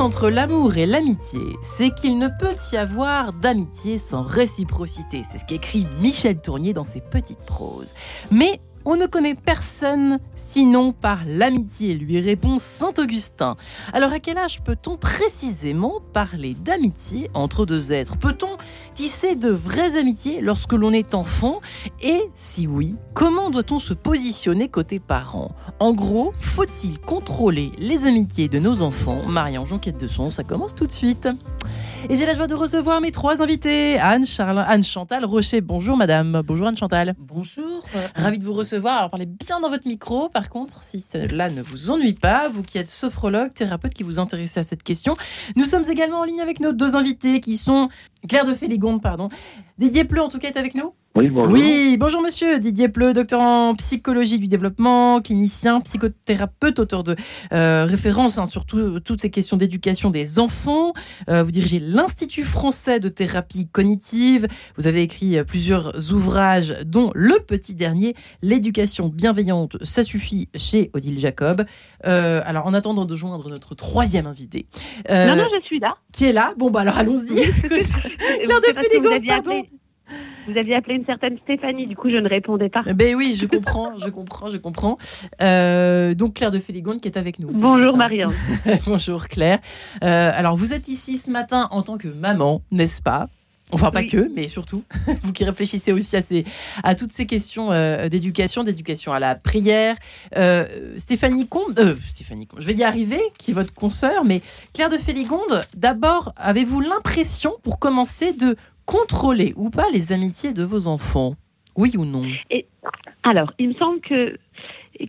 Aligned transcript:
Entre 0.00 0.28
l'amour 0.28 0.76
et 0.76 0.86
l'amitié, 0.86 1.40
c'est 1.62 1.94
qu'il 1.94 2.18
ne 2.18 2.26
peut 2.26 2.56
y 2.72 2.76
avoir 2.76 3.32
d'amitié 3.32 3.96
sans 3.96 4.22
réciprocité. 4.22 5.22
C'est 5.22 5.38
ce 5.38 5.44
qu'écrit 5.44 5.86
Michel 6.00 6.40
Tournier 6.40 6.72
dans 6.72 6.84
ses 6.84 7.00
petites 7.00 7.38
proses. 7.38 7.94
Mais 8.30 8.60
on 8.84 8.96
ne 8.96 9.06
connaît 9.06 9.34
personne 9.34 10.18
sinon 10.34 10.92
par 10.92 11.20
l'amitié, 11.26 11.94
lui 11.94 12.20
répond 12.20 12.58
Saint 12.58 12.92
Augustin. 12.98 13.56
Alors 13.92 14.12
à 14.12 14.20
quel 14.20 14.36
âge 14.36 14.62
peut-on 14.62 14.96
précisément 14.96 16.00
parler 16.12 16.54
d'amitié 16.54 17.30
entre 17.32 17.64
deux 17.64 17.92
êtres? 17.92 18.18
Peut-on 18.18 18.58
tisser 18.94 19.34
de 19.34 19.50
vraies 19.50 19.96
amitiés 19.96 20.40
lorsque 20.40 20.72
l'on 20.72 20.92
est 20.92 21.14
enfant 21.14 21.60
Et 22.00 22.30
si 22.32 22.66
oui, 22.66 22.94
comment 23.12 23.50
doit-on 23.50 23.78
se 23.78 23.92
positionner 23.92 24.68
côté 24.68 25.00
parents 25.00 25.54
En 25.80 25.92
gros, 25.92 26.32
faut-il 26.40 27.00
contrôler 27.00 27.72
les 27.78 28.06
amitiés 28.06 28.48
de 28.48 28.58
nos 28.58 28.82
enfants? 28.82 29.22
Marianne 29.26 29.66
Jonquette 29.66 30.00
de 30.00 30.08
Son, 30.08 30.30
ça 30.30 30.44
commence 30.44 30.74
tout 30.74 30.86
de 30.86 30.92
suite. 30.92 31.28
Et 32.08 32.16
j'ai 32.16 32.26
la 32.26 32.34
joie 32.34 32.46
de 32.46 32.54
recevoir 32.54 33.00
mes 33.00 33.10
trois 33.10 33.42
invités. 33.42 33.98
Anne, 33.98 34.26
Charles, 34.26 34.62
Anne 34.66 34.84
Chantal 34.84 35.24
Rocher. 35.24 35.60
Bonjour 35.60 35.96
madame. 35.96 36.42
Bonjour 36.44 36.66
Anne 36.66 36.76
Chantal. 36.76 37.14
Bonjour. 37.18 37.82
Ravi 38.14 38.38
de 38.38 38.44
vous 38.44 38.52
recevoir. 38.52 38.98
Alors 38.98 39.10
parlez 39.10 39.26
bien 39.26 39.60
dans 39.60 39.70
votre 39.70 39.88
micro 39.88 40.28
par 40.28 40.50
contre, 40.50 40.82
si 40.82 41.00
cela 41.00 41.50
ne 41.50 41.62
vous 41.62 41.90
ennuie 41.90 42.12
pas, 42.12 42.48
vous 42.48 42.62
qui 42.62 42.78
êtes 42.78 42.90
sophrologue, 42.90 43.52
thérapeute 43.54 43.94
qui 43.94 44.02
vous 44.02 44.18
intéressez 44.18 44.60
à 44.60 44.62
cette 44.62 44.82
question. 44.82 45.16
Nous 45.56 45.64
sommes 45.64 45.84
également 45.90 46.20
en 46.20 46.24
ligne 46.24 46.42
avec 46.42 46.60
nos 46.60 46.72
deux 46.72 46.94
invités 46.94 47.40
qui 47.40 47.56
sont 47.56 47.88
Claire 48.26 48.46
de 48.46 48.54
Féligonde, 48.84 49.00
pardon. 49.02 49.28
Didier 49.78 50.04
Pleu 50.04 50.22
en 50.22 50.28
tout 50.28 50.38
cas 50.38 50.48
est 50.48 50.56
avec 50.56 50.74
nous. 50.74 50.94
Oui, 51.16 51.28
bonjour. 51.30 51.52
Oui, 51.52 51.96
bonjour 51.96 52.20
monsieur 52.22 52.58
Didier 52.58 52.88
Pleu, 52.88 53.12
docteur 53.12 53.40
en 53.40 53.74
psychologie 53.76 54.40
du 54.40 54.48
développement, 54.48 55.20
clinicien, 55.20 55.80
psychothérapeute, 55.80 56.80
auteur 56.80 57.04
de 57.04 57.14
euh, 57.52 57.84
références 57.84 58.36
hein, 58.38 58.46
sur 58.46 58.66
tout- 58.66 58.98
toutes 58.98 59.20
ces 59.20 59.30
questions 59.30 59.56
d'éducation 59.56 60.10
des 60.10 60.40
enfants. 60.40 60.92
Euh, 61.28 61.44
vous 61.44 61.52
dirigez 61.52 61.78
l'Institut 61.78 62.42
français 62.42 62.98
de 62.98 63.08
thérapie 63.08 63.68
cognitive. 63.68 64.48
Vous 64.76 64.88
avez 64.88 65.02
écrit 65.02 65.38
euh, 65.38 65.44
plusieurs 65.44 66.12
ouvrages, 66.12 66.74
dont 66.84 67.12
le 67.14 67.38
petit 67.38 67.74
dernier, 67.76 68.14
L'éducation 68.42 69.08
bienveillante, 69.08 69.76
ça 69.84 70.02
suffit, 70.02 70.48
chez 70.56 70.90
Odile 70.94 71.20
Jacob. 71.20 71.64
Euh, 72.06 72.42
alors, 72.44 72.66
en 72.66 72.74
attendant 72.74 73.04
de 73.04 73.14
joindre 73.14 73.48
notre 73.50 73.76
troisième 73.76 74.26
invité, 74.26 74.66
euh, 75.10 75.26
Non, 75.28 75.36
non, 75.36 75.48
je 75.60 75.64
suis 75.66 75.78
là. 75.78 75.94
qui 76.12 76.24
est 76.24 76.32
là, 76.32 76.54
bon 76.58 76.70
bah 76.72 76.80
alors 76.80 76.96
allons-y. 76.96 77.34
Claire 77.36 78.60
de 78.60 78.74
Féligon, 78.74 79.20
pardon. 79.28 79.62
Vous 80.46 80.58
aviez 80.58 80.74
appelé 80.74 80.96
une 80.96 81.04
certaine 81.06 81.38
Stéphanie, 81.44 81.86
du 81.86 81.96
coup 81.96 82.10
je 82.10 82.16
ne 82.16 82.28
répondais 82.28 82.68
pas. 82.68 82.82
Ben 82.94 83.14
oui, 83.14 83.34
je 83.36 83.46
comprends, 83.46 83.98
je 83.98 84.08
comprends, 84.08 84.48
je 84.48 84.56
comprends. 84.58 84.98
Euh, 85.42 86.14
donc 86.14 86.34
Claire 86.34 86.50
de 86.50 86.58
Féligonde 86.58 87.00
qui 87.00 87.08
est 87.08 87.16
avec 87.16 87.38
nous. 87.38 87.50
Bonjour 87.52 87.96
Marianne. 87.96 88.32
Bonjour 88.86 89.28
Claire. 89.28 89.58
Euh, 90.02 90.30
alors 90.34 90.56
vous 90.56 90.72
êtes 90.72 90.88
ici 90.88 91.18
ce 91.18 91.30
matin 91.30 91.68
en 91.70 91.82
tant 91.82 91.96
que 91.98 92.08
maman, 92.08 92.62
n'est-ce 92.70 93.00
pas? 93.02 93.28
Enfin 93.72 93.90
pas 93.90 94.00
Oui. 94.00 94.06
que, 94.06 94.30
mais 94.36 94.46
surtout 94.46 94.84
vous 95.22 95.32
qui 95.32 95.44
réfléchissez 95.44 95.92
aussi 95.92 96.16
à, 96.16 96.22
ces, 96.22 96.44
à 96.82 96.94
toutes 96.94 97.10
ces 97.12 97.26
questions 97.26 97.72
euh, 97.72 98.08
d'éducation, 98.08 98.62
d'éducation 98.62 99.12
à 99.12 99.18
la 99.18 99.34
prière. 99.34 99.96
Euh, 100.36 100.66
Stéphanie 100.98 101.48
Combe, 101.48 101.78
euh, 101.78 101.94
Stéphanie 102.06 102.46
Combe, 102.46 102.60
je 102.60 102.66
vais 102.66 102.74
y 102.74 102.84
arriver, 102.84 103.20
qui 103.38 103.52
est 103.52 103.54
votre 103.54 103.72
consoeur, 103.72 104.24
mais 104.24 104.42
Claire 104.74 104.90
de 104.90 104.98
Féligonde, 104.98 105.64
d'abord, 105.74 106.34
avez-vous 106.36 106.82
l'impression, 106.82 107.52
pour 107.62 107.78
commencer, 107.78 108.32
de 108.34 108.56
contrôler 108.86 109.52
ou 109.56 109.70
pas 109.70 109.90
les 109.92 110.12
amitiés 110.12 110.52
de 110.52 110.62
vos 110.64 110.86
enfants 110.88 111.34
Oui 111.76 111.92
ou 111.96 112.04
non 112.04 112.22
Alors, 113.22 113.52
il 113.58 113.68
me 113.68 113.74
semble 113.74 114.00
que 114.00 114.36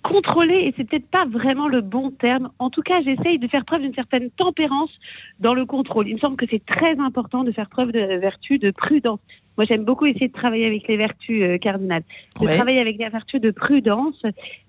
contrôler, 0.01 0.55
et 0.65 0.73
c'est 0.75 0.83
peut-être 0.89 1.07
pas 1.11 1.25
vraiment 1.25 1.67
le 1.67 1.81
bon 1.81 2.09
terme, 2.09 2.49
en 2.57 2.71
tout 2.71 2.81
cas 2.81 3.01
j'essaye 3.03 3.37
de 3.37 3.47
faire 3.47 3.65
preuve 3.65 3.81
d'une 3.81 3.93
certaine 3.93 4.31
tempérance 4.31 4.89
dans 5.39 5.53
le 5.53 5.65
contrôle. 5.67 6.07
Il 6.07 6.15
me 6.15 6.19
semble 6.19 6.37
que 6.37 6.47
c'est 6.49 6.65
très 6.65 6.97
important 6.99 7.43
de 7.43 7.51
faire 7.51 7.69
preuve 7.69 7.91
de 7.91 7.99
vertu, 8.17 8.57
de 8.57 8.71
prudence. 8.71 9.19
Moi 9.57 9.65
j'aime 9.65 9.85
beaucoup 9.85 10.07
essayer 10.07 10.27
de 10.27 10.33
travailler 10.33 10.65
avec 10.65 10.87
les 10.87 10.97
vertus 10.97 11.43
euh, 11.43 11.57
cardinales, 11.59 12.01
de 12.41 12.45
Ouais. 12.47 12.55
travailler 12.55 12.79
avec 12.79 12.97
la 12.97 13.09
vertu 13.09 13.39
de 13.39 13.51
prudence, 13.51 14.19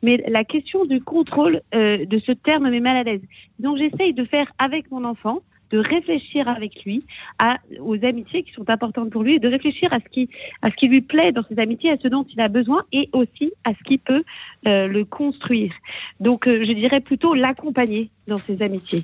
mais 0.03 0.23
la 0.29 0.45
question 0.45 0.85
du 0.85 1.01
contrôle 1.01 1.63
euh, 1.75 2.05
de 2.05 2.19
ce 2.19 2.33
terme 2.33 2.65
me 2.65 2.71
met 2.71 2.81
mal 2.81 2.99
à 2.99 3.03
l'aise. 3.03 3.23
Donc 3.59 3.79
j'essaye 3.79 4.13
de 4.13 4.25
faire 4.27 4.53
avec 4.59 4.91
mon 4.91 5.03
enfant, 5.05 5.39
de 5.71 5.79
réfléchir 5.79 6.49
avec 6.49 6.85
lui 6.85 7.05
à, 7.39 7.59
aux 7.81 8.03
amitiés 8.05 8.43
qui 8.43 8.53
sont 8.53 8.69
importantes 8.71 9.11
pour 9.11 9.23
lui, 9.23 9.35
et 9.37 9.39
de 9.39 9.49
réfléchir 9.49 9.93
à 9.93 9.99
ce 10.01 10.09
qui 10.11 10.29
à 10.63 10.71
ce 10.71 10.77
qui 10.77 10.89
lui 10.89 11.01
plaît 11.01 11.33
dans 11.33 11.43
ses 11.45 11.59
amitiés, 11.59 11.91
à 11.91 11.97
ce 11.99 12.09
dont 12.09 12.25
il 12.33 12.41
a 12.41 12.49
besoin 12.49 12.85
et 12.93 13.09
aussi 13.13 13.53
à 13.65 13.73
ce 13.75 13.83
qui 13.85 13.99
peut 13.99 14.23
euh, 14.67 14.87
le 14.87 15.05
construire. 15.05 15.73
Donc, 16.21 16.47
euh, 16.47 16.65
je 16.67 16.73
dirais 16.73 17.01
plutôt 17.01 17.35
l'accompagner 17.35 18.11
dans 18.29 18.39
ses 18.39 18.63
amitiés. 18.63 19.03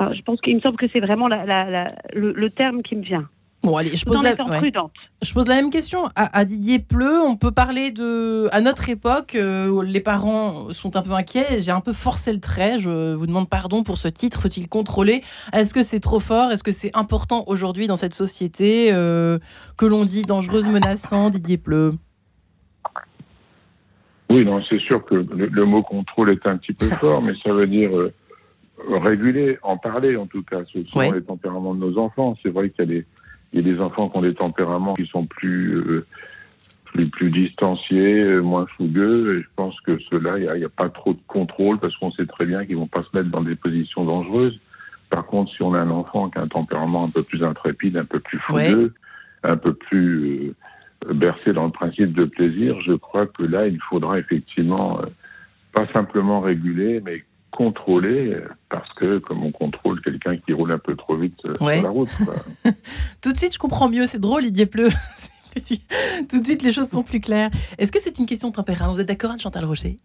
Je 0.00 0.20
pense 0.22 0.40
qu'il 0.42 0.54
me 0.54 0.60
semble 0.60 0.76
que 0.76 0.88
c'est 0.92 1.00
vraiment 1.00 1.26
la, 1.28 1.46
la- 1.46 1.70
la- 1.70 1.94
le, 2.12 2.32
le 2.32 2.50
terme 2.50 2.82
qui 2.82 2.96
me 2.96 3.02
vient. 3.02 3.28
Bon, 3.62 3.76
allez, 3.76 3.96
je 3.96 4.04
pose, 4.04 4.22
la, 4.22 4.32
étant 4.32 4.48
ouais. 4.48 4.58
prudente. 4.58 4.92
je 5.22 5.32
pose 5.34 5.48
la 5.48 5.56
même 5.56 5.70
question 5.70 6.06
à, 6.14 6.38
à 6.38 6.44
Didier 6.44 6.78
Pleu. 6.78 7.20
On 7.22 7.36
peut 7.36 7.50
parler 7.50 7.90
de. 7.90 8.48
À 8.52 8.60
notre 8.60 8.88
époque, 8.88 9.34
euh, 9.34 9.68
où 9.68 9.82
les 9.82 10.00
parents 10.00 10.72
sont 10.72 10.94
un 10.96 11.02
peu 11.02 11.10
inquiets. 11.12 11.58
J'ai 11.58 11.72
un 11.72 11.80
peu 11.80 11.92
forcé 11.92 12.32
le 12.32 12.38
trait. 12.38 12.78
Je 12.78 13.14
vous 13.14 13.26
demande 13.26 13.48
pardon 13.48 13.82
pour 13.82 13.98
ce 13.98 14.06
titre. 14.06 14.40
Faut-il 14.40 14.68
contrôler? 14.68 15.22
Est-ce 15.52 15.74
que 15.74 15.82
c'est 15.82 15.98
trop 16.00 16.20
fort? 16.20 16.52
Est-ce 16.52 16.62
que 16.62 16.70
c'est 16.70 16.94
important 16.96 17.42
aujourd'hui 17.48 17.88
dans 17.88 17.96
cette 17.96 18.14
société 18.14 18.90
euh, 18.92 19.38
que 19.76 19.86
l'on 19.86 20.04
dit 20.04 20.22
dangereuse, 20.22 20.68
menaçant 20.68 21.30
Didier 21.30 21.58
Pleu 21.58 21.94
Oui, 24.30 24.44
non, 24.44 24.62
c'est 24.68 24.80
sûr 24.80 25.04
que 25.04 25.14
le, 25.14 25.46
le 25.46 25.64
mot 25.64 25.82
contrôle 25.82 26.30
est 26.30 26.46
un 26.46 26.56
petit 26.56 26.72
peu 26.72 26.86
fort, 27.00 27.20
mais 27.22 27.32
ça 27.42 27.52
veut 27.52 27.66
dire 27.66 27.96
euh, 27.96 28.12
réguler, 28.90 29.58
en 29.62 29.76
parler 29.76 30.16
en 30.16 30.26
tout 30.26 30.42
cas. 30.42 30.58
Ce 30.72 30.84
sont 30.84 30.98
Ouais. 30.98 31.10
les 31.10 31.22
tempéraments 31.22 31.74
de 31.74 31.80
nos 31.80 31.98
enfants. 31.98 32.36
C'est 32.42 32.50
vrai 32.50 32.70
qu'il 32.70 32.84
y 32.84 32.88
a 32.88 33.00
des, 33.00 33.06
il 33.56 33.66
y 33.66 33.70
a 33.70 33.74
des 33.74 33.80
enfants 33.80 34.10
qui 34.10 34.18
ont 34.18 34.22
des 34.22 34.34
tempéraments 34.34 34.94
qui 34.94 35.06
sont 35.06 35.24
plus, 35.24 35.74
euh, 35.76 36.06
plus, 36.84 37.08
plus 37.08 37.30
distanciés, 37.30 38.22
euh, 38.22 38.40
moins 38.40 38.66
fougueux. 38.76 39.38
Et 39.38 39.42
je 39.42 39.48
pense 39.56 39.80
que 39.80 39.98
ceux-là, 40.10 40.38
il 40.38 40.58
n'y 40.58 40.64
a, 40.64 40.68
pas 40.68 40.90
trop 40.90 41.14
de 41.14 41.18
contrôle 41.26 41.78
parce 41.78 41.96
qu'on 41.96 42.10
sait 42.12 42.26
très 42.26 42.44
bien 42.44 42.66
qu'ils 42.66 42.76
vont 42.76 42.86
pas 42.86 43.02
se 43.02 43.16
mettre 43.16 43.30
dans 43.30 43.42
des 43.42 43.54
positions 43.54 44.04
dangereuses. 44.04 44.60
Par 45.08 45.24
contre, 45.24 45.52
si 45.52 45.62
on 45.62 45.72
a 45.72 45.80
un 45.80 45.90
enfant 45.90 46.28
qui 46.28 46.38
a 46.38 46.42
un 46.42 46.46
tempérament 46.46 47.04
un 47.04 47.10
peu 47.10 47.22
plus 47.22 47.42
intrépide, 47.42 47.96
un 47.96 48.04
peu 48.04 48.20
plus 48.20 48.38
fougueux, 48.40 48.92
un 49.42 49.56
peu 49.56 49.72
plus 49.72 50.52
euh, 51.06 51.14
bercé 51.14 51.54
dans 51.54 51.64
le 51.64 51.72
principe 51.72 52.12
de 52.12 52.26
plaisir, 52.26 52.78
je 52.82 52.92
crois 52.92 53.26
que 53.26 53.42
là, 53.42 53.66
il 53.68 53.80
faudra 53.88 54.18
effectivement 54.18 55.00
euh, 55.00 55.06
pas 55.72 55.86
simplement 55.94 56.40
réguler, 56.40 57.00
mais 57.02 57.24
contrôler, 57.56 58.36
parce 58.68 58.92
que 58.94 59.18
comme 59.18 59.42
on 59.42 59.50
contrôle 59.52 60.00
quelqu'un 60.02 60.36
qui 60.36 60.52
roule 60.52 60.70
un 60.72 60.78
peu 60.78 60.94
trop 60.94 61.16
vite 61.16 61.38
euh, 61.46 61.56
Ouais. 61.60 61.76
sur 61.78 61.84
la 61.84 61.90
route. 61.90 62.10
quoi. 62.24 62.34
Tout 63.22 63.32
de 63.32 63.36
suite, 63.36 63.54
je 63.54 63.58
comprends 63.58 63.88
mieux. 63.88 64.06
C'est 64.06 64.20
drôle, 64.20 64.42
Didier 64.44 64.66
Pleu. 64.66 64.88
Tout 66.28 66.38
de 66.40 66.44
suite, 66.44 66.62
les 66.62 66.70
choses 66.72 66.90
sont 66.90 67.02
plus 67.02 67.20
claires. 67.20 67.50
Est-ce 67.78 67.90
que 67.90 67.98
c'est 68.00 68.18
une 68.18 68.26
question 68.26 68.50
de 68.50 68.54
tempérament? 68.54 68.92
Vous 68.94 69.00
êtes 69.00 69.08
d'accord, 69.08 69.30
Anne 69.32 69.40
Chantal 69.40 69.64
Rocher? 69.64 69.96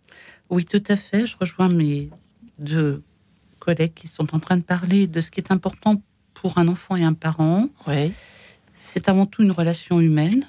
Oui, 0.50 0.64
tout 0.66 0.82
à 0.88 0.96
fait. 0.96 1.26
Je 1.28 1.36
rejoins 1.40 1.68
mes 1.70 2.10
deux 2.58 3.04
collègues 3.60 3.94
qui 3.94 4.08
sont 4.08 4.34
en 4.34 4.40
train 4.40 4.58
de 4.58 4.64
parler 4.64 5.08
de 5.08 5.20
ce 5.22 5.30
qui 5.30 5.40
est 5.42 5.52
important 5.52 6.02
pour 6.34 6.58
un 6.58 6.68
enfant 6.70 6.96
et 6.96 7.04
un 7.04 7.14
parent. 7.14 7.68
Oui. 7.88 8.14
C'est 8.74 9.10
avant 9.10 9.26
tout 9.26 9.44
une 9.44 9.52
relation 9.52 10.00
humaine. 10.00 10.46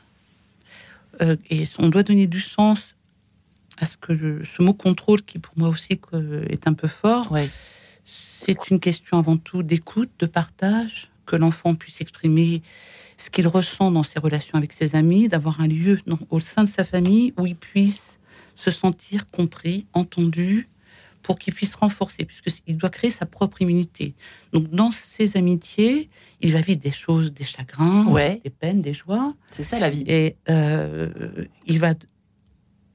Euh, 1.20 1.36
et 1.50 1.64
on 1.78 1.88
doit 1.88 2.02
donner 2.04 2.26
du 2.26 2.40
sens 2.40 2.94
à 3.78 3.86
ce 3.86 3.96
que 3.96 4.12
le- 4.12 4.44
ce 4.44 4.62
mot 4.62 4.74
contrôle, 4.74 5.22
qui 5.22 5.38
pour 5.38 5.54
moi 5.58 5.68
aussi 5.68 5.98
que- 5.98 6.44
est 6.50 6.66
un 6.68 6.74
peu 6.74 6.88
fort, 6.88 7.30
Ouais. 7.32 7.48
c'est 8.04 8.70
une 8.70 8.80
question 8.80 9.18
avant 9.18 9.36
tout 9.36 9.62
d'écoute, 9.62 10.10
de 10.18 10.26
partage, 10.26 11.10
que 11.26 11.36
l'enfant 11.36 11.74
puisse 11.74 12.00
exprimer 12.00 12.62
ce 13.16 13.30
qu'il 13.30 13.46
ressent 13.46 13.90
dans 13.90 14.02
ses 14.02 14.18
relations 14.18 14.56
avec 14.58 14.72
ses 14.72 14.96
amis, 14.96 15.28
d'avoir 15.28 15.60
un 15.60 15.68
lieu 15.68 16.00
au 16.30 16.40
sein 16.40 16.64
de 16.64 16.68
sa 16.68 16.84
famille 16.84 17.32
où 17.38 17.46
il 17.46 17.54
puisse 17.56 18.18
se 18.54 18.70
sentir 18.70 19.30
compris, 19.30 19.86
entendu, 19.94 20.68
pour 21.22 21.38
qu'il 21.38 21.54
puisse 21.54 21.76
renforcer, 21.76 22.24
puisqu'il 22.24 22.76
doit 22.76 22.90
créer 22.90 23.10
sa 23.10 23.26
propre 23.26 23.62
immunité. 23.62 24.14
Donc 24.52 24.68
dans 24.70 24.90
ses 24.90 25.36
amitiés, 25.36 26.10
il 26.40 26.52
va 26.52 26.60
vivre 26.60 26.80
des 26.80 26.90
choses, 26.90 27.32
des 27.32 27.44
chagrins, 27.44 28.06
Ouais. 28.08 28.40
des 28.42 28.50
peines, 28.50 28.80
des 28.80 28.92
joies, 28.92 29.32
C'est 29.52 29.62
ça 29.62 29.78
la 29.78 29.88
vie. 29.88 30.02
et 30.08 30.34
euh, 30.50 31.08
il 31.66 31.78
va... 31.78 31.94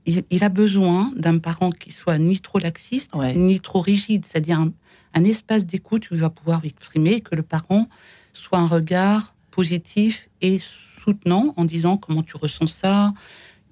Il, 0.07 0.23
il 0.31 0.43
a 0.43 0.49
besoin 0.49 1.11
d'un 1.15 1.37
parent 1.37 1.69
qui 1.69 1.91
soit 1.91 2.17
ni 2.17 2.39
trop 2.39 2.57
laxiste, 2.59 3.13
Ouais. 3.13 3.33
ni 3.35 3.59
trop 3.59 3.81
rigide, 3.81 4.25
c'est-à-dire 4.25 4.59
un, 4.59 4.71
un 5.13 5.23
espace 5.23 5.65
d'écoute 5.65 6.09
où 6.09 6.15
il 6.15 6.21
va 6.21 6.29
pouvoir 6.29 6.63
exprimer 6.65 7.11
et 7.13 7.21
que 7.21 7.35
le 7.35 7.43
parent 7.43 7.87
soit 8.33 8.57
un 8.57 8.67
regard 8.67 9.35
positif 9.51 10.29
et 10.41 10.59
soutenant 10.61 11.53
en 11.57 11.65
disant 11.65 11.97
comment 11.97 12.23
tu 12.23 12.37
ressens 12.37 12.67
ça. 12.67 13.13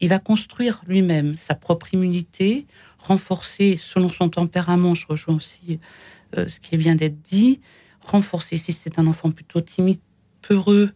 Il 0.01 0.09
va 0.09 0.19
construire 0.19 0.81
lui-même 0.87 1.37
sa 1.37 1.55
propre 1.55 1.93
immunité, 1.93 2.65
renforcer 2.99 3.79
selon 3.81 4.09
son 4.09 4.27
tempérament. 4.29 4.93
Je 4.93 5.07
rejoins 5.07 5.35
aussi 5.35 5.79
euh, 6.37 6.49
ce 6.49 6.59
qui 6.59 6.75
vient 6.75 6.95
d'être 6.95 7.21
dit. 7.21 7.61
Renforcer 8.01 8.57
si 8.57 8.73
c'est 8.73 8.99
un 8.99 9.07
enfant 9.07 9.31
plutôt 9.31 9.61
timide, 9.61 9.99
peureux, 10.41 10.91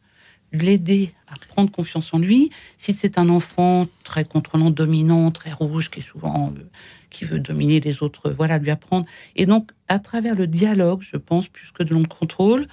l'aider 0.51 1.13
à 1.27 1.35
prendre 1.47 1.71
confiance 1.71 2.13
en 2.13 2.19
lui. 2.19 2.49
Si 2.77 2.93
c'est 2.93 3.17
un 3.17 3.29
enfant 3.29 3.87
très 4.03 4.25
contrôlant, 4.25 4.71
dominant, 4.71 5.31
très 5.31 5.51
rouge, 5.51 5.89
qui 5.89 5.99
est 5.99 6.03
souvent 6.03 6.53
euh, 6.55 6.63
qui 7.09 7.25
veut 7.25 7.39
dominer 7.39 7.79
les 7.79 8.03
autres, 8.03 8.31
voilà, 8.31 8.57
lui 8.57 8.71
apprendre. 8.71 9.05
Et 9.35 9.45
donc, 9.45 9.71
à 9.87 9.99
travers 9.99 10.35
le 10.35 10.47
dialogue, 10.47 11.01
je 11.01 11.17
pense, 11.17 11.47
plus 11.47 11.71
que 11.71 11.83
de 11.83 11.93
long 11.93 12.05
contrôle, 12.05 12.67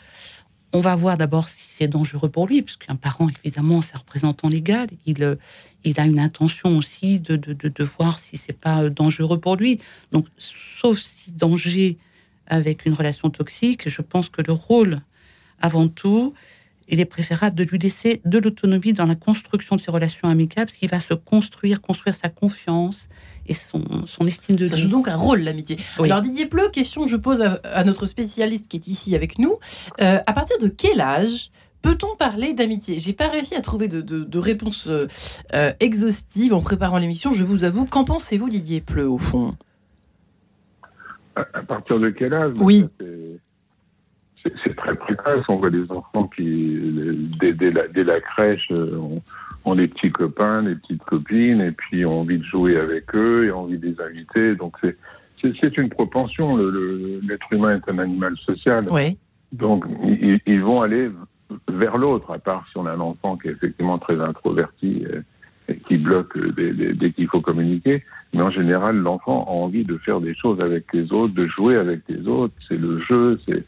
on 0.72 0.80
va 0.80 0.94
voir 0.94 1.16
d'abord 1.16 1.48
si 1.48 1.66
c'est 1.68 1.88
dangereux 1.88 2.28
pour 2.28 2.46
lui, 2.46 2.60
puisqu'un 2.62 2.96
parent, 2.96 3.28
évidemment, 3.44 3.80
c'est 3.82 3.96
représentant 3.96 4.48
légal. 4.48 4.88
Il, 5.06 5.22
euh, 5.22 5.36
il 5.84 5.98
a 6.00 6.04
une 6.04 6.18
intention 6.18 6.76
aussi 6.76 7.20
de, 7.20 7.36
de, 7.36 7.52
de, 7.52 7.68
de 7.68 7.84
voir 7.84 8.18
si 8.18 8.36
c'est 8.36 8.52
pas 8.52 8.82
euh, 8.82 8.90
dangereux 8.90 9.38
pour 9.38 9.56
lui. 9.56 9.80
Donc, 10.12 10.26
sauf 10.38 10.98
si 10.98 11.32
danger 11.32 11.96
avec 12.46 12.84
une 12.86 12.92
relation 12.92 13.30
toxique, 13.30 13.88
je 13.88 14.02
pense 14.02 14.28
que 14.28 14.42
le 14.42 14.52
rôle, 14.52 15.00
avant 15.60 15.88
tout, 15.88 16.34
il 16.88 17.00
est 17.00 17.04
préférable 17.04 17.56
de 17.56 17.64
lui 17.64 17.78
laisser 17.78 18.20
de 18.24 18.38
l'autonomie 18.38 18.92
dans 18.92 19.06
la 19.06 19.14
construction 19.16 19.76
de 19.76 19.80
ses 19.80 19.90
relations 19.90 20.28
amicales, 20.28 20.66
parce 20.66 20.76
qu'il 20.76 20.88
va 20.90 21.00
se 21.00 21.14
construire, 21.14 21.80
construire 21.80 22.14
sa 22.14 22.28
confiance 22.28 23.08
et 23.46 23.54
son, 23.54 23.82
son 24.06 24.26
estime 24.26 24.56
de 24.56 24.66
Ça 24.66 24.74
lui. 24.76 24.82
joue 24.82 24.88
donc 24.90 25.08
un 25.08 25.16
rôle, 25.16 25.40
l'amitié. 25.40 25.76
Oui. 25.98 26.10
Alors, 26.10 26.22
Didier 26.22 26.46
Pleu, 26.46 26.68
question 26.72 27.02
que 27.04 27.10
je 27.10 27.16
pose 27.16 27.40
à, 27.42 27.60
à 27.64 27.84
notre 27.84 28.06
spécialiste 28.06 28.68
qui 28.68 28.76
est 28.76 28.86
ici 28.88 29.14
avec 29.14 29.38
nous. 29.38 29.58
Euh, 30.00 30.18
à 30.26 30.32
partir 30.32 30.58
de 30.58 30.68
quel 30.68 31.00
âge 31.00 31.50
peut-on 31.82 32.16
parler 32.16 32.54
d'amitié? 32.54 32.98
J'ai 32.98 33.12
pas 33.12 33.28
réussi 33.28 33.54
à 33.54 33.60
trouver 33.60 33.86
de, 33.86 34.00
de- 34.00 34.24
de 34.24 34.38
réponse 34.38 34.88
euh, 34.88 35.06
euh, 35.54 35.72
exhaustive 35.78 36.52
en 36.54 36.60
préparant 36.60 36.98
l'émission, 36.98 37.32
je 37.32 37.44
vous 37.44 37.62
avoue. 37.64 37.84
Qu'en 37.84 38.04
pensez-vous, 38.04 38.48
Didier 38.48 38.80
Pleu, 38.80 39.08
au 39.08 39.18
fond? 39.18 39.54
À, 41.36 41.42
à 41.54 41.62
partir 41.62 42.00
de 42.00 42.10
quel 42.10 42.32
âge? 42.34 42.52
Oui. 42.58 42.86
Ça, 42.98 43.04
c'est- 44.62 44.74
très 44.76 44.94
précoce. 44.94 45.44
On 45.48 45.56
voit 45.56 45.70
des 45.70 45.90
enfants 45.90 46.28
qui, 46.28 46.78
dès, 47.40 47.52
dès 47.52 47.70
la, 47.70 47.88
dès 47.88 48.04
la 48.04 48.20
crèche, 48.20 48.68
euh, 48.72 48.96
ont, 48.96 49.22
ont 49.64 49.74
des 49.74 49.88
petits 49.88 50.10
copains, 50.12 50.62
des 50.62 50.74
petites 50.76 51.02
copines, 51.04 51.60
et 51.60 51.72
puis 51.72 52.04
ont 52.04 52.20
envie 52.20 52.38
de 52.38 52.44
jouer 52.44 52.76
avec 52.78 53.14
eux 53.14 53.46
et 53.46 53.50
ont 53.52 53.60
envie 53.62 53.78
de 53.78 53.86
les 53.86 54.00
inviter. 54.00 54.54
Donc 54.54 54.76
c'est 54.80 54.96
c'est- 55.42 55.76
une 55.78 55.90
propension. 55.90 56.56
L'être 56.56 57.52
humain 57.52 57.76
est 57.76 57.90
un 57.90 57.98
animal 57.98 58.34
social. 58.38 58.84
Oui. 58.90 59.16
Donc, 59.52 59.84
ils, 60.04 60.40
ils 60.46 60.60
vont 60.60 60.82
aller 60.82 61.08
vers 61.68 61.98
l'autre, 61.98 62.32
à 62.32 62.38
part 62.38 62.66
si 62.70 62.76
on 62.78 62.86
a 62.86 62.92
un 62.92 63.00
enfant 63.00 63.36
qui 63.36 63.48
est 63.48 63.52
effectivement 63.52 63.98
très 63.98 64.20
introverti 64.20 65.04
et, 65.68 65.72
et 65.72 65.76
qui 65.86 65.98
bloque 65.98 66.36
dès, 66.56 66.72
dès- 66.72 66.94
dès 66.94 67.12
qu'il 67.12 67.28
faut 67.28 67.40
communiquer. 67.40 68.02
Mais 68.34 68.42
en 68.42 68.50
général, 68.50 68.96
l'enfant 68.96 69.44
a 69.46 69.50
envie 69.52 69.84
de 69.84 69.96
faire 69.98 70.20
des 70.20 70.34
choses 70.34 70.60
avec 70.60 70.92
les 70.92 71.12
autres, 71.12 71.34
de 71.34 71.46
jouer 71.46 71.76
avec 71.76 72.00
les 72.08 72.26
autres. 72.26 72.54
C'est 72.66 72.76
le 72.78 72.98
jeu, 73.00 73.38
c'est 73.46 73.62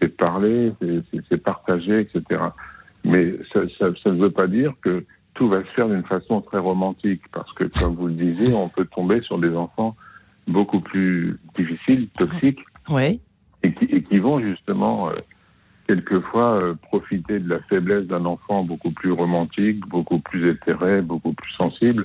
c'est 0.00 0.08
parler, 0.16 0.72
c'est- 0.80 1.36
partager, 1.36 2.00
etc. 2.00 2.40
Mais 3.04 3.34
ça, 3.52 3.60
ça, 3.78 3.86
ça 4.02 4.10
ne 4.10 4.20
veut 4.20 4.30
pas 4.30 4.46
dire 4.46 4.72
que 4.82 5.04
tout 5.34 5.48
va 5.48 5.60
se 5.62 5.68
faire 5.70 5.88
d'une 5.88 6.04
façon 6.04 6.40
très 6.40 6.58
romantique, 6.58 7.22
parce 7.32 7.52
que, 7.54 7.64
comme 7.78 7.94
vous 7.94 8.08
le 8.08 8.14
disiez, 8.14 8.52
on 8.54 8.68
peut 8.68 8.84
tomber 8.84 9.20
sur 9.22 9.38
des 9.38 9.54
enfants 9.54 9.96
beaucoup 10.48 10.80
plus 10.80 11.38
difficiles, 11.56 12.08
toxiques, 12.18 12.60
et 13.62 13.72
qui, 13.72 13.84
et 13.86 14.02
qui 14.02 14.18
vont 14.18 14.40
justement 14.40 15.10
euh, 15.10 15.14
quelquefois 15.86 16.60
euh, 16.60 16.74
profiter 16.74 17.38
de 17.38 17.48
la 17.48 17.60
faiblesse 17.60 18.06
d'un 18.06 18.24
enfant 18.24 18.64
beaucoup 18.64 18.90
plus 18.90 19.12
romantique, 19.12 19.80
beaucoup 19.88 20.18
plus 20.18 20.50
éthéré, 20.50 21.00
beaucoup 21.02 21.32
plus 21.32 21.52
sensible, 21.52 22.04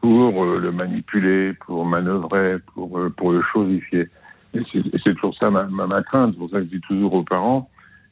pour 0.00 0.44
euh, 0.44 0.58
le 0.58 0.70
manipuler, 0.72 1.54
pour 1.66 1.84
manœuvrer, 1.86 2.58
pour, 2.74 2.98
pour 3.16 3.32
le 3.32 3.40
chosifier. 3.52 4.08
Et 4.54 4.98
c'est 5.04 5.14
toujours 5.14 5.36
ça 5.38 5.50
ma, 5.50 5.64
ma, 5.64 5.86
ma 5.86 6.02
crainte. 6.02 6.32
C'est 6.32 6.38
pour 6.38 6.50
ça 6.50 6.58
que 6.58 6.64
je 6.64 6.70
dis 6.70 6.80
toujours 6.82 7.14
aux 7.14 7.22
parents, 7.24 7.68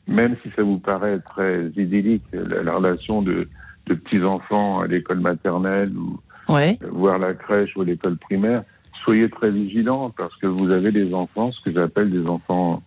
même 0.07 0.37
si 0.43 0.51
ça 0.57 0.63
vous 0.63 0.79
paraît 0.79 1.21
très 1.21 1.67
idyllique, 1.77 2.25
la, 2.33 2.63
la 2.63 2.75
relation 2.75 3.23
de, 3.23 3.49
de 3.87 3.95
petits-enfants 3.95 4.81
à 4.81 4.87
l'école 4.87 5.21
maternelle 5.21 5.93
ou 5.97 6.19
Oui. 6.49 6.79
voire 6.91 7.19
la 7.19 7.35
crèche 7.35 7.77
ou 7.77 7.83
l'école 7.83 8.17
primaire, 8.17 8.65
soyez 9.05 9.29
très 9.31 9.51
vigilants 9.51 10.11
parce 10.17 10.35
que 10.37 10.47
vous 10.47 10.71
avez 10.71 10.93
des 10.93 11.13
enfants, 11.15 11.53
ce 11.53 11.61
que 11.65 11.73
j'appelle 11.73 12.11
des 12.11 12.27
enfants 12.27 12.83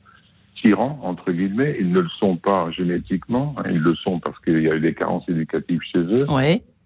tyrans, 0.62 1.00
entre 1.04 1.32
guillemets. 1.32 1.76
Ils 1.80 1.92
ne 1.92 2.00
le 2.02 2.10
sont 2.20 2.38
pas 2.38 2.70
génétiquement, 2.72 3.56
hein, 3.58 3.64
ils 3.70 3.80
le 3.82 3.96
sont 3.96 4.20
parce 4.20 4.40
qu'il 4.40 4.62
y 4.62 4.70
a 4.70 4.76
eu 4.76 4.80
des 4.80 4.94
carences 4.94 5.28
éducatives 5.30 5.82
chez 5.92 6.00
eux. 6.00 6.20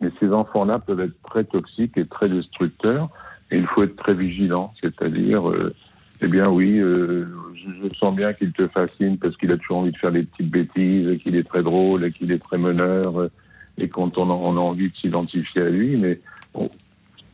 Mais 0.01 0.09
ces 0.19 0.31
enfants-là 0.31 0.79
peuvent 0.79 1.01
être 1.01 1.21
très 1.29 1.43
toxiques 1.43 1.97
et 1.97 2.05
très 2.05 2.29
destructeurs. 2.29 3.09
Et 3.51 3.57
il 3.57 3.65
faut 3.67 3.83
être 3.83 3.95
très 3.95 4.13
vigilant, 4.13 4.73
c'est-à-dire, 4.79 5.49
euh, 5.49 5.73
eh 6.21 6.27
bien 6.27 6.49
oui, 6.49 6.79
euh, 6.79 7.25
je, 7.55 7.87
je 7.87 7.95
sens 7.95 8.15
bien 8.15 8.33
qu'il 8.33 8.51
te 8.51 8.67
fascine 8.67 9.17
parce 9.17 9.37
qu'il 9.37 9.51
a 9.51 9.57
toujours 9.57 9.77
envie 9.77 9.91
de 9.91 9.97
faire 9.97 10.11
des 10.11 10.23
petites 10.23 10.49
bêtises, 10.49 11.17
qu'il 11.21 11.35
est 11.35 11.47
très 11.47 11.63
drôle, 11.63 12.03
et 12.03 12.11
qu'il 12.11 12.31
est 12.31 12.39
très 12.39 12.57
meneur, 12.57 13.19
euh, 13.19 13.31
et 13.77 13.87
quand 13.87 14.17
on 14.17 14.29
a, 14.29 14.33
on 14.33 14.57
a 14.57 14.59
envie 14.59 14.89
de 14.89 14.95
s'identifier 14.95 15.61
à 15.61 15.69
lui, 15.69 15.95
mais 15.95 16.19
on, 16.53 16.69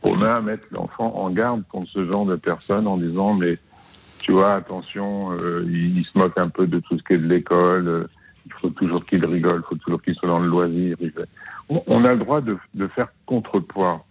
on 0.02 0.22
a 0.22 0.36
à 0.36 0.40
mettre 0.40 0.68
l'enfant 0.70 1.12
en 1.16 1.30
garde 1.30 1.64
contre 1.68 1.88
ce 1.88 2.06
genre 2.06 2.26
de 2.26 2.36
personnes 2.36 2.86
en 2.86 2.96
disant, 2.96 3.34
mais 3.34 3.58
tu 4.18 4.32
vois, 4.32 4.54
attention, 4.54 5.32
euh, 5.32 5.64
il, 5.66 5.98
il 5.98 6.04
se 6.04 6.16
moque 6.16 6.36
un 6.38 6.48
peu 6.48 6.66
de 6.66 6.78
tout 6.80 6.98
ce 6.98 7.02
qui 7.02 7.14
est 7.14 7.18
de 7.18 7.26
l'école, 7.26 7.88
euh, 7.88 8.04
il 8.46 8.52
faut 8.52 8.70
toujours 8.70 9.04
qu'il 9.04 9.24
rigole, 9.24 9.62
il 9.64 9.68
faut 9.68 9.74
toujours 9.76 10.00
qu'il 10.00 10.14
soit 10.14 10.28
dans 10.28 10.38
le 10.38 10.48
loisir. 10.48 10.96
On, 11.68 11.82
on 11.88 12.04
a 12.04 12.12
le 12.12 12.20
droit 12.20 12.40
de, 12.40 12.56
de 12.74 12.86
faire 12.86 13.08
contrepoids. 13.26 14.04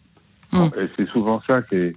Mm. 0.51 0.65
Et 0.77 0.87
c'est 0.97 1.05
souvent 1.05 1.41
ça 1.47 1.61
qui 1.61 1.75
est, 1.75 1.95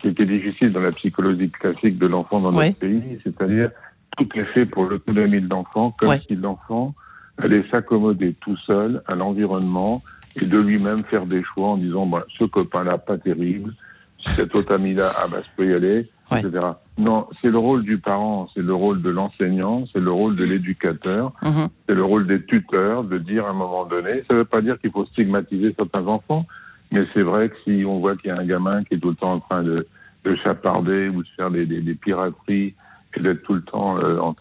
qui, 0.00 0.08
est 0.08 0.24
difficile 0.26 0.72
dans 0.72 0.80
la 0.80 0.92
psychologie 0.92 1.50
classique 1.50 1.98
de 1.98 2.06
l'enfant 2.06 2.38
dans 2.38 2.52
Ouais. 2.54 2.68
notre 2.68 2.78
pays, 2.78 3.18
c'est-à-dire 3.24 3.70
tout 4.16 4.28
est 4.34 4.44
fait 4.46 4.66
pour 4.66 4.84
l'autonomie 4.84 5.40
de 5.40 5.48
l'enfant, 5.48 5.94
comme 5.98 6.10
Ouais. 6.10 6.20
si 6.26 6.34
l'enfant 6.36 6.94
allait 7.38 7.64
s'accommoder 7.70 8.34
tout 8.40 8.56
seul 8.66 9.02
à 9.06 9.14
l'environnement 9.14 10.02
et 10.40 10.44
de 10.46 10.58
lui-même 10.58 11.04
faire 11.04 11.26
des 11.26 11.42
choix 11.42 11.68
en 11.70 11.76
disant 11.76 12.06
bah, 12.06 12.24
ce 12.38 12.44
copain-là, 12.44 12.98
pas 12.98 13.18
terrible, 13.18 13.72
cet 14.18 14.54
autre 14.54 14.74
ami-là, 14.74 15.08
ah 15.22 15.26
bah, 15.30 15.38
je 15.42 15.48
peux 15.56 15.70
y 15.70 15.74
aller, 15.74 16.08
Ouais. 16.30 16.40
etc. 16.40 16.64
Non, 16.98 17.26
c'est 17.42 17.48
le 17.48 17.58
rôle 17.58 17.82
du 17.82 17.98
parent, 17.98 18.48
c'est 18.54 18.62
le 18.62 18.72
rôle 18.74 19.02
de 19.02 19.10
l'enseignant, 19.10 19.84
c'est 19.92 19.98
le 19.98 20.12
rôle 20.12 20.36
de 20.36 20.44
l'éducateur, 20.44 21.32
Mhm. 21.42 21.68
c'est 21.88 21.94
le 21.94 22.04
rôle 22.04 22.26
des 22.28 22.40
tuteurs 22.44 23.02
de 23.02 23.18
dire 23.18 23.46
à 23.46 23.50
un 23.50 23.54
moment 23.54 23.84
donné, 23.84 24.22
ça 24.28 24.34
ne 24.34 24.38
veut 24.40 24.44
pas 24.44 24.60
dire 24.60 24.78
qu'il 24.80 24.92
faut 24.92 25.06
stigmatiser 25.06 25.74
certains 25.76 26.06
enfants, 26.06 26.46
mais 26.92 27.04
c'est 27.14 27.22
vrai 27.22 27.48
que 27.50 27.56
si 27.64 27.84
on 27.86 27.98
voit 28.00 28.16
qu'il 28.16 28.28
y 28.28 28.32
a 28.32 28.38
un 28.38 28.44
gamin 28.46 28.84
qui 28.84 28.94
est 28.94 28.98
tout 28.98 29.10
le 29.10 29.14
temps 29.16 29.34
en 29.34 29.40
train 29.40 29.62
de, 29.62 29.86
de 30.24 30.36
chaparder 30.36 31.08
ou 31.08 31.22
de 31.22 31.28
faire 31.36 31.50
des, 31.50 31.66
des, 31.66 31.80
des 31.80 31.94
pirateries 31.94 32.74
et 33.16 33.20
d'être 33.20 33.42
tout 33.42 33.54
le 33.54 33.62
temps 33.62 33.98
euh, 33.98 34.18
en, 34.18 34.34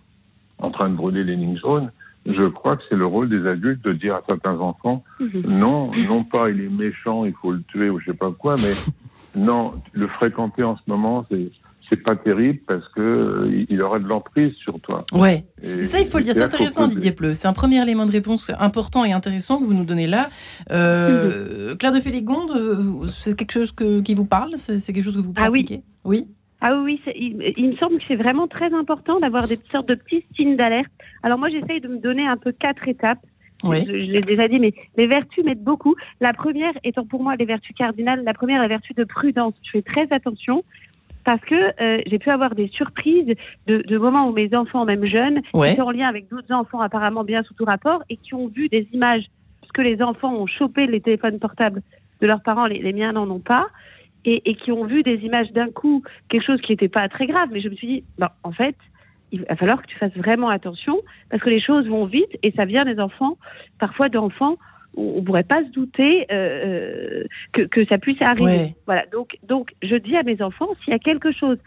en 0.60 0.72
train 0.72 0.90
de 0.90 0.96
brûler 0.96 1.24
les 1.24 1.36
lignes 1.36 1.58
jaunes, 1.58 1.92
je 2.26 2.44
crois 2.48 2.76
que 2.78 2.84
c'est 2.90 2.96
le 2.98 3.06
rôle 3.06 3.30
des 3.30 3.48
adultes 3.48 3.84
de 3.84 3.94
dire 3.94 4.16
à 4.16 4.22
certains 4.28 4.58
enfants, 4.60 5.04
Mhm. 5.20 5.44
non, 5.48 5.92
non 5.96 6.24
pas 6.24 6.50
il 6.50 6.62
est 6.62 6.70
méchant, 6.70 7.24
il 7.26 7.34
faut 7.34 7.52
le 7.54 7.64
tuer 7.64 7.90
ou 7.90 8.00
je 8.00 8.06
sais 8.12 8.18
pas 8.18 8.32
quoi, 8.32 8.56
mais 8.58 8.74
non, 9.40 9.74
le 9.94 10.08
fréquenter 10.08 10.64
en 10.64 10.76
ce 10.76 10.82
moment, 10.88 11.26
c'est 11.30 11.50
c'est 11.90 12.02
pas 12.04 12.16
terrible 12.16 12.60
parce 12.68 12.88
que 12.90 13.02
euh, 13.02 13.66
il- 13.70 13.82
aurait 13.82 14.00
de 14.00 14.06
l'emprise 14.08 14.54
sur 14.56 14.80
toi. 14.82 15.06
Ouais. 15.14 15.46
Et- 15.64 15.80
Et 15.80 15.84
ça, 15.84 16.00
il 16.00 16.06
faut 16.06 16.18
le 16.20 16.24
dire, 16.24 16.34
c'est 16.36 16.42
intéressant. 16.44 16.88
Didier 16.88 17.12
Pleu. 17.12 17.34
C'est 17.34 17.48
un 17.48 17.54
premier 17.54 17.82
élément 17.82 18.06
de 18.06 18.12
réponse 18.12 18.52
important 18.60 19.04
et 19.06 19.12
intéressant 19.14 19.60
que 19.60 19.64
vous 19.66 19.74
nous 19.74 19.86
donnez 19.86 20.08
là. 20.08 20.30
Euh, 20.72 21.76
Claire 21.80 21.92
de 21.94 22.00
Félégonde, 22.00 22.52
euh, 22.56 23.06
c'est 23.08 23.38
quelque 23.38 23.52
chose 23.54 23.72
que- 23.72 24.02
qui 24.02 24.14
vous 24.16 24.26
parle? 24.26 24.52
C'est 24.56 24.80
c'est 24.80 24.94
quelque 24.94 25.04
chose 25.06 25.18
que 25.18 25.22
vous 25.22 25.34
Ah 25.38 25.50
oui. 25.52 25.64
pratiquez? 25.64 25.84
Oui. 26.04 26.28
Ah 26.62 26.74
oui, 26.76 26.82
oui, 26.86 27.02
c'est- 27.06 27.16
il, 27.18 27.54
il 27.58 27.70
me 27.70 27.76
semble 27.78 27.98
que 28.00 28.04
c'est 28.08 28.16
vraiment 28.18 28.48
très 28.48 28.74
important 28.74 29.20
d'avoir 29.20 29.48
des 29.48 29.60
sortes 29.72 29.88
de 29.88 29.96
petits 29.96 30.26
signes 30.36 30.58
d'alerte. 30.58 30.92
Alors 31.24 31.38
moi, 31.40 31.50
j'essaye 31.50 31.80
de 31.82 31.88
me 31.88 31.98
donner 32.00 32.26
un 32.28 32.38
peu 32.38 32.52
quatre 32.52 32.88
étapes. 32.88 33.20
Oui. 33.64 33.78
Je, 33.86 33.92
je 33.92 34.12
l'ai 34.12 34.22
déjà 34.22 34.48
dit, 34.48 34.58
mais 34.60 34.74
les 34.96 35.08
vertus 35.08 35.44
m'aident 35.44 35.64
beaucoup. 35.64 35.96
La 36.22 36.32
première 36.34 36.72
étant 36.86 37.06
pour 37.06 37.22
moi 37.24 37.36
les 37.38 37.44
vertus 37.46 37.76
cardinales, 37.78 38.24
la 38.24 38.34
première, 38.34 38.62
la 38.62 38.70
vertu 38.70 38.94
de 38.94 39.04
prudence. 39.04 39.54
Je 39.64 39.72
fais 39.72 39.82
très 39.82 40.08
attention 40.12 40.64
parce 41.30 41.42
que 41.42 41.54
euh, 41.80 42.02
j'ai 42.08 42.18
pu 42.18 42.32
avoir 42.32 42.56
des 42.56 42.70
surprises 42.70 43.36
de, 43.68 43.84
de 43.84 43.98
moments 44.00 44.28
où 44.30 44.32
mes 44.32 44.56
enfants, 44.56 44.84
même 44.84 45.06
jeunes, 45.06 45.44
Ouais. 45.54 45.74
étaient 45.74 45.82
en 45.82 45.92
lien 45.92 46.08
avec 46.08 46.28
d'autres 46.28 46.52
enfants 46.52 46.82
apparemment 46.82 47.24
bien 47.24 47.44
sous 47.44 47.54
tout 47.54 47.66
rapport 47.66 48.02
et 48.10 48.18
qui 48.18 48.34
ont 48.34 48.48
vu 48.48 48.68
des 48.68 48.88
images, 48.94 49.26
parce 49.62 49.72
que 49.74 49.84
les 49.84 50.02
enfants 50.02 50.34
ont 50.34 50.48
chopé 50.48 50.88
les 50.88 51.02
téléphones 51.02 51.38
portables 51.38 51.84
de 52.20 52.26
leurs 52.26 52.42
parents, 52.42 52.66
les, 52.66 52.80
les 52.80 52.94
miens 52.94 53.12
n'en 53.12 53.30
ont 53.30 53.40
pas, 53.54 53.68
et, 54.26 54.42
et 54.50 54.56
qui 54.56 54.72
ont 54.72 54.86
vu 54.86 55.04
des 55.04 55.18
images 55.24 55.52
d'un 55.52 55.70
coup, 55.70 56.02
quelque 56.30 56.46
chose 56.48 56.62
qui 56.62 56.72
n'était 56.72 56.90
pas 56.90 57.08
très 57.10 57.28
grave, 57.28 57.50
mais 57.52 57.62
je 57.62 57.70
me 57.70 57.76
suis 57.76 57.86
dit, 57.88 58.04
bah, 58.18 58.32
en 58.42 58.52
fait, 58.52 58.76
il 59.32 59.44
va 59.44 59.56
falloir 59.56 59.84
que 59.84 59.88
tu 59.88 59.98
fasses 60.00 60.18
vraiment 60.18 60.50
attention, 60.50 60.98
parce 61.30 61.44
que 61.44 61.52
les 61.52 61.62
choses 61.62 61.88
vont 61.88 62.06
vite, 62.06 62.40
et 62.42 62.50
ça 62.54 62.66
vient 62.66 62.86
des 62.86 63.00
enfants, 63.00 63.38
parfois 63.78 64.10
d'enfants, 64.10 64.56
on 64.96 65.18
ne 65.18 65.22
pourrait 65.22 65.44
pas 65.44 65.64
se 65.64 65.70
douter 65.70 66.26
euh, 66.32 66.36
euh, 66.36 67.24
que, 67.54 67.62
que 67.62 67.86
ça 67.86 67.98
puisse 67.98 68.22
arriver. 68.22 68.46
Ouais. 68.46 68.76
Voilà, 68.86 69.06
donc, 69.12 69.38
donc 69.48 69.72
je 69.82 69.96
dis 69.96 70.16
à 70.16 70.24
mes 70.24 70.42
enfants, 70.42 70.70
s'il 70.84 70.92
y 70.92 70.96
a 70.96 71.00
quelque 71.00 71.32
chose 71.32 71.58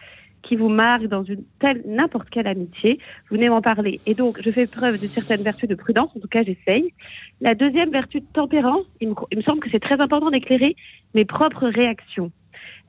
qui 0.43 0.57
vous 0.57 0.69
marque 0.69 1.07
dans 1.07 1.23
une 1.23 1.45
telle, 1.61 1.83
n'importe 1.87 2.29
quelle 2.29 2.47
amitié, 2.47 2.99
vous 3.31 3.37
venez 3.37 3.49
m'en 3.49 3.63
parler. 3.63 4.01
Et 4.07 4.15
donc, 4.15 4.41
je 4.43 4.51
fais 4.51 4.67
preuve 4.67 5.01
de 5.01 5.07
certaines 5.07 5.43
vertus 5.43 5.69
de 5.69 5.75
prudence, 5.75 6.11
en 6.17 6.21
tout 6.21 6.29
cas, 6.29 6.43
j'essaye. 6.43 6.93
La 7.41 7.55
deuxième 7.55 7.91
vertu 7.91 8.21
de 8.21 8.27
tempérance, 8.33 8.85
il 9.01 9.11
me, 9.11 9.15
il 9.31 9.39
me 9.39 9.43
semble 9.43 9.61
que 9.61 9.71
c'est 9.71 9.81
très 9.81 10.01
important 10.01 10.31
d'éclairer 10.31 10.77
mes 11.15 11.25
propres 11.25 11.69
réactions. 11.69 12.33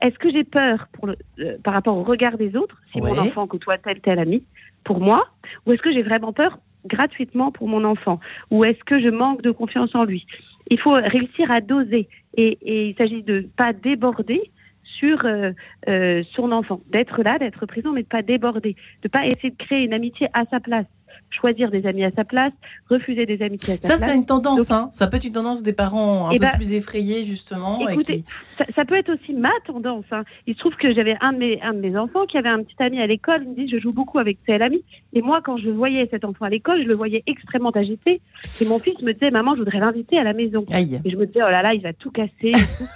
Est-ce 0.02 0.18
que 0.18 0.30
j'ai 0.30 0.44
peur 0.44 0.88
pour 0.92 1.06
le, 1.06 1.16
euh, 1.38 1.56
par 1.62 1.74
rapport 1.74 1.96
au 1.96 2.02
regard 2.02 2.36
des 2.36 2.56
autres, 2.56 2.80
si 2.92 3.00
mon 3.00 3.16
enfant 3.16 3.46
côtoie 3.46 3.78
tel 3.78 4.00
tel 4.00 4.18
ami, 4.18 4.44
pour 4.82 5.00
moi, 5.00 5.26
ou 5.64 5.72
est-ce 5.72 5.82
que 5.82 5.92
j'ai 5.92 6.02
vraiment 6.02 6.32
peur 6.32 6.58
gratuitement 6.86 7.50
pour 7.52 7.68
mon 7.68 7.84
enfant 7.84 8.20
Ou 8.50 8.64
est-ce 8.64 8.82
que 8.84 9.00
je 9.00 9.08
manque 9.08 9.42
de 9.42 9.50
confiance 9.50 9.94
en 9.94 10.04
lui? 10.04 10.26
Il 10.70 10.78
faut 10.78 10.92
réussir 10.92 11.50
à 11.50 11.60
doser. 11.60 12.08
Et, 12.36 12.58
il 12.88 12.94
s'agit 12.96 13.22
de 13.22 13.46
pas 13.56 13.72
déborder 13.72 14.50
sur 14.82 15.24
euh, 15.24 15.52
euh, 15.88 16.22
son 16.34 16.52
enfant, 16.52 16.80
d'être 16.90 17.22
là, 17.22 17.38
d'être 17.38 17.66
présent, 17.66 17.92
mais 17.92 18.02
de 18.02 18.08
pas 18.08 18.22
déborder, 18.22 18.76
de 19.02 19.08
pas 19.08 19.26
essayer 19.26 19.50
de 19.50 19.56
créer 19.56 19.84
une 19.84 19.92
amitié 19.92 20.28
à 20.32 20.44
sa 20.46 20.60
place 20.60 20.86
choisir 21.30 21.70
des 21.70 21.86
amis 21.86 22.04
à 22.04 22.10
sa 22.12 22.24
place, 22.24 22.52
refuser 22.88 23.26
des 23.26 23.42
amitiés 23.42 23.74
à 23.74 23.76
sa 23.76 23.82
ça, 23.82 23.88
place. 23.88 24.00
Ça, 24.00 24.06
c'est 24.08 24.14
une 24.14 24.26
tendance. 24.26 24.70
hein. 24.70 24.88
Ça 24.92 25.06
peut 25.06 25.16
être 25.16 25.24
une 25.24 25.32
tendance 25.32 25.62
des 25.62 25.72
parents 25.72 26.28
un 26.28 26.32
Eh 26.32 26.38
peu 26.38 26.44
ben, 26.44 26.50
plus 26.54 26.72
effrayés, 26.74 27.24
justement. 27.24 27.80
et 27.88 27.92
Écoutez, 27.92 28.18
qui- 28.18 28.24
ça, 28.58 28.64
ça 28.74 28.84
peut 28.84 28.94
être 28.96 29.12
aussi 29.12 29.32
ma 29.34 29.50
tendance. 29.66 30.04
hein. 30.12 30.22
Il 30.46 30.54
se 30.54 30.58
trouve 30.60 30.74
que 30.76 30.92
j'avais 30.94 31.16
un 31.20 31.32
de 31.32 31.38
mes 31.38 31.60
un 31.62 31.74
de 31.74 31.80
mes 31.80 31.96
enfants 31.96 32.26
qui 32.26 32.38
avait 32.38 32.48
un 32.48 32.62
petit 32.62 32.76
ami 32.80 33.00
à 33.00 33.06
l'école. 33.06 33.42
Il 33.44 33.50
me 33.50 33.54
dit 33.56 33.68
je 33.68 33.78
joue 33.78 33.92
beaucoup 33.92 34.18
avec 34.18 34.38
tel 34.46 34.62
ami. 34.62 34.82
Et 35.12 35.22
moi, 35.22 35.40
quand 35.44 35.56
je 35.56 35.70
voyais 35.70 36.06
cet 36.10 36.24
enfant 36.24 36.44
à 36.46 36.50
l'école, 36.50 36.82
je 36.82 36.88
le 36.88 36.94
voyais 36.94 37.22
extrêmement 37.26 37.70
agité. 37.70 38.20
Et 38.60 38.66
mon 38.66 38.78
fils 38.78 39.00
me 39.02 39.12
disait 39.12 39.30
maman, 39.30 39.54
je 39.54 39.60
voudrais 39.60 39.78
l'inviter 39.80 40.18
à 40.18 40.24
la 40.24 40.32
maison. 40.32 40.60
Aïe. 40.70 41.00
Et 41.04 41.10
je 41.10 41.16
me 41.16 41.26
disais, 41.26 41.40
oh 41.42 41.50
là 41.50 41.62
là, 41.62 41.74
il 41.74 41.80
va 41.82 41.92
tout 41.92 42.10
casser. 42.10 42.30
Et, 42.42 42.52
tout. 42.52 42.88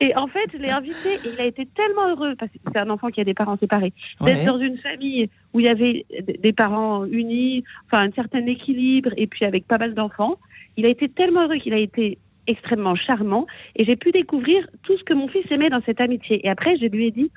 Et 0.00 0.14
en 0.16 0.28
fait, 0.28 0.52
je 0.52 0.58
l'ai 0.58 0.70
invité 0.70 1.14
et 1.14 1.28
il 1.34 1.40
a 1.40 1.44
été 1.44 1.66
tellement 1.66 2.08
heureux, 2.08 2.34
parce 2.38 2.52
que 2.52 2.58
c'est 2.72 2.78
un 2.78 2.88
enfant 2.90 3.08
qui 3.08 3.20
a 3.20 3.24
des 3.24 3.34
parents 3.34 3.56
séparés, 3.56 3.92
d'être 4.20 4.38
Ouais. 4.38 4.44
dans 4.44 4.58
une 4.58 4.78
famille 4.78 5.28
où 5.52 5.60
il 5.60 5.66
y 5.66 5.68
avait 5.68 6.06
des 6.38 6.52
parents 6.52 7.04
unis, 7.06 7.64
enfin 7.86 8.02
un 8.08 8.12
certain 8.12 8.46
équilibre, 8.46 9.10
et 9.16 9.26
puis 9.26 9.44
avec 9.44 9.66
pas 9.66 9.78
mal 9.78 9.94
d'enfants. 9.94 10.36
Il 10.76 10.86
a 10.86 10.88
été 10.88 11.08
tellement 11.08 11.42
heureux 11.44 11.56
qu'il 11.56 11.74
a 11.74 11.78
été 11.78 12.18
extrêmement 12.46 12.94
charmant, 12.94 13.46
et 13.76 13.84
j'ai 13.84 13.96
pu 13.96 14.12
découvrir 14.12 14.66
tout 14.84 14.96
ce 14.96 15.02
que 15.04 15.14
mon 15.14 15.26
fils 15.28 15.44
aimait 15.50 15.68
dans 15.68 15.82
cette 15.82 16.00
amitié. 16.00 16.46
Et 16.46 16.48
après, 16.48 16.76
je 16.78 16.86
lui 16.86 17.06
ai 17.06 17.10
dit, 17.10 17.30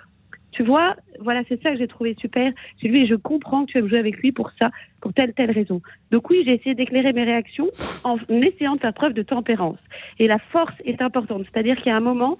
tu 0.51 0.63
vois, 0.63 0.95
voilà, 1.19 1.43
c'est 1.47 1.61
ça 1.61 1.71
que 1.71 1.77
j'ai 1.77 1.87
trouvé 1.87 2.15
super. 2.19 2.51
Je 2.81 2.87
lui 2.87 3.07
je 3.07 3.15
comprends 3.15 3.65
que 3.65 3.71
tu 3.71 3.77
aimes 3.77 3.87
jouer 3.87 3.99
avec 3.99 4.17
lui 4.17 4.31
pour 4.31 4.51
ça, 4.59 4.69
pour 4.99 5.13
telle, 5.13 5.33
telle 5.33 5.51
raison. 5.51 5.81
Donc 6.11 6.29
oui, 6.29 6.43
j'ai 6.45 6.55
essayé 6.55 6.75
d'éclairer 6.75 7.13
mes 7.13 7.23
réactions 7.23 7.69
en 8.03 8.17
essayant 8.29 8.75
de 8.75 8.81
faire 8.81 8.93
preuve 8.93 9.13
de 9.13 9.23
tempérance. 9.23 9.79
Et 10.19 10.27
la 10.27 10.39
force 10.39 10.75
est 10.85 11.01
importante. 11.01 11.45
C'est-à-dire 11.51 11.77
qu'il 11.77 11.87
y 11.87 11.91
a 11.91 11.97
un 11.97 12.01
moment 12.01 12.37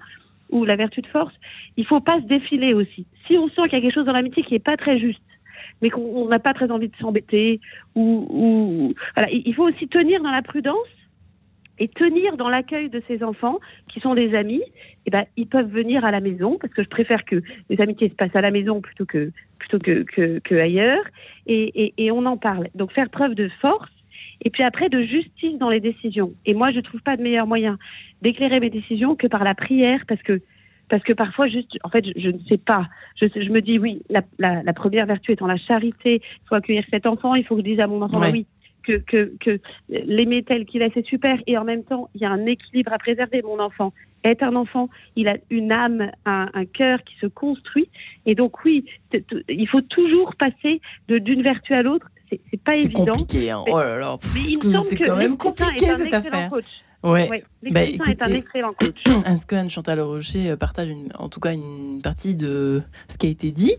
où 0.50 0.64
la 0.64 0.76
vertu 0.76 1.00
de 1.00 1.06
force, 1.06 1.34
il 1.76 1.86
faut 1.86 2.00
pas 2.00 2.20
se 2.20 2.26
défiler 2.26 2.74
aussi. 2.74 3.06
Si 3.26 3.38
on 3.38 3.48
sent 3.48 3.62
qu'il 3.64 3.72
y 3.72 3.76
a 3.76 3.80
quelque 3.80 3.94
chose 3.94 4.04
dans 4.04 4.12
l'amitié 4.12 4.42
qui 4.42 4.54
est 4.54 4.64
pas 4.64 4.76
très 4.76 4.98
juste, 4.98 5.22
mais 5.80 5.88
qu'on 5.88 6.02
on 6.02 6.28
n'a 6.28 6.38
pas 6.38 6.52
très 6.52 6.70
envie 6.70 6.88
de 6.88 6.96
s'embêter, 6.96 7.60
ou, 7.94 8.26
ou 8.28 8.94
voilà, 9.16 9.32
il 9.32 9.42
il 9.46 9.54
faut 9.54 9.66
aussi 9.66 9.88
tenir 9.88 10.22
dans 10.22 10.30
la 10.30 10.42
prudence 10.42 10.76
et 11.78 11.88
tenir 11.88 12.36
dans 12.36 12.48
l'accueil 12.48 12.88
de 12.90 13.02
ces 13.08 13.22
enfants 13.22 13.58
qui 13.88 14.00
sont 14.00 14.14
des 14.14 14.34
amis. 14.34 14.62
Eh 15.06 15.10
ben, 15.10 15.24
ils 15.36 15.46
peuvent 15.48 15.70
venir 15.70 16.04
à 16.04 16.10
la 16.10 16.20
maison 16.20 16.58
parce 16.60 16.72
que 16.74 16.82
je 16.82 16.88
préfère 16.88 17.24
que 17.24 17.42
les 17.70 17.80
amitiés 17.80 18.08
se 18.08 18.14
passent 18.14 18.36
à 18.36 18.40
la 18.40 18.50
maison 18.50 18.80
plutôt 18.80 19.06
que 19.06 19.30
plutôt 19.58 19.78
que 19.78 20.02
que, 20.02 20.38
que 20.40 20.54
ailleurs. 20.54 21.04
Et, 21.46 21.84
et, 21.84 21.94
et 21.98 22.10
on 22.10 22.24
en 22.26 22.36
parle. 22.36 22.68
Donc 22.74 22.92
faire 22.92 23.10
preuve 23.10 23.34
de 23.34 23.48
force 23.60 23.90
et 24.44 24.50
puis 24.50 24.62
après 24.62 24.88
de 24.88 25.02
justice 25.02 25.58
dans 25.58 25.70
les 25.70 25.80
décisions. 25.80 26.32
Et 26.46 26.54
moi, 26.54 26.70
je 26.72 26.80
trouve 26.80 27.00
pas 27.02 27.16
de 27.16 27.22
meilleur 27.22 27.46
moyen 27.46 27.78
d'éclairer 28.22 28.60
mes 28.60 28.70
décisions 28.70 29.14
que 29.16 29.26
par 29.26 29.44
la 29.44 29.54
prière, 29.54 30.00
parce 30.06 30.22
que 30.22 30.40
parce 30.88 31.04
que 31.04 31.14
parfois, 31.14 31.48
juste, 31.48 31.78
en 31.84 31.88
fait, 31.88 32.04
je, 32.04 32.12
je 32.20 32.28
ne 32.28 32.38
sais 32.48 32.58
pas. 32.58 32.86
Je, 33.18 33.26
je 33.34 33.48
me 33.50 33.62
dis, 33.62 33.78
oui, 33.78 34.02
la, 34.10 34.20
la, 34.38 34.62
la 34.62 34.72
première 34.74 35.06
vertu 35.06 35.32
étant 35.32 35.46
la 35.46 35.56
charité. 35.56 36.20
Il 36.22 36.48
faut 36.48 36.54
accueillir 36.54 36.84
cet 36.90 37.06
enfant. 37.06 37.34
Il 37.34 37.44
faut 37.44 37.54
que 37.54 37.62
je 37.62 37.66
dise 37.66 37.80
à 37.80 37.86
mon 37.86 38.02
enfant, 38.02 38.20
Ouais. 38.20 38.26
bah 38.26 38.32
oui, 38.32 38.46
que, 38.82 38.98
que, 38.98 39.32
que 39.40 39.60
l'aimer 39.88 40.42
tel 40.42 40.64
qu'il 40.66 40.82
est, 40.82 40.90
c'est 40.94 41.04
super. 41.06 41.38
Et 41.46 41.56
en 41.58 41.64
même 41.64 41.84
temps, 41.84 42.08
il 42.14 42.20
y 42.22 42.24
a 42.24 42.30
un 42.30 42.46
équilibre 42.46 42.92
à 42.92 42.98
préserver. 42.98 43.42
Mon 43.42 43.58
enfant 43.60 43.92
est 44.24 44.42
un 44.42 44.54
enfant. 44.56 44.88
Il 45.16 45.28
a 45.28 45.36
une 45.50 45.72
âme, 45.72 46.10
un, 46.26 46.48
un 46.54 46.64
cœur 46.64 47.02
qui 47.04 47.14
se 47.20 47.26
construit. 47.26 47.88
Et 48.26 48.34
donc, 48.34 48.64
oui, 48.64 48.84
il 49.48 49.68
faut 49.68 49.80
toujours 49.82 50.34
passer 50.36 50.80
d'une 51.08 51.42
vertu 51.42 51.74
à 51.74 51.82
l'autre. 51.82 52.06
C'est 52.30 52.40
pas 52.62 52.72
C'est 52.76 52.84
évident. 52.84 53.04
compliqué. 53.06 53.50
hein. 53.50 53.62
Mais- 53.66 53.72
Oh 53.74 53.78
là 53.80 53.98
là. 53.98 54.16
c'est 54.20 54.96
quand 54.96 55.16
même 55.16 55.36
compliqué 55.36 55.86
cette 55.98 56.14
affaire. 56.14 56.48
coach. 56.48 56.64
Ouais. 57.04 57.28
Ouais, 57.28 57.42
Bah, 57.72 57.82
est 57.82 58.22
un 58.22 58.28
excellent 58.32 58.72
coach. 58.74 58.94
Est-ce 59.26 59.44
que 59.44 59.56
Anne-Chantal 59.56 60.00
Rocher 60.00 60.50
euh, 60.50 60.56
partage 60.56 60.88
une- 60.88 61.10
en 61.18 61.28
tout 61.28 61.40
cas 61.40 61.52
une 61.52 62.00
partie 62.00 62.36
de 62.36 62.80
ce 63.08 63.18
qui 63.18 63.26
a 63.26 63.30
été 63.30 63.50
dit? 63.50 63.74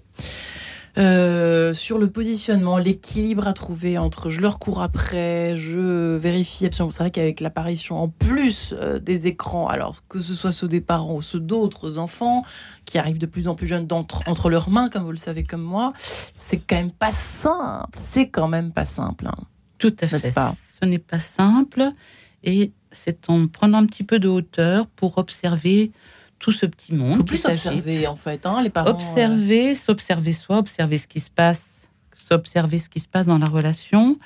Euh, 0.97 1.73
sur 1.73 1.97
le 1.97 2.09
positionnement, 2.09 2.77
l'équilibre 2.77 3.47
à 3.47 3.53
trouver 3.53 3.97
entre 3.97 4.29
je 4.29 4.41
leur 4.41 4.59
cours 4.59 4.81
après, 4.81 5.55
je 5.57 6.15
vérifie 6.17 6.67
absolument. 6.67 6.91
C'est 6.91 6.99
vrai 7.03 7.09
qu'avec 7.11 7.41
l'apparition 7.41 7.97
en 7.97 8.09
plus 8.09 8.75
euh, 8.77 8.99
des 8.99 9.25
écrans, 9.25 9.67
alors 9.67 10.03
que 10.07 10.19
ce 10.19 10.35
soit 10.35 10.51
ceux 10.51 10.67
des 10.67 10.81
parents 10.81 11.15
ou 11.15 11.21
ceux 11.23 11.39
d'autres 11.39 11.97
enfants 11.97 12.43
qui 12.85 12.99
arrivent 12.99 13.17
de 13.17 13.25
plus 13.25 13.47
en 13.47 13.55
plus 13.55 13.65
jeunes 13.65 13.87
entre 13.91 14.49
leurs 14.49 14.69
mains, 14.69 14.89
comme 14.89 15.03
vous 15.03 15.11
le 15.11 15.17
savez 15.17 15.41
comme 15.43 15.63
moi, 15.63 15.93
c'est 16.35 16.57
quand 16.59 16.75
même 16.75 16.91
pas 16.91 17.11
simple. 17.11 17.99
C'est 18.01 18.29
quand 18.29 18.47
même 18.47 18.71
pas 18.71 18.85
simple. 18.85 19.27
hein. 19.27 19.43
Tout 19.79 19.95
à 19.99 20.07
fait. 20.07 20.31
pas? 20.31 20.53
Ce 20.79 20.85
n'est 20.85 20.99
pas 20.99 21.19
simple 21.19 21.91
et 22.43 22.71
c'est 22.91 23.29
en 23.29 23.47
prenant 23.47 23.79
un 23.79 23.85
petit 23.85 24.03
peu 24.03 24.19
de 24.19 24.27
hauteur 24.27 24.85
pour 24.87 25.17
observer 25.17 25.91
tout 26.43 26.51
ce 26.51 26.65
petit 26.65 26.93
monde. 26.93 27.17
Faut 27.17 27.23
plus 27.23 27.45
observer 27.45 28.05
en 28.07 28.17
fait, 28.17 28.45
hein, 28.45 28.61
les 28.61 28.69
parents. 28.69 28.89
euh, 28.89 28.91
Observer, 28.91 29.75
s'observer 29.75 30.33
soi, 30.33 30.57
observer 30.57 30.97
ce 30.97 31.07
qui 31.07 31.21
se 31.21 31.29
passe, 31.29 31.87
s'observer 32.29 32.79
ce 32.79 32.89
qui 32.89 32.99
se 32.99 33.07
passe 33.07 33.27
dans 33.27 33.37
la 33.45 33.47
relation 33.47 34.19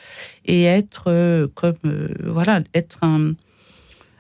et 0.46 0.64
être 0.64 1.06
euh, 1.08 1.48
comme 1.54 1.76
euh, 1.86 2.10
voilà, 2.26 2.62
être 2.74 2.98
un 3.04 3.34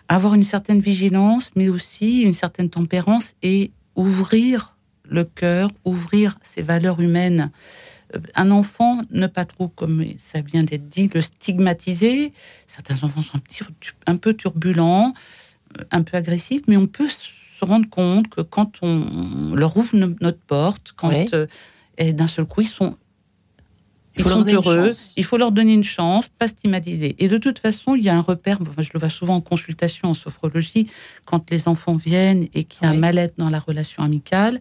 avoir 0.09 0.35
une 0.35 0.43
certaine 0.43 0.79
vigilance, 0.79 1.49
mais 1.55 1.69
aussi 1.69 2.21
une 2.21 2.33
certaine 2.33 2.69
tempérance 2.69 3.33
et 3.41 3.71
ouvrir 3.95 4.77
le 5.09 5.23
cœur, 5.25 5.71
ouvrir 5.83 6.37
ses 6.41 6.61
valeurs 6.61 6.99
humaines. 7.01 7.49
Euh, 8.15 8.19
Un 8.35 8.51
enfant, 8.51 9.01
ne 9.09 9.27
pas 9.27 9.45
trop, 9.45 9.67
comme 9.69 10.05
ça 10.17 10.39
vient 10.41 10.63
d'être 10.63 10.87
dit, 10.87 11.09
le 11.13 11.21
stigmatiser. 11.21 12.31
Certains 12.67 13.03
enfants 13.03 13.23
sont 13.23 13.37
un, 13.37 13.39
petit, 13.39 13.63
un 14.05 14.17
peu 14.17 14.33
turbulents, 14.33 15.13
euh, 15.79 15.83
un 15.91 16.03
peu 16.03 16.15
agressifs, 16.15 16.61
mais 16.67 16.77
on 16.77 16.87
peut 16.87 17.09
se 17.59 17.65
rendre 17.65 17.89
compte 17.89 18.27
que 18.29 18.41
quand 18.41 18.71
on 18.81 19.53
leur 19.55 19.75
ouvre 19.77 19.95
no- 19.95 20.15
notre 20.21 20.39
porte, 20.39 20.93
quand 20.95 21.09
euh, 21.33 21.47
et 21.97 22.13
d'un 22.13 22.27
seul 22.27 22.45
coup 22.45 22.61
ils 22.61 22.67
sont 22.67 22.95
Il 24.15 24.21
ils 24.21 24.23
sont 24.23 24.45
heureux, 24.55 24.83
il 25.17 25.23
faut 25.23 25.37
leur 25.37 25.51
donner 25.51 25.73
une 25.73 25.83
chance, 25.83 26.27
pas 26.27 26.47
stigmatiser. 26.47 27.15
Et 27.19 27.27
de 27.27 27.37
toute 27.37 27.59
façon, 27.59 27.95
il 27.95 28.03
y 28.03 28.09
a 28.09 28.15
un 28.15 28.21
repère, 28.21 28.57
je 28.79 28.89
le 28.93 28.99
vois 28.99 29.09
souvent 29.09 29.35
en 29.35 29.41
consultation 29.41 30.09
en 30.09 30.13
sophrologie, 30.15 30.87
quand 31.25 31.49
les 31.51 31.67
enfants 31.67 31.95
viennent 31.95 32.47
et 32.53 32.63
qu'il 32.63 32.83
y 32.83 32.85
a 32.85 32.89
un 32.89 32.93
mal-être 32.99 33.35
dans 33.37 33.49
la 33.49 33.59
relation 33.59 34.01
amicale, 34.03 34.59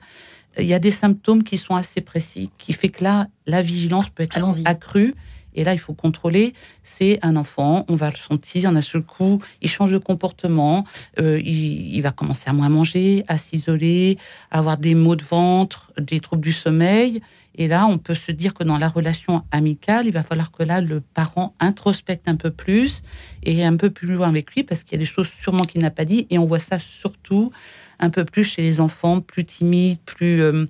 il 0.59 0.67
y 0.67 0.75
a 0.75 0.79
des 0.79 0.91
symptômes 0.91 1.43
qui 1.43 1.59
sont 1.59 1.75
assez 1.75 2.01
précis, 2.01 2.51
qui 2.59 2.73
fait 2.73 2.89
que 2.89 3.03
là, 3.05 3.29
la 3.47 3.61
vigilance 3.63 4.09
peut 4.11 4.23
être 4.23 4.37
accrue. 4.67 5.15
Et 5.57 5.65
là, 5.65 5.73
il 5.73 5.79
faut 5.79 5.95
contrôler. 5.95 6.55
C'est 6.83 7.19
un 7.23 7.35
enfant, 7.35 7.85
on 7.89 7.97
va 7.97 8.11
le 8.11 8.17
sentir 8.17 8.73
d'un 8.73 8.81
seul 8.81 9.03
coup, 9.03 9.43
il 9.63 9.69
change 9.69 9.93
de 9.93 9.99
comportement, 9.99 10.85
euh, 11.19 11.41
il, 11.41 12.01
va 12.03 12.13
commencer 12.13 12.49
à 12.49 12.53
moins 12.53 12.69
manger, 12.69 13.25
à 13.27 13.39
s'isoler, 13.39 14.19
à 14.51 14.59
avoir 14.59 14.77
des 14.77 14.95
maux 14.95 15.17
de 15.17 15.25
ventre, 15.25 15.93
des 15.99 16.21
troubles 16.21 16.43
du 16.43 16.53
sommeil. 16.53 17.21
Et 17.59 17.69
là, 17.69 17.87
on 17.87 17.97
peut 17.97 18.15
se 18.15 18.33
dire 18.33 18.53
que 18.53 18.65
dans 18.65 18.77
la 18.77 18.89
relation 18.89 19.43
amicale, 19.51 20.07
il 20.07 20.13
va 20.13 20.23
falloir 20.23 20.53
que 20.53 20.63
là, 20.63 20.83
le 20.83 21.01
parent 21.01 21.55
introspecte 21.59 22.29
un 22.29 22.37
peu 22.37 22.51
plus 22.51 23.03
et 23.43 23.65
un 23.65 23.77
peu 23.77 23.89
plus 23.89 24.09
loin 24.09 24.29
avec 24.29 24.53
lui, 24.55 24.63
parce 24.63 24.83
qu'il 24.83 24.93
y 24.93 24.97
a 24.97 24.99
des 24.99 25.07
choses 25.07 25.29
sûrement 25.41 25.65
qu'il 25.65 25.81
n'a 25.81 25.91
pas 25.91 26.05
dit. 26.05 26.27
Et 26.29 26.39
on 26.39 26.45
voit 26.45 26.59
ça 26.59 26.79
surtout 26.79 27.51
un 27.99 28.11
peu 28.11 28.25
plus 28.25 28.45
chez 28.45 28.63
les 28.63 28.81
enfants 28.81 29.21
plus 29.21 29.45
timides, 29.45 30.01
plus, 30.05 30.43
euh, 30.43 30.67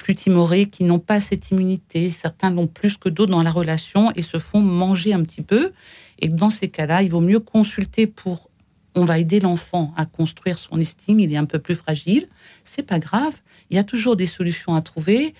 plus 0.00 0.14
timorés, 0.14 0.66
qui 0.66 0.84
n'ont 0.84 0.98
pas 0.98 1.20
cette 1.20 1.50
immunité. 1.50 2.10
Certains 2.10 2.50
l'ont 2.50 2.66
plus 2.66 2.96
que 2.96 3.10
d'autres 3.10 3.30
dans 3.30 3.42
la 3.42 3.50
relation 3.50 4.10
et 4.16 4.22
se 4.22 4.38
font 4.38 4.60
manger 4.60 5.12
un 5.12 5.22
petit 5.22 5.42
peu. 5.42 5.72
Et 6.20 6.28
dans 6.28 6.48
ces 6.48 6.68
cas-là, 6.68 7.02
il 7.02 7.10
vaut 7.10 7.20
mieux 7.20 7.40
consulter 7.40 8.06
pour. 8.06 8.48
On 8.96 9.04
va 9.04 9.18
aider 9.18 9.38
l'enfant 9.38 9.92
à 9.96 10.06
construire 10.06 10.58
son 10.58 10.80
estime. 10.80 11.20
Il 11.20 11.32
est 11.32 11.36
un 11.36 11.44
peu 11.44 11.58
plus 11.58 11.74
fragile. 11.74 12.26
C'est 12.64 12.82
pas 12.82 12.98
grave. 12.98 13.34
Il 13.68 13.76
y 13.76 13.78
a 13.78 13.84
toujours 13.84 14.16
des 14.16 14.26
solutions 14.26 14.74
à 14.74 14.80
trouver. 14.80 15.34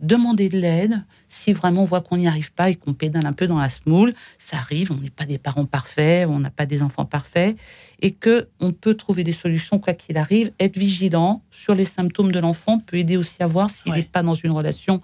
Demander 0.00 0.48
de 0.48 0.58
l'aide 0.58 1.04
si 1.28 1.52
vraiment 1.52 1.82
on 1.82 1.84
voit 1.84 2.00
qu'on 2.00 2.16
n'y 2.16 2.28
arrive 2.28 2.52
pas 2.52 2.70
et 2.70 2.74
qu'on 2.74 2.94
pédale 2.94 3.26
un 3.26 3.32
peu 3.32 3.46
dans 3.46 3.58
la 3.58 3.68
semoule. 3.68 4.14
Ça 4.38 4.56
arrive. 4.58 4.92
On 4.92 4.96
n'est 4.96 5.10
pas 5.10 5.24
des 5.26 5.38
parents 5.38 5.64
parfaits. 5.64 6.28
On 6.28 6.38
n'a 6.38 6.50
pas 6.50 6.66
des 6.66 6.82
enfants 6.82 7.04
parfaits 7.04 7.56
et 8.00 8.10
que 8.12 8.48
on 8.60 8.72
peut 8.72 8.94
trouver 8.94 9.24
des 9.24 9.32
solutions 9.32 9.78
quoi 9.78 9.94
qu'il 9.94 10.16
arrive. 10.18 10.52
Être 10.60 10.76
vigilant 10.78 11.42
sur 11.50 11.74
les 11.74 11.84
symptômes 11.84 12.32
de 12.32 12.38
l'enfant 12.38 12.78
peut 12.78 12.96
aider 12.98 13.16
aussi 13.16 13.42
à 13.42 13.46
voir 13.46 13.70
s'il 13.70 13.92
n'est 13.92 13.98
Ouais. 13.98 14.08
pas 14.10 14.22
dans 14.22 14.34
une 14.34 14.50
relation 14.52 15.00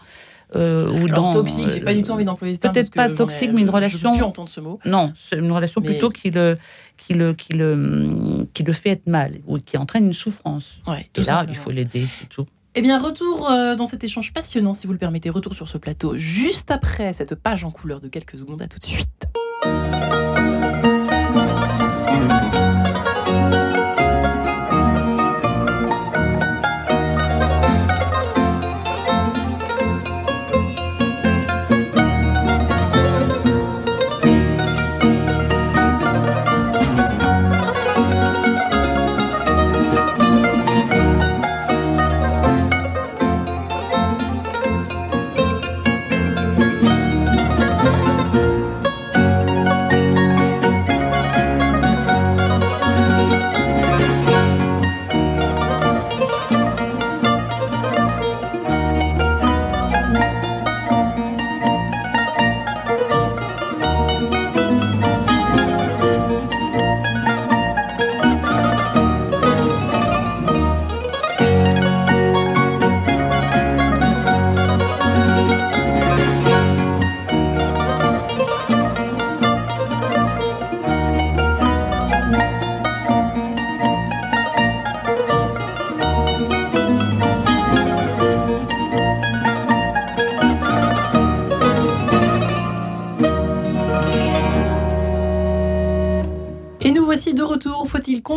euh, 0.55 0.91
ou 0.91 1.07
Alors, 1.07 1.23
dans 1.23 1.33
toxique, 1.33 1.67
j'ai 1.73 1.81
pas 1.81 1.95
du 1.95 2.03
tout 2.03 2.11
envie 2.11 2.27
d'employer 2.27 2.55
ce 2.55 2.61
terme. 2.61 2.75
peut-être 2.75 2.93
pas 2.93 3.09
ai- 3.09 3.15
toxique, 3.15 3.53
mais 3.55 3.63
une 3.63 3.71
relation- 3.71 4.13
Je 4.13 4.19
peux 4.21 4.25
entendre 4.27 4.51
ce 4.51 4.61
mot. 4.61 4.79
non, 4.85 5.15
c'est 5.17 5.39
une 5.39 5.51
relation 5.51 5.81
Mais- 5.81 5.89
plutôt 5.93 6.11
qui 6.11 6.31
le, 6.31 6.59
qui, 6.99 7.15
le, 7.15 7.33
qui, 7.33 7.55
le, 7.55 8.47
qui 8.53 8.63
le 8.63 8.73
fait 8.75 8.91
être 8.91 9.07
mal 9.07 9.39
ou 9.47 9.57
qui 9.57 9.79
entraîne 9.79 10.05
une 10.05 10.13
souffrance. 10.13 10.75
Ouais, 10.87 11.09
Et 11.17 11.21
là, 11.21 11.25
simplement. 11.25 11.53
il 11.53 11.57
faut 11.57 11.71
l'aider, 11.71 12.05
c'est 12.21 12.29
tout. 12.29 12.47
Eh 12.75 12.81
bien, 12.81 12.99
retour 12.99 13.51
euh, 13.51 13.77
dans 13.77 13.85
cet 13.85 14.03
échange 14.03 14.33
passionnant, 14.33 14.73
si 14.73 14.87
vous 14.87 14.95
le 14.95 14.99
permettez, 14.99 15.29
retour 15.29 15.55
sur 15.55 15.69
ce 15.69 15.77
plateau, 15.77 16.17
juste 16.17 16.71
après 16.71 17.13
cette 17.13 17.35
page 17.35 17.65
en 17.65 17.71
couleur 17.71 18.01
de 18.01 18.09
quelques 18.09 18.39
secondes. 18.39 18.63
À 18.63 18.69
tout 18.69 18.79
de 18.79 18.85
suite. 18.85 19.09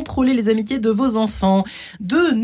Contrôler 0.06 0.36
les 0.36 0.50
amitiés 0.50 0.78
de 0.78 0.90
vos 0.92 1.18
enfants, 1.18 1.64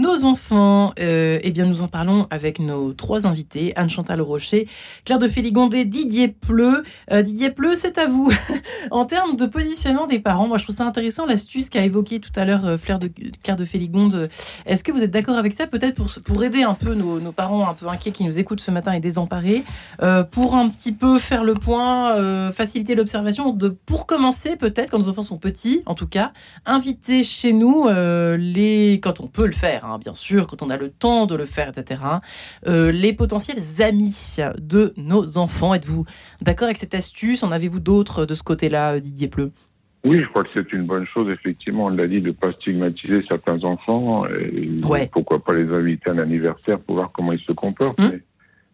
nos 0.01 0.25
enfants 0.25 0.93
euh, 0.99 1.39
Eh 1.43 1.51
bien, 1.51 1.65
nous 1.65 1.83
en 1.83 1.87
parlons 1.87 2.27
avec 2.29 2.59
nos 2.59 2.93
trois 2.93 3.27
invités 3.27 3.73
Anne-Chantal 3.75 4.21
Rocher, 4.21 4.67
Claire 5.05 5.19
de 5.19 5.27
Féligondet, 5.27 5.85
Didier 5.85 6.27
Pleu. 6.27 6.83
Euh, 7.11 7.21
Didier 7.21 7.51
Pleu, 7.51 7.75
c'est 7.75 7.97
à 7.97 8.07
vous. 8.07 8.31
en 8.91 9.05
termes 9.05 9.35
de 9.35 9.45
positionnement 9.45 10.07
des 10.07 10.19
parents, 10.19 10.47
moi, 10.47 10.57
je 10.57 10.63
trouve 10.63 10.75
ça 10.75 10.85
intéressant 10.85 11.25
l'astuce 11.25 11.69
qu'a 11.69 11.83
évoquée 11.83 12.19
tout 12.19 12.31
à 12.35 12.45
l'heure 12.45 12.79
Claire 12.83 12.99
de, 12.99 13.09
Claire 13.43 13.55
de 13.55 13.65
Féligonde. 13.65 14.29
Est-ce 14.65 14.83
que 14.83 14.91
vous 14.91 15.03
êtes 15.03 15.11
d'accord 15.11 15.37
avec 15.37 15.53
ça 15.53 15.67
Peut-être 15.67 15.95
pour, 15.95 16.11
pour 16.25 16.43
aider 16.43 16.63
un 16.63 16.73
peu 16.73 16.93
nos, 16.93 17.31
parents 17.31 17.69
un 17.69 17.73
peu 17.73 17.87
inquiets 17.87 18.11
qui 18.11 18.23
nous 18.23 18.39
écoutent 18.39 18.61
ce 18.61 18.71
matin 18.71 18.91
et 18.91 18.99
désemparés, 18.99 19.63
pour 20.31 20.55
un 20.55 20.67
petit 20.69 20.91
peu 20.91 21.19
faire 21.19 21.43
le 21.43 21.53
point, 21.53 22.51
faciliter 22.51 22.95
l'observation 22.95 23.53
de 23.53 23.69
pour 23.69 24.07
commencer 24.07 24.55
peut-être 24.55 24.91
quand 24.91 24.99
nos 24.99 25.09
enfants 25.09 25.21
sont 25.21 25.37
petits, 25.37 25.83
en 25.85 25.95
tout 25.95 26.07
cas, 26.07 26.31
inviter 26.65 27.23
chez 27.23 27.53
nous 27.53 27.87
euh, 27.87 28.37
les, 28.37 28.99
quand 29.01 29.19
on 29.19 29.27
peut 29.27 29.45
le 29.45 29.53
faire, 29.53 29.85
hein, 29.85 29.90
bien 29.99 30.13
sûr, 30.13 30.47
quand 30.47 30.61
on 30.61 30.69
a 30.69 30.77
le 30.77 30.89
temps 30.89 31.25
de 31.25 31.35
le 31.35 31.45
faire, 31.45 31.69
etc. 31.69 32.01
Euh, 32.67 32.91
les 32.91 33.13
potentiels 33.13 33.61
amis 33.79 34.37
de 34.57 34.93
nos 34.97 35.37
enfants. 35.37 35.73
Êtes-vous 35.73 36.05
d'accord 36.41 36.65
avec 36.65 36.77
cette 36.77 36.93
astuce? 36.93 37.43
En 37.43 37.51
avez-vous 37.51 37.79
d'autres 37.79 38.25
de 38.25 38.33
ce 38.33 38.43
côté-là, 38.43 38.99
Didier 38.99 39.27
Pleu? 39.27 39.51
Oui, 40.03 40.19
je 40.19 40.27
crois 40.29 40.43
que 40.43 40.49
c'est 40.53 40.73
une 40.73 40.87
bonne 40.87 41.05
chose, 41.05 41.29
effectivement, 41.29 41.85
on 41.85 41.89
l'a 41.89 42.07
dit, 42.07 42.21
de 42.21 42.27
ne 42.27 42.31
pas 42.31 42.51
stigmatiser 42.53 43.21
certains 43.21 43.63
enfants. 43.63 44.25
Et 44.25 44.77
Pourquoi 45.11 45.43
pas 45.43 45.53
les 45.53 45.71
inviter 45.71 46.09
à 46.09 46.13
un 46.13 46.17
anniversaire 46.17 46.79
pour 46.79 46.95
voir 46.95 47.11
comment 47.13 47.33
ils 47.33 47.41
se 47.41 47.51
comportent. 47.51 47.99
Hum. 47.99 48.19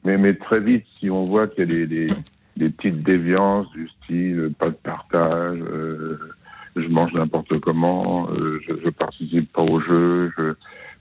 Mais, 0.05 0.17
mais, 0.17 0.35
très 0.35 0.61
vite, 0.61 0.85
si 0.99 1.09
on 1.09 1.25
voit 1.25 1.47
qu'il 1.47 1.69
y 1.69 1.83
a 1.83 1.85
des, 1.85 2.11
hum 2.11 2.17
des 2.57 2.69
petites 2.69 3.03
déviances 3.03 3.69
du 3.71 3.87
style 3.87 4.51
pas 4.57 4.69
de 4.69 4.75
partage, 4.75 5.59
euh, 5.59 6.17
je 6.75 6.87
mange 6.87 7.13
n'importe 7.13 7.59
comment, 7.59 8.29
euh, 8.31 8.59
je, 8.67 8.73
je 8.83 8.89
participe 8.89 9.51
pas 9.53 9.61
au 9.61 9.79
jeu, 9.79 10.31
je, 10.37 10.53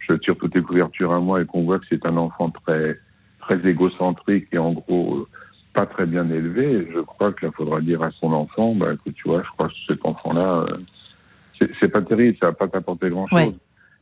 je 0.09 0.14
tire 0.14 0.37
toutes 0.37 0.55
les 0.55 0.62
couvertures 0.62 1.12
à 1.12 1.21
moi 1.21 1.42
et 1.42 1.47
qu'on 1.47 1.64
voit 1.64 1.79
que 1.79 1.87
c'est 1.88 2.05
un 2.07 2.16
enfant 2.16 2.51
très 2.51 2.99
très 3.40 3.69
égocentrique 3.69 4.49
et 4.53 4.59
en 4.59 4.73
gros 4.73 5.27
pas 5.77 5.87
très 5.87 6.07
bien 6.07 6.29
élevé, 6.31 6.88
je 6.92 7.01
crois 7.01 7.33
qu'il 7.33 7.51
faudra 7.53 7.81
dire 7.83 8.03
à 8.03 8.11
son 8.12 8.33
enfant, 8.33 8.75
bah 8.75 8.95
écoute, 8.95 9.14
tu 9.14 9.29
vois, 9.29 9.42
je 9.42 9.51
crois 9.51 9.69
que 9.69 9.75
cet 9.87 10.05
enfant-là, 10.07 10.64
euh, 10.71 11.66
c'est 11.79 11.88
pas 11.88 12.01
terrible, 12.01 12.37
ça 12.40 12.47
va 12.47 12.53
pas 12.53 12.66
t'apporter 12.66 13.11
grand-chose. 13.11 13.38
Ouais. 13.38 13.55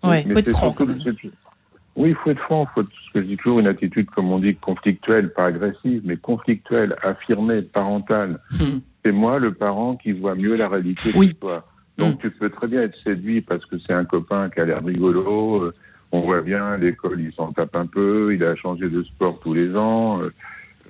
Ouais, 0.09 0.23
faut 0.23 0.39
être 0.39 0.51
franc. 0.51 0.75
Oui, 1.97 2.11
il 2.11 2.15
faut 2.17 2.31
être 2.31 2.41
franc, 2.41 2.67
ce 2.77 2.83
que 3.13 3.23
je 3.23 3.27
dis 3.27 3.37
toujours, 3.37 3.61
une 3.61 3.67
attitude, 3.67 4.09
comme 4.11 4.31
on 4.31 4.39
dit, 4.39 4.55
conflictuelle, 4.57 5.33
pas 5.33 5.47
agressive, 5.47 6.03
mais 6.05 6.17
conflictuelle, 6.17 6.97
affirmée, 7.03 7.63
parentale. 7.63 8.41
Hmm. 8.51 8.79
C'est 9.05 9.13
moi, 9.13 9.39
le 9.39 9.55
parent, 9.55 9.97
qui 9.97 10.13
voit 10.13 10.35
mieux 10.35 10.57
la 10.57 10.69
réalité 10.69 11.13
que 11.13 11.33
toi. 11.35 11.67
Donc 11.99 12.17
hmm. 12.17 12.19
tu 12.19 12.31
peux 12.33 12.51
très 12.51 12.67
bien 12.67 12.83
être 12.83 12.99
séduit 13.05 13.41
parce 13.41 13.65
que 13.67 13.77
c'est 13.79 13.93
un 13.93 14.05
copain 14.05 14.51
qui 14.51 14.61
a 14.61 14.65
l'air 14.65 14.85
rigolo, 14.85 15.63
euh, 15.63 15.75
on 16.15 16.21
voit 16.21 16.43
bien, 16.43 16.77
l'école, 16.77 17.21
il 17.21 17.33
s'en 17.33 17.53
tape 17.53 17.75
un 17.75 17.87
peu, 17.87 18.33
il 18.35 18.45
a 18.45 18.55
changé 18.55 18.89
de 18.89 19.03
sport 19.03 19.41
tous 19.41 19.53
les 19.53 19.75
ans, 19.75 20.23
euh, 20.23 20.31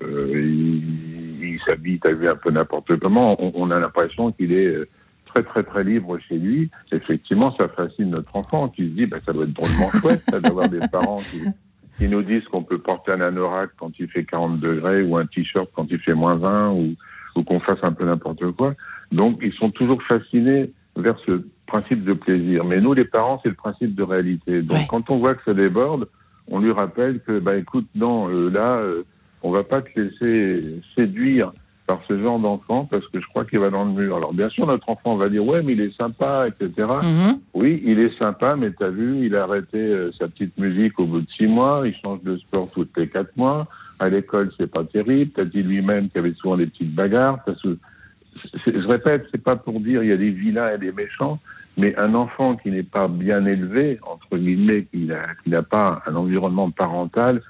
euh 0.03 0.31
il, 0.35 1.43
il 1.43 1.61
s'habille, 1.65 1.99
un 2.05 2.37
peu 2.37 2.51
n'importe 2.51 2.99
comment. 2.99 3.35
On, 3.43 3.53
on 3.55 3.71
a 3.71 3.79
l'impression 3.79 4.33
qu'il 4.33 4.53
est 4.53 4.67
euh, 4.67 4.89
très 5.25 5.43
très 5.43 5.63
très 5.63 5.83
libre 5.83 6.19
chez 6.19 6.37
lui, 6.37 6.71
effectivement, 6.93 7.57
ça 7.57 7.69
fascine 7.69 8.11
notre 8.11 8.37
enfant 8.37 8.69
qui 8.69 8.83
se 8.83 8.95
dit, 8.95 9.07
bah, 9.07 9.17
ça 9.25 9.33
doit 9.33 9.45
être 9.45 9.55
drôlement 9.55 9.91
chouette 10.01 10.23
d'avoir 10.31 10.69
des 10.69 10.87
parents 10.93 11.21
qui, 11.21 11.41
qui, 11.97 12.07
nous 12.07 12.23
disent 12.23 12.45
qu'on 12.45 12.63
peut 12.63 12.79
porter 12.79 13.13
un 13.13 13.23
anorak 13.23 13.71
quand 13.79 13.99
il 13.99 14.09
fait 14.09 14.25
40 14.25 14.61
degrés 14.61 15.03
ou 15.03 15.17
un 15.17 15.25
t-shirt 15.25 15.71
quand 15.75 15.87
il 15.91 16.01
fait 16.01 16.15
moins 16.15 16.37
20 16.37 16.73
ou, 16.73 16.95
ou 17.37 17.43
qu'on 17.45 17.61
fasse 17.61 17.83
un 17.83 17.93
peu 17.93 18.05
n'importe 18.05 18.51
quoi. 18.53 18.75
Donc, 19.11 19.39
ils 19.43 19.55
sont 19.55 19.71
toujours 19.71 20.03
fascinés 20.03 20.71
vers 20.97 21.19
ce 21.25 21.43
principe 21.75 22.05
de 22.05 22.13
plaisir. 22.13 22.65
Mais 22.65 22.81
nous, 22.81 22.95
les 22.95 23.05
parents, 23.05 23.41
c'est 23.43 23.49
le 23.49 23.57
principe 23.57 23.95
de 23.95 24.03
réalité. 24.05 24.61
Donc, 24.61 24.87
quand 24.89 25.11
on 25.11 25.19
voit 25.19 25.35
que 25.35 25.43
ça 25.45 25.55
déborde, 25.55 26.07
on 26.49 26.61
lui 26.61 26.71
rappelle 26.71 27.21
que, 27.21 27.41
bah, 27.41 27.57
écoute, 27.57 27.87
non, 27.97 28.29
euh, 28.29 28.49
là, 28.49 28.77
euh, 28.77 29.03
on 29.43 29.51
va 29.51 29.65
pas 29.65 29.83
te 29.83 29.89
laisser 29.99 30.81
séduire 30.95 31.53
par 31.87 32.01
ce 32.09 32.19
genre 32.19 32.39
d'enfant 32.39 32.89
parce 32.91 33.07
que 33.09 33.21
je 33.21 33.27
crois 33.27 33.45
qu'il 33.45 33.59
va 33.59 33.71
dans 33.71 33.85
le 33.85 33.91
mur. 33.91 34.17
Alors 34.17 34.33
bien 34.33 34.49
sûr, 34.49 34.67
notre 34.67 34.89
enfant 34.89 35.17
va 35.17 35.29
dire 35.29 35.45
ouais, 35.45 35.63
mais 35.63 35.73
il 35.75 35.81
est 35.83 35.95
sympa, 35.99 36.47
etc. 36.49 36.71
Mm-hmm. 36.79 37.39
Oui, 37.53 37.83
il 37.85 37.99
est 37.99 38.17
sympa, 38.19 38.57
mais 38.57 38.71
t'as 38.71 38.89
vu, 38.89 39.27
il 39.27 39.37
a 39.37 39.43
arrêté 39.43 39.77
euh, 39.77 40.11
sa 40.19 40.29
petite 40.29 40.57
musique 40.57 40.99
au 40.99 41.05
bout 41.05 41.21
de 41.21 41.31
six 41.37 41.47
mois, 41.47 41.83
il 41.85 41.95
change 41.97 42.23
de 42.23 42.39
sport 42.39 42.71
tous 42.73 42.89
les 42.97 43.07
quatre 43.09 43.37
mois. 43.37 43.67
À 43.99 44.09
l'école, 44.09 44.51
c'est 44.57 44.71
pas 44.71 44.85
terrible. 44.85 45.33
T'as 45.35 45.45
dit 45.45 45.63
lui-même 45.63 46.09
qu'il 46.09 46.23
y 46.23 46.25
avait 46.25 46.35
souvent 46.35 46.57
des 46.57 46.67
petites 46.67 46.95
bagarres. 46.95 47.41
Je 48.67 48.89
répète, 48.89 49.27
c'est 49.31 49.43
pas 49.43 49.57
pour 49.57 49.79
dire 49.81 50.03
il 50.03 50.09
y 50.09 50.13
a 50.13 50.17
des 50.17 50.31
vilains 50.31 50.75
et 50.75 50.79
des 50.79 50.93
méchants, 50.93 51.39
mais 51.77 51.97
un 51.97 52.15
enfant 52.15 52.57
qui 52.57 52.71
n'est 52.71 52.83
pas 52.85 53.09
bien 53.09 53.45
élevé, 53.47 53.99
entre 54.03 54.39
guillemets, 54.39 54.87
qui 54.93 55.09
n'a 55.47 55.63
pas 55.63 56.03
un 56.07 56.15
environnement 56.15 56.71
parental, 56.71 57.43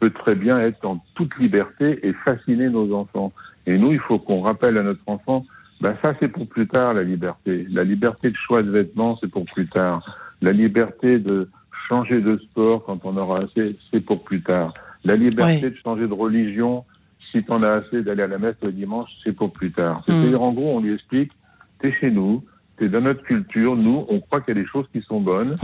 peut 0.00 0.10
très 0.10 0.34
bien 0.34 0.58
être 0.60 0.84
en 0.84 1.02
toute 1.14 1.36
liberté 1.38 2.06
et 2.06 2.12
fasciner 2.24 2.68
nos 2.68 2.94
enfants. 2.94 3.32
Et 3.66 3.78
nous, 3.78 3.92
il 3.92 4.00
faut 4.00 4.18
qu'on 4.18 4.40
rappelle 4.40 4.78
à 4.78 4.82
notre 4.82 5.02
enfant, 5.06 5.44
ben 5.80 5.96
ça 6.02 6.14
c'est 6.20 6.28
pour 6.28 6.48
plus 6.48 6.68
tard 6.68 6.94
la 6.94 7.02
liberté. 7.02 7.66
La 7.70 7.84
liberté 7.84 8.30
de 8.30 8.36
choix 8.36 8.62
de 8.62 8.70
vêtements, 8.70 9.16
c'est 9.20 9.30
pour 9.30 9.44
plus 9.44 9.68
tard. 9.68 10.18
La 10.40 10.52
liberté 10.52 11.18
de 11.18 11.48
changer 11.88 12.20
de 12.20 12.36
sport 12.38 12.84
quand 12.84 13.04
on 13.04 13.16
aura 13.16 13.40
assez, 13.40 13.76
c'est 13.90 14.00
pour 14.00 14.22
plus 14.22 14.42
tard. 14.42 14.74
La 15.04 15.16
liberté 15.16 15.70
de 15.70 15.76
changer 15.76 16.06
de 16.06 16.14
religion, 16.14 16.84
si 17.30 17.42
tu 17.42 17.50
en 17.50 17.62
as 17.62 17.70
assez 17.70 18.02
d'aller 18.02 18.22
à 18.22 18.28
la 18.28 18.38
messe 18.38 18.56
le 18.62 18.72
dimanche, 18.72 19.10
c'est 19.24 19.32
pour 19.32 19.52
plus 19.52 19.72
tard. 19.72 20.00
Mm. 20.00 20.12
C'est-à-dire, 20.12 20.42
en 20.42 20.52
gros, 20.52 20.76
on 20.76 20.80
lui 20.80 20.94
explique, 20.94 21.32
t'es 21.80 21.92
chez 21.92 22.10
nous, 22.10 22.44
t'es 22.82 22.88
dans 22.88 23.00
notre 23.00 23.22
culture, 23.22 23.76
nous, 23.76 24.04
on 24.08 24.18
croit 24.18 24.40
qu'il 24.40 24.56
y 24.56 24.58
a 24.58 24.60
des 24.60 24.66
choses 24.66 24.86
qui 24.92 25.02
sont 25.02 25.20
bonnes. 25.20 25.54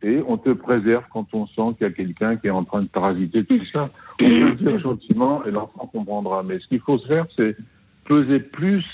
Et 0.00 0.22
on 0.28 0.38
te 0.38 0.50
préserve 0.50 1.02
quand 1.12 1.26
on 1.32 1.48
sent 1.48 1.76
qu'il 1.76 1.88
y 1.88 1.90
a 1.90 1.92
quelqu'un 1.92 2.36
qui 2.36 2.46
est 2.46 2.50
en 2.50 2.62
train 2.62 2.82
de 2.82 2.86
parasiter 2.86 3.44
tout 3.44 3.60
ça. 3.72 3.90
On 4.20 4.24
peut 4.24 4.32
le 4.32 4.54
dire 4.54 4.78
gentiment 4.78 5.44
et 5.44 5.50
l'enfant 5.50 5.90
comprendra. 5.92 6.44
Mais 6.44 6.60
ce 6.60 6.68
qu'il 6.68 6.78
faut 6.78 6.98
se 6.98 7.08
faire, 7.08 7.26
c'est 7.36 7.56
peser 8.04 8.38
plus 8.38 8.84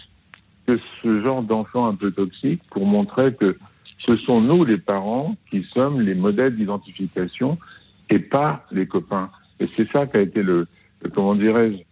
que 0.66 0.78
ce 1.02 1.20
genre 1.20 1.42
d'enfant 1.42 1.86
un 1.86 1.94
peu 1.94 2.10
toxique 2.10 2.62
pour 2.70 2.86
montrer 2.86 3.34
que 3.34 3.58
ce 3.98 4.16
sont 4.16 4.40
nous, 4.40 4.64
les 4.64 4.78
parents, 4.78 5.36
qui 5.50 5.62
sommes 5.74 6.00
les 6.00 6.14
modèles 6.14 6.56
d'identification 6.56 7.58
et 8.08 8.18
pas 8.18 8.64
les 8.72 8.86
copains. 8.86 9.28
Et 9.60 9.68
c'est 9.76 9.90
ça 9.92 10.06
qui 10.06 10.16
a 10.16 10.20
été 10.20 10.42
le, 10.42 10.66
comment 11.14 11.34
dirais-je, 11.34 11.82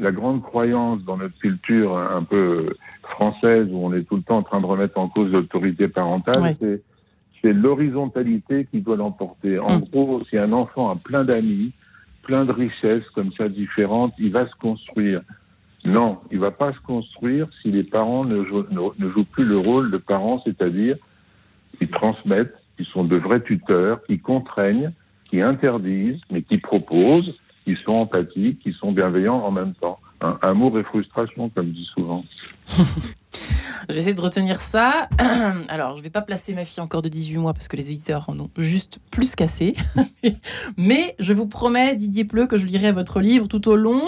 la 0.00 0.12
grande 0.12 0.42
croyance 0.42 1.02
dans 1.02 1.16
notre 1.16 1.36
culture 1.38 1.98
un 1.98 2.22
peu 2.22 2.74
française 3.14 3.68
où 3.70 3.78
on 3.78 3.92
est 3.92 4.02
tout 4.02 4.16
le 4.16 4.22
temps 4.22 4.38
en 4.38 4.42
train 4.42 4.60
de 4.60 4.66
remettre 4.66 4.98
en 4.98 5.08
cause 5.08 5.32
l'autorité 5.32 5.88
parentale, 5.88 6.56
c'est 6.60 6.82
c'est 7.44 7.52
l'horizontalité 7.52 8.66
qui 8.70 8.80
doit 8.80 8.96
l'emporter. 8.96 9.58
En 9.58 9.78
mm. 9.78 9.84
gros, 9.92 10.24
si 10.24 10.38
un 10.38 10.52
enfant 10.52 10.90
a 10.90 10.96
plein 10.96 11.24
d'amis, 11.24 11.72
plein 12.22 12.46
de 12.46 12.52
richesses 12.52 13.06
comme 13.10 13.32
ça 13.32 13.50
différentes, 13.50 14.14
il 14.18 14.32
va 14.32 14.48
se 14.48 14.54
construire. 14.54 15.20
Non, 15.84 16.18
il 16.32 16.38
va 16.38 16.50
pas 16.50 16.72
se 16.72 16.78
construire 16.80 17.46
si 17.60 17.70
les 17.70 17.82
parents 17.82 18.24
ne 18.24 18.42
jouent, 18.44 18.64
ne, 18.70 19.10
jouent 19.10 19.26
plus 19.26 19.44
le 19.44 19.58
rôle 19.58 19.90
de 19.90 19.98
parents, 19.98 20.40
c'est-à-dire 20.42 20.96
qui 21.78 21.86
transmettent, 21.86 22.54
qui 22.78 22.86
sont 22.86 23.04
de 23.04 23.16
vrais 23.16 23.42
tuteurs, 23.42 24.02
qui 24.04 24.18
contraignent, 24.18 24.92
qui 25.28 25.42
interdisent, 25.42 26.22
mais 26.30 26.40
qui 26.40 26.56
proposent, 26.56 27.34
qui 27.66 27.76
sont 27.84 27.92
empathiques, 27.92 28.60
qui 28.60 28.72
sont 28.72 28.92
bienveillants 28.92 29.44
en 29.44 29.50
même 29.50 29.74
temps. 29.74 29.98
Amour 30.42 30.78
et 30.78 30.84
frustration, 30.84 31.48
comme 31.50 31.70
dit 31.70 31.88
souvent. 31.94 32.24
Je 33.88 33.94
vais 33.94 34.00
essayer 34.00 34.14
de 34.14 34.20
retenir 34.20 34.60
ça. 34.60 35.08
Alors, 35.68 35.92
je 35.92 35.98
ne 35.98 36.04
vais 36.04 36.10
pas 36.10 36.22
placer 36.22 36.54
ma 36.54 36.64
fille 36.64 36.82
encore 36.82 37.02
de 37.02 37.08
18 37.08 37.36
mois 37.36 37.52
parce 37.52 37.68
que 37.68 37.76
les 37.76 37.90
éditeurs 37.90 38.24
en 38.28 38.38
ont 38.38 38.50
juste 38.56 38.98
plus 39.10 39.34
cassé. 39.34 39.74
Mais 40.76 41.14
je 41.18 41.32
vous 41.32 41.46
promets, 41.46 41.94
Didier 41.94 42.24
Pleu, 42.24 42.46
que 42.46 42.56
je 42.56 42.66
lirai 42.66 42.92
votre 42.92 43.20
livre 43.20 43.46
tout 43.46 43.68
au 43.68 43.76
long 43.76 44.00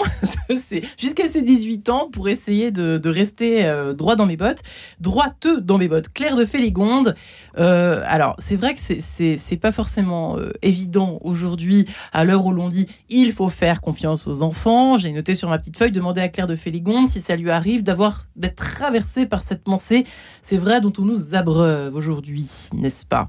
jusqu'à 0.97 1.27
ses 1.27 1.41
18 1.41 1.89
ans 1.89 2.09
pour 2.11 2.29
essayer 2.29 2.71
de, 2.71 3.09
rester 3.09 3.65
euh, 3.65 3.93
droit 3.93 4.15
dans 4.15 4.25
mes 4.25 4.37
bottes, 4.37 4.63
droiteux 4.99 5.61
dans 5.61 5.77
mes 5.77 5.87
bottes. 5.87 6.09
Claire 6.13 6.35
de 6.35 6.45
Féligonde. 6.45 7.15
Euh, 7.57 8.03
alors, 8.05 8.35
c'est 8.39 8.55
vrai 8.55 8.73
que 8.73 8.79
c'est 8.79 9.57
pas 9.57 9.71
forcément 9.71 10.37
euh, 10.37 10.51
évident 10.61 11.19
aujourd'hui, 11.21 11.85
à 12.13 12.25
l'heure 12.25 12.45
où 12.45 12.51
l'on 12.51 12.69
dit 12.69 12.87
il 13.09 13.31
faut 13.33 13.49
faire 13.49 13.81
confiance 13.81 14.27
aux 14.27 14.41
enfants. 14.41 14.97
J'ai 14.97 15.11
noté 15.11 15.35
sur 15.35 15.49
ma 15.49 15.57
petite 15.57 15.77
feuille, 15.77 15.91
demander 15.91 16.21
à 16.21 16.29
Claire 16.29 16.47
de 16.47 16.55
Féligonde 16.55 17.09
si 17.09 17.21
ça 17.21 17.35
lui 17.35 17.49
arrive 17.49 17.83
d'avoir 17.83 18.25
d'être 18.35 18.55
traversée 18.55 19.25
par 19.25 19.43
cette 19.43 19.66
pensée, 19.67 20.05
c'est 20.41 20.57
vrai, 20.57 20.79
dont 20.79 20.93
on 20.97 21.03
nous 21.03 21.35
abreuve 21.35 21.93
aujourd'hui, 21.95 22.49
n'est-ce 22.73 23.05
pas? 23.05 23.27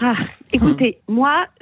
Ah, 0.00 0.14
écoutez, 0.52 0.98
hum. 1.08 1.16
moi, 1.16 1.46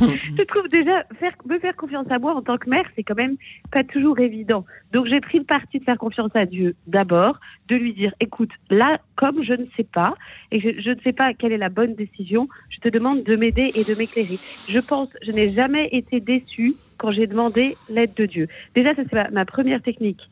je 0.00 0.44
trouve 0.44 0.68
déjà 0.68 1.02
faire, 1.18 1.32
me 1.48 1.58
faire 1.58 1.74
confiance 1.74 2.06
à 2.10 2.18
moi 2.20 2.34
en 2.34 2.42
tant 2.42 2.58
que 2.58 2.70
mère, 2.70 2.84
c'est 2.94 3.02
quand 3.02 3.16
même 3.16 3.36
pas 3.72 3.82
toujours 3.82 4.20
évident. 4.20 4.64
Donc 4.92 5.06
j'ai 5.06 5.20
pris 5.20 5.38
le 5.38 5.44
parti 5.44 5.80
de 5.80 5.84
faire 5.84 5.98
confiance 5.98 6.30
à 6.34 6.46
Dieu 6.46 6.76
d'abord, 6.86 7.40
de 7.68 7.74
lui 7.74 7.92
dire, 7.92 8.12
écoute, 8.20 8.50
là, 8.70 9.00
comme 9.16 9.42
je 9.42 9.54
ne 9.54 9.66
sais 9.76 9.84
pas 9.84 10.14
et 10.52 10.60
je, 10.60 10.80
je, 10.80 10.90
ne 10.90 11.00
sais 11.00 11.12
pas 11.12 11.34
quelle 11.34 11.52
est 11.52 11.58
la 11.58 11.68
bonne 11.68 11.96
décision, 11.96 12.48
je 12.70 12.78
te 12.78 12.88
demande 12.88 13.24
de 13.24 13.34
m'aider 13.34 13.72
et 13.74 13.82
de 13.82 13.94
m'éclairer. 13.98 14.38
Je 14.68 14.78
pense, 14.78 15.08
je 15.22 15.32
n'ai 15.32 15.52
jamais 15.52 15.88
été 15.90 16.20
déçue 16.20 16.74
quand 16.98 17.10
j'ai 17.10 17.26
demandé 17.26 17.76
l'aide 17.88 18.14
de 18.14 18.26
Dieu. 18.26 18.48
Déjà, 18.76 18.94
ça 18.94 19.02
c'est 19.10 19.16
ma, 19.16 19.30
ma 19.30 19.44
première 19.44 19.82
technique. 19.82 20.22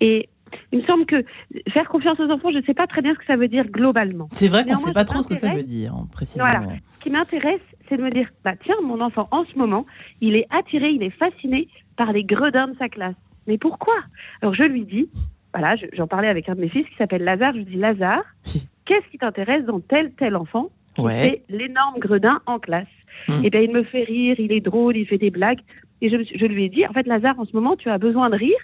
Et 0.00 0.28
Il 0.72 0.80
me 0.80 0.84
semble 0.84 1.06
que 1.06 1.24
faire 1.70 1.88
confiance 1.88 2.18
aux 2.20 2.30
enfants, 2.30 2.50
je 2.52 2.58
ne 2.58 2.62
sais 2.62 2.74
pas 2.74 2.86
très 2.86 3.02
bien 3.02 3.12
ce 3.14 3.18
que 3.18 3.26
ça 3.26 3.36
veut 3.36 3.48
dire 3.48 3.66
globalement. 3.66 4.28
C'est 4.32 4.48
vrai 4.48 4.64
qu'on 4.64 4.70
ne 4.72 4.76
sait 4.76 4.92
pas 4.92 5.04
trop 5.04 5.22
ce 5.22 5.28
que 5.28 5.34
ça 5.34 5.52
veut 5.54 5.62
dire, 5.62 5.94
hein, 5.94 6.06
précisément. 6.12 6.48
Voilà. 6.48 6.72
Ce 6.96 7.00
qui 7.00 7.10
m'intéresse, 7.10 7.60
c'est 7.88 7.96
de 7.96 8.02
me 8.02 8.10
dire, 8.10 8.28
bah 8.44 8.54
tiens, 8.64 8.76
mon 8.82 9.00
enfant, 9.00 9.28
en 9.30 9.44
ce 9.44 9.56
moment, 9.58 9.86
il 10.20 10.36
est 10.36 10.46
attiré, 10.50 10.90
il 10.90 11.02
est 11.02 11.10
fasciné 11.10 11.68
par 11.96 12.12
les 12.12 12.24
gredins 12.24 12.68
de 12.68 12.76
sa 12.78 12.88
classe. 12.88 13.14
Mais 13.46 13.58
pourquoi? 13.58 13.94
Alors 14.42 14.54
je 14.54 14.62
lui 14.64 14.84
dis, 14.84 15.08
voilà, 15.52 15.76
je- 15.76 15.86
j'en 15.92 16.06
parlais 16.06 16.28
avec 16.28 16.48
un 16.48 16.54
de 16.54 16.60
mes 16.60 16.68
fils 16.68 16.86
qui 16.88 16.96
s'appelle 16.96 17.22
Lazare, 17.24 17.52
je 17.52 17.58
lui 17.58 17.64
dis, 17.66 17.76
Lazare, 17.76 18.24
qu'est-ce 18.86 19.06
qui 19.10 19.18
t'intéresse 19.18 19.64
dans 19.64 19.80
tel, 19.80 20.12
tel 20.12 20.34
enfant 20.36 20.70
qui 20.94 21.02
Ouais. 21.02 21.20
fait 21.22 21.42
l'énorme 21.48 21.98
gredin 21.98 22.40
en 22.46 22.58
classe? 22.58 22.86
Hmm. 23.28 23.40
Eh 23.44 23.50
bien, 23.50 23.60
il 23.60 23.70
me 23.70 23.82
fait 23.84 24.02
rire, 24.04 24.36
il 24.38 24.50
est 24.52 24.60
drôle, 24.60 24.96
il 24.96 25.06
fait 25.06 25.18
des 25.18 25.30
blagues. 25.30 25.60
Et 26.00 26.10
je, 26.10 26.16
je 26.38 26.46
lui 26.46 26.64
ai 26.64 26.68
dit, 26.68 26.84
en 26.86 26.92
fait, 26.92 27.06
Lazare, 27.06 27.38
en 27.38 27.44
ce 27.44 27.52
moment, 27.54 27.76
tu 27.76 27.88
as 27.88 27.98
besoin 27.98 28.28
de 28.30 28.36
rire, 28.36 28.56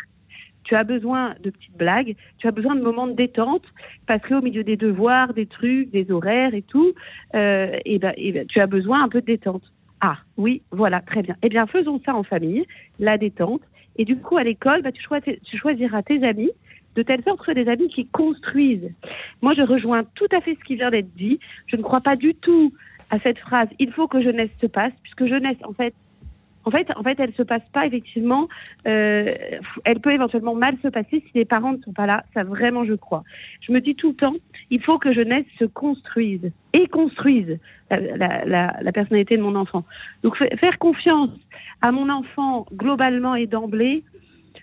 tu 0.64 0.74
as 0.74 0.84
besoin 0.84 1.34
de 1.42 1.50
petites 1.50 1.76
blagues, 1.76 2.14
tu 2.38 2.46
as 2.46 2.50
besoin 2.50 2.74
de 2.74 2.80
moments 2.80 3.06
de 3.06 3.14
détente, 3.14 3.64
parce 4.06 4.22
qu'au 4.26 4.40
milieu 4.40 4.64
des 4.64 4.76
devoirs, 4.76 5.34
des 5.34 5.46
trucs, 5.46 5.90
des 5.90 6.10
horaires 6.10 6.54
et 6.54 6.62
tout, 6.62 6.92
euh, 7.34 7.78
eh 7.84 7.98
ben, 7.98 8.12
eh 8.16 8.32
ben, 8.32 8.46
tu 8.46 8.60
as 8.60 8.66
besoin 8.66 9.02
un 9.02 9.08
peu 9.08 9.20
de 9.20 9.26
détente. 9.26 9.62
Ah, 10.00 10.18
oui, 10.36 10.62
voilà, 10.70 11.00
très 11.00 11.22
bien. 11.22 11.36
Eh 11.42 11.48
bien, 11.48 11.66
faisons 11.66 12.00
ça 12.04 12.14
en 12.14 12.22
famille, 12.22 12.64
la 12.98 13.18
détente. 13.18 13.62
Et 13.96 14.04
du 14.04 14.16
coup, 14.16 14.36
à 14.38 14.44
l'école, 14.44 14.82
bah, 14.82 14.92
tu, 14.92 15.02
tu 15.44 15.56
choisiras 15.58 16.02
tes 16.02 16.24
amis 16.24 16.50
de 16.96 17.02
telle 17.02 17.22
sorte 17.22 17.44
que 17.44 17.52
des 17.52 17.68
amis 17.68 17.88
qui 17.88 18.06
construisent. 18.06 18.90
Moi, 19.42 19.54
je 19.54 19.62
rejoins 19.62 20.04
tout 20.14 20.28
à 20.32 20.40
fait 20.40 20.54
ce 20.54 20.64
qui 20.64 20.76
vient 20.76 20.90
d'être 20.90 21.14
dit. 21.14 21.38
Je 21.66 21.76
ne 21.76 21.82
crois 21.82 22.00
pas 22.00 22.16
du 22.16 22.34
tout 22.34 22.72
à 23.10 23.18
cette 23.18 23.38
phrase 23.38 23.68
«il 23.78 23.92
faut 23.92 24.08
que 24.08 24.22
jeunesse 24.22 24.50
se 24.60 24.66
passe», 24.66 24.92
puisque 25.02 25.26
jeunesse, 25.26 25.58
en 25.64 25.72
fait, 25.72 25.94
en 26.64 26.70
fait, 26.70 26.88
en 26.96 27.02
fait, 27.02 27.18
elle 27.18 27.32
se 27.34 27.42
passe 27.42 27.62
pas 27.72 27.86
effectivement. 27.86 28.48
Euh, 28.86 29.26
elle 29.84 30.00
peut 30.00 30.12
éventuellement 30.12 30.54
mal 30.54 30.76
se 30.82 30.88
passer 30.88 31.22
si 31.26 31.30
les 31.34 31.44
parents 31.44 31.72
ne 31.72 31.82
sont 31.82 31.92
pas 31.92 32.06
là. 32.06 32.24
Ça 32.34 32.44
vraiment, 32.44 32.84
je 32.84 32.94
crois. 32.94 33.24
Je 33.60 33.72
me 33.72 33.80
dis 33.80 33.94
tout 33.94 34.10
le 34.10 34.14
temps, 34.16 34.34
il 34.70 34.82
faut 34.82 34.98
que 34.98 35.12
jeunesse 35.12 35.46
se 35.58 35.64
construise 35.64 36.50
et 36.72 36.86
construise 36.88 37.58
la, 37.90 37.98
la, 37.98 38.44
la, 38.44 38.76
la 38.80 38.92
personnalité 38.92 39.36
de 39.36 39.42
mon 39.42 39.54
enfant. 39.54 39.84
Donc 40.22 40.36
fa- 40.36 40.54
faire 40.56 40.78
confiance 40.78 41.30
à 41.80 41.92
mon 41.92 42.08
enfant 42.10 42.66
globalement 42.72 43.34
et 43.34 43.46
d'emblée, 43.46 44.04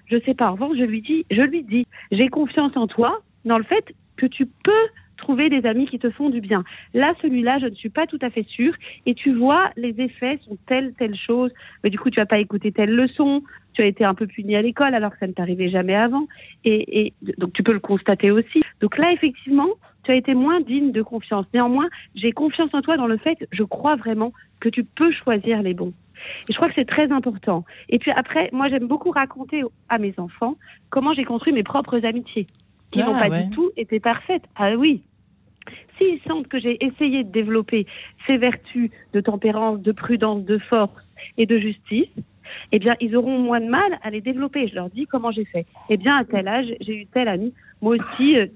je 0.05 0.19
sais 0.21 0.33
pas. 0.33 0.49
En 0.49 0.53
revanche, 0.53 0.77
je 0.77 0.83
lui 0.83 1.01
dis, 1.01 1.25
je 1.31 1.41
lui 1.41 1.63
dis, 1.63 1.85
j'ai 2.11 2.29
confiance 2.29 2.77
en 2.77 2.87
toi 2.87 3.21
dans 3.45 3.57
le 3.57 3.63
fait 3.63 3.93
que 4.17 4.25
tu 4.25 4.45
peux 4.45 4.87
trouver 5.27 5.49
des 5.49 5.65
amis 5.67 5.87
qui 5.87 5.99
te 5.99 6.09
font 6.09 6.29
du 6.29 6.39
bien. 6.39 6.63
Là, 6.93 7.13
celui-là, 7.21 7.59
je 7.59 7.65
ne 7.65 7.75
suis 7.75 7.89
pas 7.89 8.07
tout 8.07 8.19
à 8.21 8.29
fait 8.29 8.47
sûre. 8.47 8.73
Et 9.05 9.13
tu 9.13 9.33
vois, 9.33 9.71
les 9.75 9.93
effets 9.99 10.39
sont 10.45 10.57
telle, 10.67 10.93
telle 10.97 11.17
chose. 11.17 11.51
Mais 11.83 11.89
du 11.89 11.99
coup, 11.99 12.09
tu 12.09 12.21
vas 12.21 12.25
pas 12.25 12.39
écouté 12.39 12.71
telle 12.71 12.95
leçon. 12.95 13.43
Tu 13.73 13.81
as 13.81 13.87
été 13.87 14.05
un 14.05 14.13
peu 14.13 14.25
puni 14.25 14.55
à 14.55 14.61
l'école 14.61 14.95
alors 14.95 15.11
que 15.11 15.17
ça 15.19 15.27
ne 15.27 15.33
t'arrivait 15.33 15.69
jamais 15.69 15.95
avant. 15.95 16.27
Et, 16.63 17.07
et 17.07 17.13
donc, 17.37 17.51
tu 17.51 17.61
peux 17.61 17.73
le 17.73 17.81
constater 17.81 18.31
aussi. 18.31 18.61
Donc 18.79 18.97
là, 18.97 19.11
effectivement, 19.11 19.67
tu 20.03 20.11
as 20.11 20.15
été 20.15 20.33
moins 20.33 20.61
digne 20.61 20.93
de 20.93 21.01
confiance. 21.01 21.45
Néanmoins, 21.53 21.89
j'ai 22.15 22.31
confiance 22.31 22.69
en 22.73 22.81
toi 22.81 22.95
dans 22.95 23.07
le 23.07 23.17
fait, 23.17 23.37
je 23.51 23.63
crois 23.63 23.97
vraiment 23.97 24.31
que 24.61 24.69
tu 24.69 24.85
peux 24.85 25.11
choisir 25.11 25.61
les 25.61 25.73
bons. 25.73 25.91
Et 26.47 26.53
je 26.53 26.55
crois 26.55 26.69
que 26.69 26.75
c'est 26.75 26.87
très 26.87 27.11
important. 27.11 27.65
Et 27.89 27.99
puis 27.99 28.11
après, 28.11 28.49
moi, 28.53 28.69
j'aime 28.69 28.87
beaucoup 28.87 29.11
raconter 29.11 29.61
à 29.89 29.97
mes 29.97 30.13
enfants 30.17 30.55
comment 30.89 31.13
j'ai 31.13 31.25
construit 31.25 31.51
mes 31.51 31.63
propres 31.63 32.05
amitiés, 32.05 32.45
qui 32.93 33.01
Ah, 33.01 33.07
n'ont 33.07 33.19
pas 33.19 33.27
ouais. 33.27 33.43
du 33.43 33.49
tout 33.49 33.69
été 33.75 33.99
parfaites. 33.99 34.45
Ah 34.55 34.71
oui. 34.77 35.01
S'ils 35.97 36.19
sentent 36.27 36.47
que 36.47 36.59
j'ai 36.59 36.83
essayé 36.83 37.23
de 37.23 37.31
développer 37.31 37.85
ces 38.25 38.37
vertus 38.37 38.91
de 39.13 39.21
tempérance, 39.21 39.81
de 39.81 39.91
prudence, 39.91 40.43
de 40.43 40.57
force 40.57 41.03
et 41.37 41.45
de 41.45 41.57
justice, 41.57 42.09
eh 42.71 42.79
bien, 42.79 42.95
ils 43.01 43.15
auront 43.15 43.39
moins 43.39 43.59
de 43.59 43.67
mal 43.67 43.99
à 44.03 44.09
les 44.09 44.21
développer. 44.21 44.67
Je 44.67 44.75
leur 44.75 44.89
dis 44.89 45.05
comment 45.05 45.31
j'ai 45.31 45.45
fait. 45.45 45.65
Eh 45.89 45.97
bien, 45.97 46.17
à 46.17 46.25
tel 46.25 46.47
âge, 46.47 46.67
j'ai 46.81 46.95
eu 46.95 47.05
tel 47.07 47.27
ami. 47.27 47.53
Moi 47.81 47.95
aussi, 47.97 48.37
euh, 48.37 48.47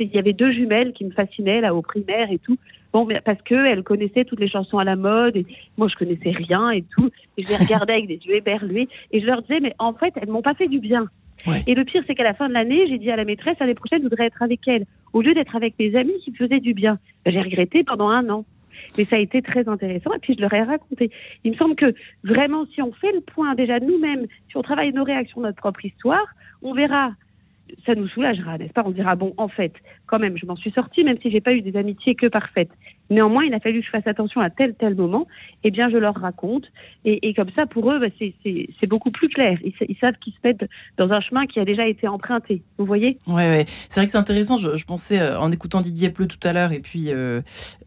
il 0.00 0.14
y 0.14 0.18
avait 0.18 0.32
deux 0.32 0.52
jumelles 0.52 0.92
qui 0.92 1.04
me 1.04 1.10
fascinaient 1.10 1.60
là 1.60 1.74
au 1.74 1.82
primaire 1.82 2.30
et 2.30 2.38
tout. 2.38 2.56
Bon, 2.92 3.08
parce 3.24 3.42
que 3.42 3.54
elles 3.54 3.82
connaissaient 3.82 4.24
toutes 4.24 4.38
les 4.38 4.48
chansons 4.48 4.78
à 4.78 4.84
la 4.84 4.94
mode 4.94 5.36
et 5.36 5.46
moi 5.76 5.88
je 5.88 5.96
connaissais 5.96 6.30
rien 6.30 6.70
et 6.70 6.82
tout. 6.82 7.10
Je 7.36 7.48
les 7.48 7.56
regardais 7.56 7.94
avec 7.94 8.06
des 8.06 8.20
yeux 8.24 8.36
éberlués 8.36 8.88
et 9.10 9.20
je 9.20 9.26
leur 9.26 9.42
disais 9.42 9.58
mais 9.58 9.74
en 9.80 9.94
fait 9.94 10.14
elles 10.14 10.28
m'ont 10.28 10.42
pas 10.42 10.54
fait 10.54 10.68
du 10.68 10.78
bien. 10.78 11.08
Et 11.66 11.74
le 11.74 11.84
pire 11.84 12.02
c'est 12.06 12.14
qu'à 12.14 12.24
la 12.24 12.34
fin 12.34 12.48
de 12.48 12.54
l'année, 12.54 12.86
j'ai 12.88 12.98
dit 12.98 13.10
à 13.10 13.16
la 13.16 13.24
maîtresse 13.24 13.58
l'année 13.60 13.74
prochaine 13.74 13.98
je 13.98 14.04
voudrais 14.04 14.26
être 14.26 14.42
avec 14.42 14.66
elle 14.66 14.86
au 15.12 15.22
lieu 15.22 15.34
d'être 15.34 15.56
avec 15.56 15.74
mes 15.78 15.94
amis 15.96 16.14
qui 16.24 16.30
me 16.30 16.36
faisaient 16.36 16.60
du 16.60 16.74
bien. 16.74 16.98
J'ai 17.26 17.40
regretté 17.40 17.84
pendant 17.84 18.08
un 18.08 18.28
an. 18.30 18.44
Mais 18.98 19.04
ça 19.04 19.16
a 19.16 19.18
été 19.18 19.40
très 19.40 19.68
intéressant 19.68 20.12
et 20.12 20.18
puis 20.18 20.34
je 20.34 20.40
leur 20.40 20.52
ai 20.52 20.62
raconté. 20.62 21.10
Il 21.42 21.52
me 21.52 21.56
semble 21.56 21.74
que 21.74 21.94
vraiment, 22.22 22.66
si 22.74 22.82
on 22.82 22.92
fait 22.92 23.12
le 23.12 23.20
point 23.20 23.54
déjà 23.54 23.80
nous-mêmes, 23.80 24.26
si 24.50 24.56
on 24.56 24.62
travaille 24.62 24.92
nos 24.92 25.04
réactions, 25.04 25.40
notre 25.40 25.56
propre 25.56 25.84
histoire, 25.84 26.26
on 26.62 26.74
verra, 26.74 27.12
ça 27.86 27.94
nous 27.94 28.08
soulagera, 28.08 28.58
n'est-ce 28.58 28.72
pas? 28.72 28.82
On 28.84 28.90
dira, 28.90 29.14
bon, 29.16 29.32
en 29.36 29.48
fait, 29.48 29.72
quand 30.06 30.18
même, 30.18 30.36
je 30.36 30.46
m'en 30.46 30.56
suis 30.56 30.70
sortie, 30.70 31.04
même 31.04 31.18
si 31.22 31.30
j'ai 31.30 31.40
pas 31.40 31.52
eu 31.52 31.62
des 31.62 31.76
amitiés 31.76 32.14
que 32.14 32.26
parfaites. 32.26 32.70
Néanmoins, 33.10 33.44
il 33.44 33.52
a 33.54 33.60
fallu 33.60 33.80
que 33.80 33.86
je 33.86 33.90
fasse 33.90 34.06
attention 34.06 34.40
à 34.40 34.50
tel, 34.50 34.74
tel 34.74 34.94
moment, 34.94 35.26
eh 35.62 35.70
bien, 35.70 35.90
je 35.90 35.96
leur 35.96 36.14
raconte. 36.14 36.64
Et, 37.04 37.34
comme 37.34 37.50
ça, 37.54 37.66
pour 37.66 37.90
eux, 37.92 37.98
bah, 37.98 38.06
c'est- 38.18 38.86
beaucoup 38.86 39.10
plus 39.10 39.28
clair. 39.28 39.58
Ils, 39.64 39.72
sa- 39.78 39.84
ils 39.88 39.96
savent 39.98 40.14
qu'ils 40.22 40.32
se 40.32 40.38
mettent 40.44 40.64
dans 40.98 41.10
un 41.10 41.20
chemin 41.20 41.46
qui 41.46 41.58
a 41.60 41.64
déjà 41.64 41.86
été 41.86 42.06
emprunté. 42.08 42.62
Vous 42.78 42.86
voyez? 42.86 43.18
Ouais, 43.26 43.34
ouais. 43.48 43.64
C'est 43.88 44.00
vrai 44.00 44.06
que 44.06 44.12
c'est 44.12 44.18
intéressant. 44.18 44.56
Je, 44.56 44.84
pensais, 44.84 45.20
euh, 45.20 45.38
en 45.38 45.50
écoutant 45.50 45.80
Didier 45.80 46.10
Pleu 46.10 46.26
tout 46.26 46.38
à 46.46 46.52
l'heure, 46.52 46.72
et 46.72 46.80
puis 46.80 47.10
euh, 47.10 47.40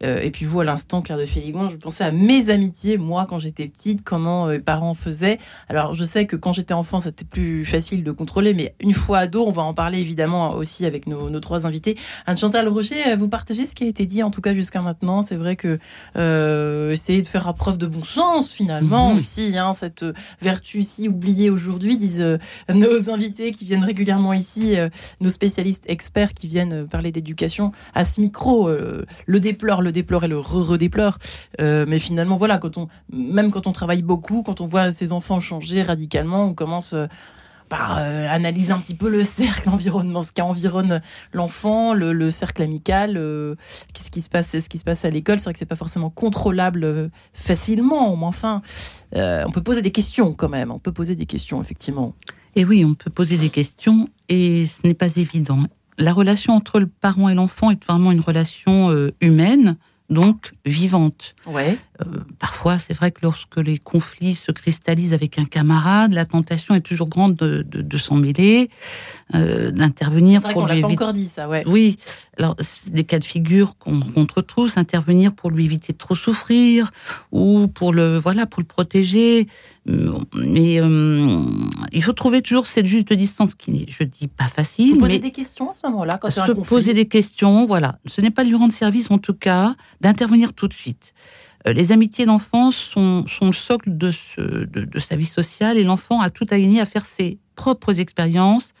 euh, 0.04 0.20
et 0.20 0.30
puis 0.30 0.44
vous 0.44 0.60
à 0.60 0.64
l'instant, 0.64 1.02
Claire 1.02 1.18
de 1.18 1.24
Féligon, 1.26 1.68
je 1.68 1.76
pensais 1.76 2.04
à 2.04 2.12
mes 2.12 2.50
amitiés, 2.50 2.98
moi, 2.98 3.26
quand 3.28 3.38
j'étais 3.38 3.66
petite, 3.68 4.02
comment 4.02 4.46
mes 4.46 4.60
parents 4.60 4.94
faisaient. 4.94 5.38
Alors, 5.68 5.94
je 5.94 6.04
sais 6.04 6.26
que 6.26 6.36
quand 6.36 6.52
j'étais 6.52 6.74
enfant, 6.74 7.00
c'était 7.00 7.24
plus 7.24 7.64
facile 7.64 8.04
de 8.04 8.12
contrôler, 8.12 8.54
mais 8.54 8.74
une 8.80 8.92
fois 8.92 9.18
ado, 9.18 9.44
on 9.46 9.52
va 9.52 9.62
en 9.62 9.74
parler 9.74 9.98
évidemment 9.98 10.54
aussi 10.54 10.86
avec 10.86 11.06
nos, 11.06 11.30
nos 11.30 11.40
trois 11.40 11.66
invités. 11.66 11.96
Anne-Chantal 12.26 12.68
Rocher, 12.68 13.16
vous 13.16 13.28
partagez 13.28 13.66
ce 13.66 13.74
qui 13.74 13.84
a 13.84 13.86
été 13.88 14.06
dit, 14.06 14.22
en 14.22 14.30
tout 14.30 14.40
cas 14.40 14.54
jusqu'à 14.54 14.80
maintenant? 14.80 15.07
C'est 15.22 15.36
vrai 15.36 15.56
que 15.56 15.78
euh, 16.16 16.92
essayer 16.92 17.22
de 17.22 17.26
faire 17.26 17.52
preuve 17.54 17.78
de 17.78 17.86
bon 17.86 18.04
sens, 18.04 18.50
finalement, 18.52 19.12
Mhm. 19.12 19.18
aussi, 19.18 19.56
hein, 19.58 19.72
cette 19.72 20.04
vertu 20.40 20.82
si 20.82 21.08
oubliée 21.08 21.50
aujourd'hui, 21.50 21.96
disent 21.96 22.20
euh, 22.20 22.38
nos 22.74 23.10
invités 23.10 23.50
qui 23.50 23.64
viennent 23.64 23.84
régulièrement 23.84 24.32
ici, 24.32 24.78
euh, 24.78 24.88
nos 25.20 25.28
spécialistes 25.30 25.84
experts 25.88 26.34
qui 26.34 26.46
viennent 26.48 26.72
euh, 26.72 26.84
parler 26.86 27.12
d'éducation 27.12 27.72
à 27.94 28.04
ce 28.04 28.20
micro, 28.20 28.68
euh, 28.68 29.04
le 29.26 29.40
déplore, 29.40 29.82
le 29.82 29.92
déplore 29.92 30.24
et 30.24 30.28
le 30.28 30.38
re-redéplore. 30.38 31.18
Euh, 31.60 31.84
mais 31.88 31.98
finalement, 31.98 32.36
voilà, 32.36 32.58
quand 32.58 32.76
on, 32.78 32.88
même 33.12 33.50
quand 33.50 33.66
on 33.66 33.72
travaille 33.72 34.02
beaucoup, 34.02 34.42
quand 34.42 34.60
on 34.60 34.66
voit 34.68 34.92
ses 34.92 35.12
enfants 35.12 35.40
changer 35.40 35.82
radicalement, 35.82 36.44
on 36.46 36.54
commence 36.54 36.92
euh, 36.92 37.06
par 37.68 37.98
euh, 37.98 38.26
analyser 38.28 38.72
un 38.72 38.78
petit 38.78 38.94
peu 38.94 39.08
le 39.08 39.24
cercle 39.24 39.68
environnement, 39.68 40.22
ce 40.22 40.32
qui 40.32 40.42
environne 40.42 41.00
l'enfant, 41.32 41.94
le, 41.94 42.12
le 42.12 42.30
cercle 42.30 42.62
amical, 42.62 43.16
euh, 43.16 43.54
qu'est-ce 43.92 44.10
qui 44.10 44.20
se 44.20 44.28
passe, 44.28 44.58
ce 44.58 44.68
qui 44.68 44.78
se 44.78 44.84
passe 44.84 45.04
à 45.04 45.10
l'école. 45.10 45.38
C'est 45.38 45.44
vrai 45.44 45.52
que 45.52 45.58
c'est 45.58 45.66
pas 45.66 45.76
forcément 45.76 46.10
contrôlable 46.10 46.84
euh, 46.84 47.08
facilement, 47.32 48.16
mais 48.16 48.24
enfin, 48.24 48.62
on 49.14 49.50
peut 49.50 49.62
poser 49.62 49.82
des 49.82 49.90
questions 49.90 50.32
quand 50.32 50.48
même. 50.48 50.70
On 50.70 50.78
peut 50.78 50.92
poser 50.92 51.14
des 51.14 51.26
questions, 51.26 51.60
effectivement. 51.60 52.14
Et 52.56 52.64
oui, 52.64 52.84
on 52.84 52.94
peut 52.94 53.10
poser 53.10 53.36
des 53.36 53.50
questions 53.50 54.08
et 54.28 54.66
ce 54.66 54.86
n'est 54.86 54.94
pas 54.94 55.16
évident. 55.16 55.60
La 55.98 56.12
relation 56.12 56.54
entre 56.54 56.80
le 56.80 56.86
parent 56.86 57.28
et 57.28 57.34
l'enfant 57.34 57.70
est 57.70 57.84
vraiment 57.84 58.12
une 58.12 58.20
relation 58.20 59.10
humaine, 59.20 59.76
donc 60.10 60.52
vivante. 60.64 61.34
Ouais. 61.46 61.76
Euh, 62.00 62.04
parfois, 62.38 62.78
c'est 62.78 62.94
vrai 62.94 63.10
que 63.10 63.18
lorsque 63.22 63.56
les 63.58 63.76
conflits 63.78 64.34
se 64.34 64.52
cristallisent 64.52 65.12
avec 65.12 65.38
un 65.38 65.44
camarade, 65.44 66.12
la 66.12 66.24
tentation 66.24 66.74
est 66.74 66.80
toujours 66.80 67.08
grande 67.08 67.34
de, 67.36 67.62
de- 67.68 67.82
de 67.82 67.98
s'en 67.98 68.14
mêler, 68.14 68.70
euh, 69.34 69.66
C'est 69.66 69.72
d'intervenir 69.72 70.40
vrai 70.40 70.52
pour 70.52 70.62
lui 70.66 70.68
l'a 70.76 70.80
pas 70.80 70.88
éviter. 70.88 71.02
encore 71.04 71.12
dit, 71.12 71.26
ça, 71.26 71.48
ouais. 71.48 71.62
Oui, 71.66 71.98
alors 72.38 72.56
c'est 72.62 72.92
des 72.92 73.04
cas 73.04 73.18
de 73.18 73.24
figure 73.24 73.76
qu'on 73.78 74.00
rencontre 74.00 74.40
tous, 74.42 74.76
intervenir 74.78 75.34
pour 75.34 75.50
lui 75.50 75.64
éviter 75.64 75.92
de 75.92 75.98
trop 75.98 76.14
souffrir 76.14 76.90
ou 77.32 77.68
pour 77.68 77.92
le 77.92 78.16
voilà 78.18 78.46
pour 78.46 78.60
le 78.62 78.66
protéger. 78.66 79.46
Mais 80.34 80.80
euh, 80.82 81.40
il 81.92 82.02
faut 82.02 82.12
trouver 82.12 82.42
toujours 82.42 82.66
cette 82.66 82.84
juste 82.84 83.10
distance 83.14 83.54
qui 83.54 83.70
n'est, 83.70 83.86
je 83.88 84.04
dis, 84.04 84.28
pas 84.28 84.46
facile. 84.46 84.98
Vous 84.98 85.06
mais 85.06 85.18
des 85.18 85.30
questions 85.30 85.70
à 85.70 85.72
ce 85.74 85.80
moment-là, 85.88 86.18
quand 86.20 86.28
un 86.28 86.30
se 86.30 86.52
conflit. 86.52 86.68
poser 86.68 86.92
des 86.94 87.06
questions, 87.08 87.64
voilà. 87.64 87.98
Ce 88.06 88.20
n'est 88.20 88.30
pas 88.30 88.44
lui 88.44 88.54
rendre 88.54 88.72
service, 88.72 89.10
en 89.10 89.16
tout 89.16 89.32
cas, 89.32 89.76
d'intervenir 90.00 90.52
tout 90.52 90.68
de 90.68 90.74
suite. 90.74 91.14
Euh, 91.66 91.72
Les 91.72 91.92
amitiés 91.92 92.26
d'enfance 92.26 92.76
sont, 92.76 93.26
sont 93.26 93.46
le 93.46 93.52
socle 93.52 93.96
de, 93.96 94.12
de, 94.66 94.98
sa 94.98 95.16
vie 95.16 95.26
sociale 95.26 95.78
et 95.78 95.84
l'enfant 95.84 96.20
a 96.20 96.30
tout 96.30 96.46
à 96.50 96.58
gagner 96.58 96.80
à 96.80 96.84
faire 96.84 97.06
ses 97.06 97.38
propres 97.56 98.00
expériences 98.00 98.74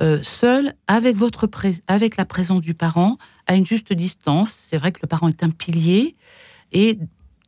euh, 0.00 0.22
seul, 0.22 0.74
avec, 0.88 1.16
votre 1.16 1.48
avec 1.86 2.16
la 2.16 2.26
présence 2.26 2.60
du 2.60 2.74
parent, 2.74 3.16
à 3.46 3.54
une 3.54 3.66
juste 3.66 3.92
distance. 3.92 4.54
C'est 4.68 4.76
vrai 4.76 4.92
que 4.92 4.98
le 5.02 5.08
parent 5.08 5.28
est 5.28 5.42
un 5.42 5.50
pilier 5.50 6.16
et 6.72 6.98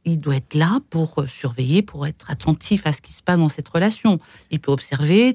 il 0.05 0.21
doit 0.21 0.37
être 0.37 0.55
là 0.55 0.81
pour 0.89 1.19
euh, 1.19 1.27
surveiller, 1.27 1.83
pour 1.83 2.07
être 2.07 2.31
attentif 2.31 2.87
à 2.87 2.93
ce 2.93 3.03
qui 3.03 3.13
se 3.13 3.23
passe 3.23 3.39
dans 3.39 3.51
cette 3.51 3.69
relation. 3.69 4.19
Il 4.51 4.61
peut 4.61 4.73
observer 4.73 5.35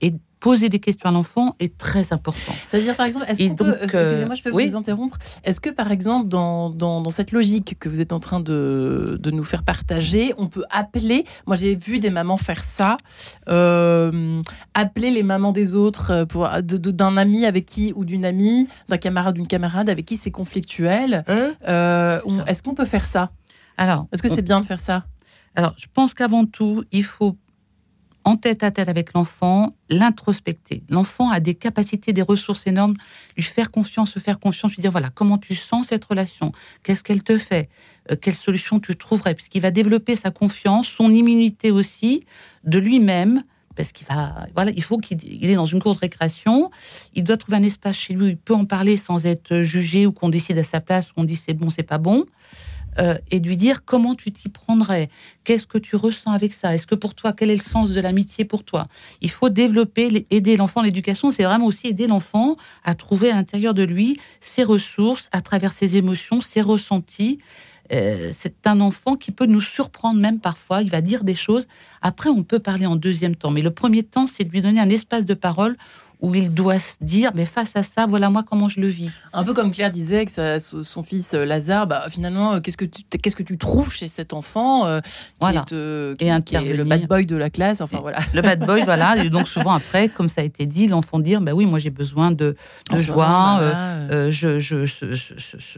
et 0.00 0.14
poser 0.40 0.68
des 0.68 0.80
questions 0.80 1.08
à 1.08 1.12
l'enfant 1.12 1.54
est 1.60 1.76
très 1.76 2.12
important. 2.12 2.52
C'est-à-dire, 2.68 2.96
par 2.96 3.06
exemple, 3.06 3.26
est-ce 3.28 3.46
qu'on 3.46 3.54
peut, 3.54 3.76
excusez-moi, 3.80 4.34
je 4.34 4.42
peux 4.42 4.50
vous 4.50 4.76
interrompre, 4.76 5.18
est-ce 5.44 5.60
que, 5.60 5.70
par 5.70 5.92
exemple, 5.92 6.28
dans, 6.28 6.70
dans, 6.70 7.00
dans, 7.00 7.10
cette 7.10 7.32
logique 7.32 7.76
que 7.78 7.88
vous 7.88 8.00
êtes 8.00 8.12
en 8.12 8.20
train 8.20 8.40
de, 8.40 9.18
de 9.20 9.30
nous 9.30 9.44
faire 9.44 9.62
partager, 9.62 10.32
on 10.38 10.48
peut 10.48 10.64
appeler, 10.70 11.24
moi 11.46 11.56
j'ai 11.56 11.74
vu 11.74 11.98
des 11.98 12.10
mamans 12.10 12.38
faire 12.38 12.64
ça, 12.64 12.96
euh, 13.48 14.42
appeler 14.74 15.10
les 15.10 15.22
mamans 15.22 15.52
des 15.52 15.74
autres, 15.74 16.24
pour, 16.24 16.48
d'un 16.62 17.16
ami 17.16 17.44
avec 17.44 17.66
qui, 17.66 17.92
ou 17.94 18.04
d'une 18.04 18.24
amie, 18.24 18.66
d'un 18.88 18.98
camarade, 18.98 19.34
d'une 19.34 19.46
camarade 19.46 19.90
avec 19.90 20.06
qui 20.06 20.16
c'est 20.16 20.30
conflictuel. 20.30 21.24
Hein 21.28 21.52
euh, 21.68 22.20
est-ce 22.46 22.62
qu'on 22.62 22.74
peut 22.74 22.84
faire 22.84 23.04
ça? 23.04 23.30
Alors, 23.76 24.06
est-ce 24.12 24.22
que 24.22 24.28
c'est 24.28 24.42
bien 24.42 24.60
de 24.60 24.66
faire 24.66 24.80
ça? 24.80 25.04
Alors, 25.54 25.74
je 25.76 25.86
pense 25.92 26.14
qu'avant 26.14 26.44
tout, 26.44 26.84
il 26.92 27.04
faut 27.04 27.36
en 28.30 28.36
tête 28.36 28.62
à 28.62 28.70
tête 28.70 28.88
avec 28.88 29.12
l'enfant, 29.12 29.74
l'introspecter. 29.88 30.84
L'enfant 30.88 31.30
a 31.30 31.40
des 31.40 31.54
capacités, 31.54 32.12
des 32.12 32.22
ressources 32.22 32.66
énormes, 32.68 32.94
lui 33.36 33.42
faire 33.42 33.72
confiance, 33.72 34.12
se 34.12 34.20
faire 34.20 34.38
confiance, 34.38 34.74
lui 34.76 34.80
dire 34.80 34.92
voilà, 34.92 35.10
comment 35.12 35.36
tu 35.36 35.56
sens 35.56 35.88
cette 35.88 36.04
relation? 36.04 36.52
Qu'est-ce 36.84 37.02
qu'elle 37.02 37.24
te 37.24 37.36
fait? 37.36 37.68
Euh, 38.10 38.16
Quelle 38.20 38.36
solution 38.36 38.78
tu 38.78 38.94
trouverais? 38.96 39.34
Puisqu'il 39.34 39.62
va 39.62 39.72
développer 39.72 40.14
sa 40.14 40.30
confiance, 40.30 40.86
son 40.86 41.10
immunité 41.10 41.72
aussi, 41.72 42.24
de 42.62 42.78
lui-même, 42.78 43.42
parce 43.74 43.90
qu'il 43.90 44.06
va, 44.06 44.46
voilà, 44.54 44.70
il 44.76 44.82
faut 44.82 44.98
qu'il 44.98 45.18
est 45.44 45.54
dans 45.56 45.64
une 45.64 45.80
cour 45.80 45.94
de 45.94 46.00
récréation, 46.00 46.70
il 47.14 47.24
doit 47.24 47.36
trouver 47.36 47.56
un 47.56 47.62
espace 47.64 47.96
chez 47.96 48.14
lui 48.14 48.24
où 48.24 48.28
il 48.28 48.36
peut 48.36 48.54
en 48.54 48.64
parler 48.64 48.96
sans 48.96 49.26
être 49.26 49.62
jugé 49.62 50.06
ou 50.06 50.12
qu'on 50.12 50.28
décide 50.28 50.58
à 50.58 50.62
sa 50.62 50.80
place, 50.80 51.10
qu'on 51.10 51.24
dit 51.24 51.36
c'est 51.36 51.54
bon, 51.54 51.68
c'est 51.68 51.82
pas 51.82 51.98
bon. 51.98 52.26
Euh, 53.00 53.16
et 53.30 53.38
lui 53.38 53.56
dire 53.56 53.84
comment 53.84 54.14
tu 54.14 54.30
t'y 54.32 54.48
prendrais, 54.48 55.08
qu'est-ce 55.44 55.66
que 55.66 55.78
tu 55.78 55.96
ressens 55.96 56.32
avec 56.32 56.52
ça, 56.52 56.74
est-ce 56.74 56.86
que 56.86 56.94
pour 56.94 57.14
toi, 57.14 57.32
quel 57.32 57.50
est 57.50 57.56
le 57.56 57.62
sens 57.62 57.92
de 57.92 58.00
l'amitié 58.00 58.44
pour 58.44 58.62
toi? 58.64 58.88
Il 59.20 59.30
faut 59.30 59.48
développer, 59.48 60.26
aider 60.30 60.56
l'enfant. 60.56 60.82
L'éducation, 60.82 61.32
c'est 61.32 61.44
vraiment 61.44 61.66
aussi 61.66 61.86
aider 61.86 62.06
l'enfant 62.06 62.56
à 62.84 62.94
trouver 62.94 63.30
à 63.30 63.36
l'intérieur 63.36 63.74
de 63.74 63.82
lui 63.82 64.18
ses 64.40 64.64
ressources, 64.64 65.28
à 65.32 65.40
travers 65.40 65.72
ses 65.72 65.96
émotions, 65.96 66.40
ses 66.40 66.60
ressentis. 66.60 67.38
Euh, 67.92 68.30
c'est 68.32 68.66
un 68.66 68.80
enfant 68.80 69.16
qui 69.16 69.32
peut 69.32 69.46
nous 69.46 69.60
surprendre 69.60 70.20
même 70.20 70.38
parfois. 70.38 70.82
Il 70.82 70.90
va 70.90 71.00
dire 71.00 71.24
des 71.24 71.34
choses. 71.34 71.66
Après, 72.02 72.28
on 72.28 72.42
peut 72.42 72.60
parler 72.60 72.86
en 72.86 72.96
deuxième 72.96 73.34
temps. 73.34 73.50
Mais 73.50 73.62
le 73.62 73.70
premier 73.70 74.02
temps, 74.02 74.26
c'est 74.26 74.44
de 74.44 74.50
lui 74.50 74.62
donner 74.62 74.80
un 74.80 74.90
espace 74.90 75.24
de 75.24 75.34
parole 75.34 75.76
où 76.20 76.34
il 76.34 76.52
doit 76.52 76.78
se 76.78 76.96
dire, 77.00 77.30
mais 77.34 77.46
face 77.46 77.72
à 77.74 77.82
ça, 77.82 78.06
voilà 78.06 78.30
moi 78.30 78.44
comment 78.48 78.68
je 78.68 78.80
le 78.80 78.88
vis. 78.88 79.10
Un 79.32 79.44
peu 79.44 79.54
comme 79.54 79.72
Claire 79.72 79.90
disait 79.90 80.26
que 80.26 80.58
son 80.58 81.02
fils 81.02 81.34
euh, 81.34 81.44
Lazare, 81.44 81.86
bah, 81.86 82.04
finalement, 82.10 82.54
euh, 82.54 82.60
qu'est-ce 82.60 82.76
que 82.76 82.84
tu 82.84 83.02
qu'est-ce 83.04 83.36
que 83.36 83.42
tu 83.42 83.58
trouves 83.58 83.92
chez 83.92 84.08
cet 84.08 84.32
enfant 84.32 84.86
euh, 84.86 85.00
qui 85.40 86.26
est, 86.26 86.62
et 86.62 86.72
le 86.74 86.84
bad 86.84 87.06
boy 87.06 87.26
de 87.26 87.36
la 87.36 87.50
classe, 87.50 87.80
enfin 87.80 87.98
voilà. 88.00 88.18
Le 88.34 88.42
bad 88.42 88.64
boy, 88.64 88.82
voilà. 88.82 89.16
Et 89.24 89.30
donc 89.30 89.48
souvent 89.48 89.72
après, 89.72 90.08
comme 90.08 90.28
ça 90.28 90.40
a 90.42 90.44
été 90.44 90.66
dit, 90.66 90.88
l'enfant 90.88 91.18
dire, 91.18 91.40
bah 91.40 91.52
oui, 91.54 91.66
moi 91.66 91.78
j'ai 91.78 91.90
besoin 91.90 92.30
de, 92.30 92.56
de 92.90 92.98
joie, 92.98 93.60
je, 94.10 94.58
je, 94.58 94.86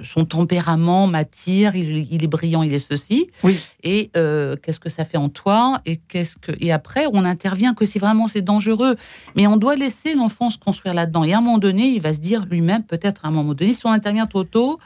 son 0.05 0.25
tempérament 0.25 1.07
m'attire, 1.07 1.75
il, 1.75 2.25
est 2.25 2.27
brillant, 2.27 2.63
il 2.63 2.73
est 2.73 2.79
ceci. 2.79 3.29
Oui. 3.43 3.59
Et 3.83 4.11
qu'est-ce 4.13 4.81
que 4.81 4.89
ça 4.89 5.05
fait 5.05 5.19
en 5.19 5.29
toi? 5.29 5.81
Et 5.87 5.97
qu'est-ce 5.97 6.37
que 6.37 6.53
et 6.61 6.73
après 6.73 7.07
on 7.13 7.25
intervient 7.25 7.75
que 7.75 7.85
si 7.85 7.99
vraiment 7.99 8.29
c'est 8.29 8.43
dangereux, 8.43 8.97
mais 9.37 9.47
on 9.47 9.57
doit 9.57 9.77
laisser 9.77 10.15
l'enfant 10.15 10.32
se 10.51 10.59
construire 10.59 10.95
là-dedans. 10.95 11.25
Et 11.25 11.33
à 11.33 11.39
un 11.39 11.41
moment 11.41 11.59
donné, 11.59 11.89
il 11.89 12.01
va 12.01 12.13
se 12.15 12.21
dire 12.21 12.47
lui-même, 12.47 12.83
peut-être 12.83 13.25
à 13.25 13.29
un 13.29 13.31
moment 13.31 13.55
donné, 13.55 13.73
si 13.73 13.87
on 13.87 13.91
intervient 13.91 14.27
trop 14.27 14.45
tôt, 14.45 14.79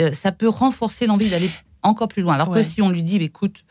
euh, 0.00 0.12
ça 0.12 0.32
peut 0.32 0.48
renforcer 0.48 1.06
l'envie 1.06 1.28
d'aller 1.28 1.50
encore 1.82 2.08
plus 2.08 2.22
loin. 2.22 2.34
Alors 2.34 2.50
que 2.50 2.62
si 2.62 2.80
on 2.82 2.90
lui 2.90 3.02
dit, 3.02 3.16
écoute, 3.16 3.64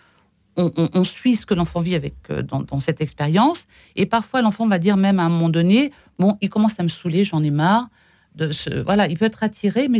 on, 0.58 1.04
suit 1.04 1.36
ce 1.36 1.46
que 1.46 1.54
l'enfant 1.54 1.80
vit 1.80 1.96
avec 1.96 2.16
euh, 2.30 2.42
dans, 2.42 2.80
cette 2.80 3.02
expérience, 3.02 3.68
et 3.96 4.06
parfois 4.06 4.42
l'enfant 4.42 4.68
va 4.68 4.80
dire 4.80 4.98
même 4.98 5.20
à 5.20 5.24
un 5.24 5.30
moment 5.30 5.50
donné, 5.50 5.92
bon, 6.20 6.38
il 6.42 6.50
commence 6.50 6.80
à 6.80 6.84
me 6.84 6.90
saouler, 6.90 7.24
j'en 7.24 7.44
ai 7.44 7.52
marre. 7.52 7.88
De 8.36 8.54
ce, 8.54 8.70
voilà, 8.82 9.08
il 9.08 9.18
peut 9.18 9.26
être 9.26 9.44
attiré, 9.44 9.90
mais 9.90 10.00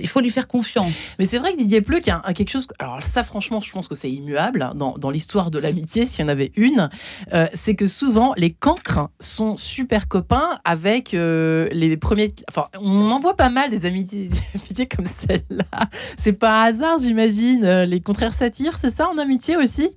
il 0.00 0.08
faut 0.08 0.20
lui 0.20 0.30
faire 0.30 0.48
confiance. 0.48 0.92
Mais 1.18 1.26
c'est 1.26 1.38
vrai 1.38 1.52
que 1.52 1.58
Didier 1.58 1.80
Pleu, 1.80 1.98
qu'il 1.98 2.08
y 2.08 2.10
a 2.10 2.32
quelque 2.32 2.50
chose. 2.50 2.66
Alors, 2.78 3.02
ça, 3.02 3.22
franchement, 3.22 3.60
je 3.60 3.70
pense 3.72 3.88
que 3.88 3.94
c'est 3.94 4.10
immuable 4.10 4.62
hein, 4.62 4.72
dans, 4.74 5.10
l'histoire 5.10 5.50
de 5.50 5.58
l'amitié, 5.58 6.06
s'il 6.06 6.24
y 6.24 6.28
en 6.28 6.30
avait 6.30 6.52
une. 6.56 6.90
Euh, 7.32 7.46
c'est 7.54 7.74
que 7.74 7.86
souvent, 7.86 8.34
les 8.36 8.52
cancres 8.52 9.10
sont 9.20 9.56
super 9.56 10.08
copains 10.08 10.58
avec 10.64 11.14
euh, 11.14 11.68
les 11.72 11.96
premiers. 11.96 12.32
Enfin, 12.48 12.66
on 12.80 13.10
en 13.10 13.18
voit 13.18 13.36
pas 13.36 13.50
mal 13.50 13.70
des 13.70 13.86
amitiés, 13.86 14.30
comme 14.96 15.06
celle-là. 15.06 15.88
C'est 16.18 16.32
pas 16.32 16.62
un 16.62 16.64
hasard, 16.66 16.98
j'imagine. 16.98 17.82
Les 17.82 18.00
contraires 18.00 18.32
s'attirent, 18.32 18.76
c'est 18.78 18.90
ça 18.90 19.08
en 19.08 19.18
amitié 19.18 19.56
aussi? 19.56 19.90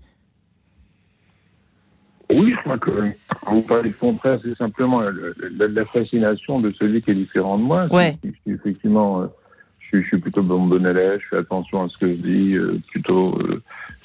Oui, 2.32 2.54
je 2.56 2.62
crois 2.62 2.78
que 2.78 2.91
quand 3.41 3.54
vous 3.54 3.62
parlez 3.63 3.89
de 3.89 3.95
contraire, 3.95 4.39
c'est 4.43 4.56
simplement 4.56 5.02
la, 5.02 5.86
fascination 5.86 6.60
de 6.60 6.69
celui 6.69 7.02
qui 7.02 7.12
est 7.12 7.15
différent 7.15 7.58
de 7.58 7.63
moi. 7.63 7.88
Ouais. 7.91 8.17
effectivement 8.45 9.28
je, 9.91 10.02
suis 10.02 10.17
plutôt 10.17 10.43
bon, 10.43 10.65
bon 10.65 10.86
élève, 10.86 11.19
je 11.21 11.28
fais 11.30 11.38
attention 11.38 11.84
à 11.84 11.89
ce 11.89 11.97
que 11.97 12.08
je 12.08 12.21
dis, 12.21 12.54
euh, 12.54 12.80
plutôt 12.91 13.38
euh, 13.39 13.62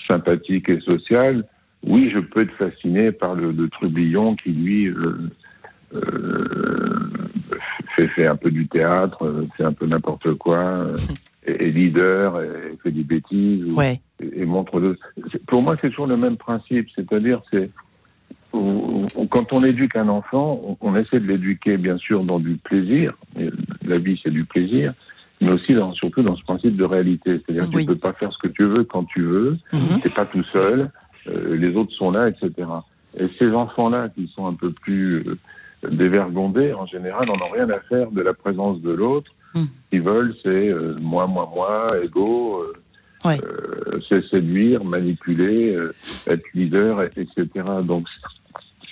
sympathique 0.09 0.68
et 0.68 0.81
social. 0.81 1.44
Oui, 1.83 2.11
je 2.12 2.18
peux 2.18 2.42
être 2.42 2.55
fasciné 2.55 3.12
par 3.12 3.35
le, 3.35 3.53
le 3.53 3.68
trublion 3.68 4.37
qui, 4.37 4.51
lui, 4.51 4.87
euh, 4.87 5.31
fait, 7.94 8.09
fait 8.09 8.27
un 8.27 8.37
peu 8.37 8.51
du 8.51 8.66
théâtre, 8.66 9.44
fait 9.57 9.64
un 9.64 9.73
peu 9.73 9.87
n'importe 9.87 10.35
quoi, 10.35 10.87
est, 11.47 11.70
leader, 11.70 12.40
et 12.40 12.79
fait 12.83 12.90
des 12.90 13.05
bêtises, 13.05 13.66
et, 14.20 14.44
montre... 14.44 14.81
Le... 14.81 14.99
Pour 15.47 15.62
moi, 15.62 15.77
c'est 15.81 15.90
toujours 15.90 16.07
le 16.07 16.16
même 16.16 16.37
principe, 16.37 16.88
c'est-à-dire, 16.94 17.42
c'est 17.51 17.70
quand 19.31 19.53
on 19.53 19.64
éduque 19.64 19.97
un 19.97 20.09
enfant, 20.09 20.79
on, 20.81 20.94
essaie 20.94 21.18
de 21.18 21.27
l'éduquer 21.27 21.77
bien 21.77 21.99
sûr 21.99 22.23
dans 22.23 22.38
du 22.38 22.55
plaisir. 22.57 23.18
La 23.85 23.99
vie, 23.99 24.20
c'est 24.23 24.31
du 24.31 24.44
plaisir 24.44 24.94
mais 25.40 25.51
aussi 25.51 25.75
dans, 25.75 25.92
surtout 25.92 26.23
dans 26.23 26.37
ce 26.37 26.42
principe 26.42 26.77
de 26.77 26.85
réalité. 26.85 27.40
C'est-à-dire 27.44 27.66
que 27.66 27.77
tu 27.77 27.83
ne 27.83 27.87
peux 27.87 27.97
pas 27.97 28.12
faire 28.12 28.33
ce 28.33 28.38
que 28.38 28.49
tu 28.49 28.64
veux 28.64 28.85
quand 28.85 29.05
tu 29.05 29.23
veux, 29.23 29.59
mhm. 29.73 30.01
tu 30.01 30.09
n'es 30.09 30.14
pas 30.14 30.27
tout 30.27 30.44
seul, 30.53 30.90
euh, 31.29 31.57
les 31.57 31.77
autres 31.77 31.92
sont 31.92 32.11
là, 32.11 32.29
etc. 32.29 32.53
Et 33.18 33.29
ces 33.38 33.51
enfants-là 33.51 34.09
qui 34.14 34.31
sont 34.35 34.47
un 34.47 34.55
peu 34.55 34.70
plus 34.70 35.27
euh, 35.27 35.38
dévergondés, 35.90 36.73
en 36.73 36.87
général, 36.87 37.27
n'en 37.27 37.35
ont 37.35 37.51
rien 37.51 37.68
à 37.70 37.81
faire 37.81 38.11
de 38.11 38.23
la 38.23 38.35
présence 38.35 38.81
de 38.81 38.90
l'autre. 38.90 39.31
Mhm. 39.55 39.64
Ce 39.64 39.90
qu'ils 39.90 40.03
veulent, 40.03 40.35
c'est 40.42 40.68
euh, 40.68 40.97
moi, 41.01 41.27
moi, 41.27 41.51
moi, 41.55 41.92
ego, 42.03 42.64
c'est 44.09 44.23
séduire, 44.29 44.85
manipuler, 44.85 45.79
être 46.27 46.44
leader, 46.53 47.03
etc. 47.03 47.47
Donc 47.83 48.07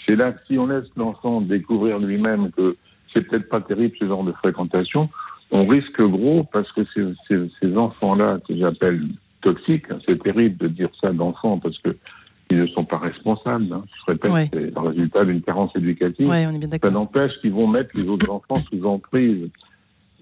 c'est 0.06 0.16
là 0.16 0.32
que 0.32 0.38
si 0.46 0.58
on 0.58 0.68
laisse 0.68 0.88
l'enfant 0.96 1.42
découvrir 1.42 1.98
lui-même 1.98 2.50
que 2.50 2.76
c'est 3.12 3.20
peut-être 3.28 3.48
pas 3.50 3.60
terrible 3.60 3.94
ce 3.98 4.06
genre 4.06 4.24
de 4.24 4.32
fréquentation, 4.32 5.10
on 5.52 5.66
risque 5.66 6.00
gros 6.00 6.44
parce 6.44 6.70
que 6.72 6.80
ces, 6.94 7.76
enfants-là, 7.76 8.38
que 8.48 8.56
j'appelle 8.56 9.02
toxiques, 9.42 9.84
hein, 9.90 9.98
c'est 10.06 10.20
terrible 10.22 10.56
de 10.56 10.68
dire 10.68 10.88
ça 11.00 11.12
d'enfants 11.12 11.58
parce 11.58 11.78
que 11.78 11.96
ils 12.50 12.58
ne 12.58 12.66
sont 12.66 12.84
pas 12.84 12.98
responsables. 12.98 13.72
Hein. 13.72 13.82
Je 14.00 14.12
répète, 14.12 14.50
c'est 14.52 14.74
le 14.74 14.80
résultat 14.80 15.24
d'une 15.24 15.40
carence 15.40 15.74
éducative. 15.74 16.26
ça 16.82 16.90
n'empêche 16.90 17.32
qu'ils 17.40 17.52
vont 17.52 17.66
mettre 17.66 17.90
les 17.94 18.06
autres 18.06 18.30
enfants 18.30 18.62
sous 18.70 18.84
emprise. 18.84 19.48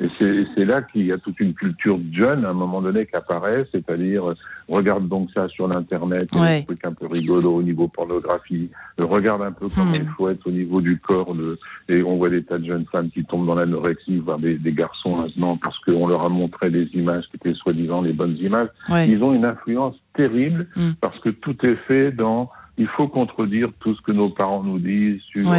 Et 0.00 0.08
c'est 0.54 0.64
là 0.64 0.80
qu'il 0.80 1.04
y 1.04 1.12
a 1.12 1.18
toute 1.18 1.38
une 1.40 1.52
culture 1.52 1.98
de 1.98 2.14
jeunes, 2.14 2.46
à 2.46 2.50
un 2.50 2.54
moment 2.54 2.80
donné, 2.80 3.04
qui 3.04 3.14
apparaît, 3.14 3.66
c'est-à-dire, 3.70 4.30
euh, 4.30 4.34
regarde 4.66 5.06
donc 5.08 5.28
ça 5.34 5.46
sur 5.48 5.68
l'Internet, 5.68 6.30
ouais. 6.34 6.60
des 6.60 6.64
trucs 6.64 6.84
un 6.86 6.94
peu 6.94 7.06
rigolos 7.06 7.56
au 7.56 7.62
niveau 7.62 7.86
pornographie, 7.86 8.70
euh, 8.98 9.04
regarde 9.04 9.42
un 9.42 9.52
peu 9.52 9.66
comment 9.68 9.90
hmm. 9.90 9.96
il 9.96 10.06
faut 10.16 10.30
être 10.30 10.46
au 10.46 10.50
niveau 10.50 10.80
du 10.80 10.98
corps, 10.98 11.36
et 11.90 12.02
on 12.02 12.16
voit 12.16 12.30
des 12.30 12.42
tas 12.42 12.56
de 12.56 12.64
jeunes 12.64 12.86
femmes 12.90 13.10
qui 13.10 13.24
tombent 13.24 13.46
dans 13.46 13.56
l'anorexie, 13.56 14.20
voire 14.20 14.38
des, 14.38 14.56
des, 14.56 14.72
garçons 14.72 15.16
maintenant, 15.16 15.58
parce 15.58 15.78
qu'on 15.80 16.06
leur 16.06 16.24
a 16.24 16.30
montré 16.30 16.70
des 16.70 16.88
images 16.94 17.24
qui 17.30 17.36
étaient 17.36 17.54
soi-disant 17.54 18.00
les 18.00 18.14
bonnes 18.14 18.38
images. 18.38 18.68
Ils 19.06 19.22
ont 19.22 19.34
une 19.34 19.44
influence 19.44 19.96
terrible, 20.14 20.66
hmm. 20.76 20.92
parce 21.02 21.18
que 21.18 21.28
tout 21.28 21.56
est 21.66 21.76
fait 21.86 22.10
dans 22.10 22.50
il 22.80 22.88
faut 22.88 23.08
contredire 23.08 23.68
tout 23.80 23.94
ce 23.94 24.00
que 24.00 24.10
nos 24.10 24.30
parents 24.30 24.62
nous 24.62 24.78
disent 24.78 25.20
sur 25.20 25.52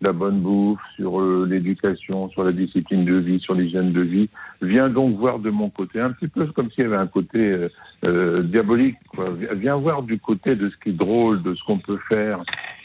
la 0.00 0.12
bonne 0.12 0.40
bouffe, 0.40 0.80
sur 0.94 1.20
euh, 1.20 1.44
l'éducation, 1.50 2.28
sur 2.28 2.44
la 2.44 2.52
discipline 2.52 3.04
de 3.04 3.16
vie, 3.16 3.40
sur 3.40 3.54
l'hygiène 3.54 3.92
de 3.92 4.00
vie. 4.00 4.28
Viens 4.62 4.88
donc 4.88 5.16
voir 5.16 5.40
de 5.40 5.50
mon 5.50 5.70
côté, 5.70 6.00
un 6.00 6.12
petit 6.12 6.28
peu 6.28 6.46
comme 6.46 6.70
s'il 6.70 6.84
y 6.84 6.86
avait 6.86 6.96
un 6.96 7.08
côté 7.08 7.40
euh, 7.40 7.62
euh 8.04 8.42
diabolique. 8.44 8.96
Quoi. 9.08 9.30
Viens 9.56 9.74
voir 9.74 10.04
du 10.04 10.20
côté 10.20 10.54
de 10.54 10.70
ce 10.70 10.76
qui 10.76 10.90
est 10.90 10.92
drôle, 10.92 11.42
de 11.42 11.52
ce 11.56 11.64
qu'on 11.64 11.80
peut 11.80 11.98
faire 12.08 12.38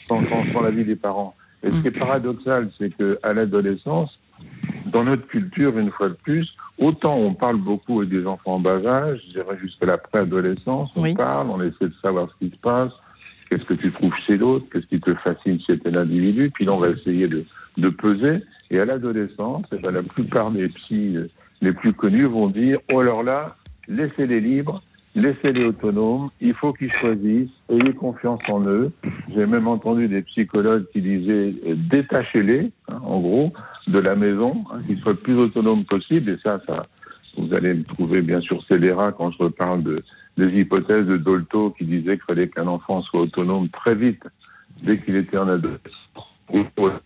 sans, 0.08 0.20
sans, 0.52 0.60
la 0.60 0.72
vie 0.72 0.84
des 0.84 0.96
parents. 0.96 1.36
Et 1.62 1.70
ce 1.70 1.80
qui 1.80 1.88
est 1.88 1.98
paradoxal, 1.98 2.70
c'est 2.76 2.90
que 2.90 3.18
à 3.22 3.32
l'adolescence, 3.32 4.18
dans 4.86 5.04
notre 5.04 5.26
culture, 5.28 5.78
une 5.78 5.92
fois 5.92 6.08
de 6.08 6.14
plus, 6.14 6.52
autant 6.78 7.16
on 7.16 7.32
parle 7.32 7.58
beaucoup 7.58 8.00
avec 8.00 8.10
des 8.10 8.26
enfants 8.26 8.56
en 8.56 8.60
bas 8.60 8.84
âge, 8.84 9.20
je 9.28 9.40
dirais 9.40 9.56
jusqu'à 9.62 9.86
la 9.86 9.98
préadolescence, 9.98 10.90
on 10.96 11.14
parle, 11.14 11.48
on 11.48 11.62
essaie 11.62 11.86
de 11.86 11.94
savoir 12.02 12.28
ce 12.28 12.44
qui 12.44 12.52
se 12.52 12.60
passe, 12.60 12.92
Qu'est-ce 13.50 13.64
que 13.64 13.74
tu 13.74 13.92
trouves 13.92 14.14
chez 14.26 14.36
l'autre? 14.36 14.66
Qu'est-ce 14.72 14.86
qui 14.86 15.00
te 15.00 15.14
fascine 15.14 15.60
chez 15.60 15.78
tel 15.78 15.96
individu? 15.96 16.50
Puis 16.52 16.64
là, 16.64 16.72
on 16.72 16.78
va 16.78 16.90
essayer 16.90 17.28
de, 17.28 17.44
de 17.78 17.88
peser. 17.88 18.42
Et 18.70 18.80
à 18.80 18.84
l'adolescence, 18.84 19.66
eh 19.72 19.78
ben, 19.78 19.90
la 19.92 20.02
plupart 20.02 20.50
des 20.50 20.68
psys 20.68 21.16
euh, 21.16 21.28
les 21.60 21.72
plus 21.72 21.92
connus 21.92 22.26
vont 22.26 22.48
dire 22.48 22.78
Oh, 22.92 23.00
alors 23.00 23.22
là, 23.22 23.56
laissez-les 23.88 24.40
libres, 24.40 24.82
laissez-les 25.14 25.64
autonomes, 25.64 26.30
il 26.40 26.54
faut 26.54 26.72
qu'ils 26.72 26.92
choisissent, 26.92 27.50
ayez 27.68 27.92
confiance 27.92 28.40
en 28.48 28.66
eux, 28.66 28.92
J'ai 29.34 29.46
même 29.46 29.68
entendu 29.68 30.08
des 30.08 30.22
psychologues 30.22 30.86
qui 30.92 31.00
disaient 31.00 31.54
euh, 31.66 31.74
détachez-les, 31.90 32.70
hein, 32.88 33.00
en 33.04 33.20
gros, 33.20 33.52
de 33.86 33.98
la 33.98 34.16
maison, 34.16 34.64
hein, 34.72 34.80
qu'ils 34.86 34.98
soient 34.98 35.12
le 35.12 35.18
plus 35.18 35.36
autonomes 35.36 35.84
possible. 35.84 36.32
Et 36.32 36.38
ça, 36.42 36.60
ça, 36.66 36.86
vous 37.36 37.54
allez 37.54 37.74
me 37.74 37.84
trouver 37.84 38.22
bien 38.22 38.40
sûr 38.40 38.62
scélérat 38.64 39.12
quand 39.12 39.30
je 39.32 39.38
reparle 39.38 39.82
de, 39.82 40.02
des 40.36 40.48
hypothèses 40.60 41.06
de 41.06 41.16
Dolto 41.16 41.70
qui 41.70 41.84
disait 41.84 42.16
qu'il 42.16 42.24
fallait 42.26 42.48
qu'un 42.48 42.66
enfant 42.66 43.02
soit 43.02 43.20
autonome 43.20 43.68
très 43.70 43.94
vite 43.94 44.22
dès 44.82 44.98
qu'il 45.00 45.16
était 45.16 45.38
en 45.38 45.48
adolescence. 45.48 45.90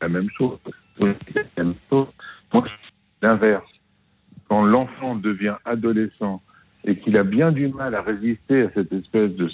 La 0.00 0.08
même 0.08 0.28
chose. 0.36 0.58
La 0.98 1.64
même 1.64 1.72
chose. 1.88 2.08
Moi, 2.52 2.64
l'inverse. 3.22 3.70
Quand 4.48 4.64
l'enfant 4.64 5.14
devient 5.14 5.56
adolescent 5.64 6.40
et 6.84 6.96
qu'il 6.96 7.16
a 7.16 7.22
bien 7.22 7.52
du 7.52 7.68
mal 7.68 7.94
à 7.94 8.02
résister 8.02 8.62
à 8.62 8.70
cette 8.70 8.92
espèce 8.92 9.32
de, 9.32 9.50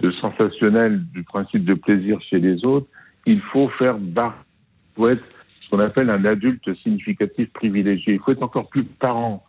de 0.00 0.10
sensationnel 0.12 1.04
du 1.12 1.22
principe 1.22 1.64
de 1.64 1.74
plaisir 1.74 2.20
chez 2.22 2.38
les 2.38 2.64
autres, 2.64 2.86
il 3.26 3.40
faut 3.40 3.68
faire 3.68 3.98
barre. 3.98 4.44
Il 4.92 4.96
faut 4.96 5.08
être 5.08 5.24
ce 5.60 5.70
qu'on 5.70 5.80
appelle 5.80 6.08
un 6.10 6.24
adulte 6.24 6.74
significatif 6.82 7.50
privilégié. 7.52 8.14
Il 8.14 8.20
faut 8.20 8.32
être 8.32 8.42
encore 8.42 8.68
plus 8.68 8.84
parent. 8.84 9.44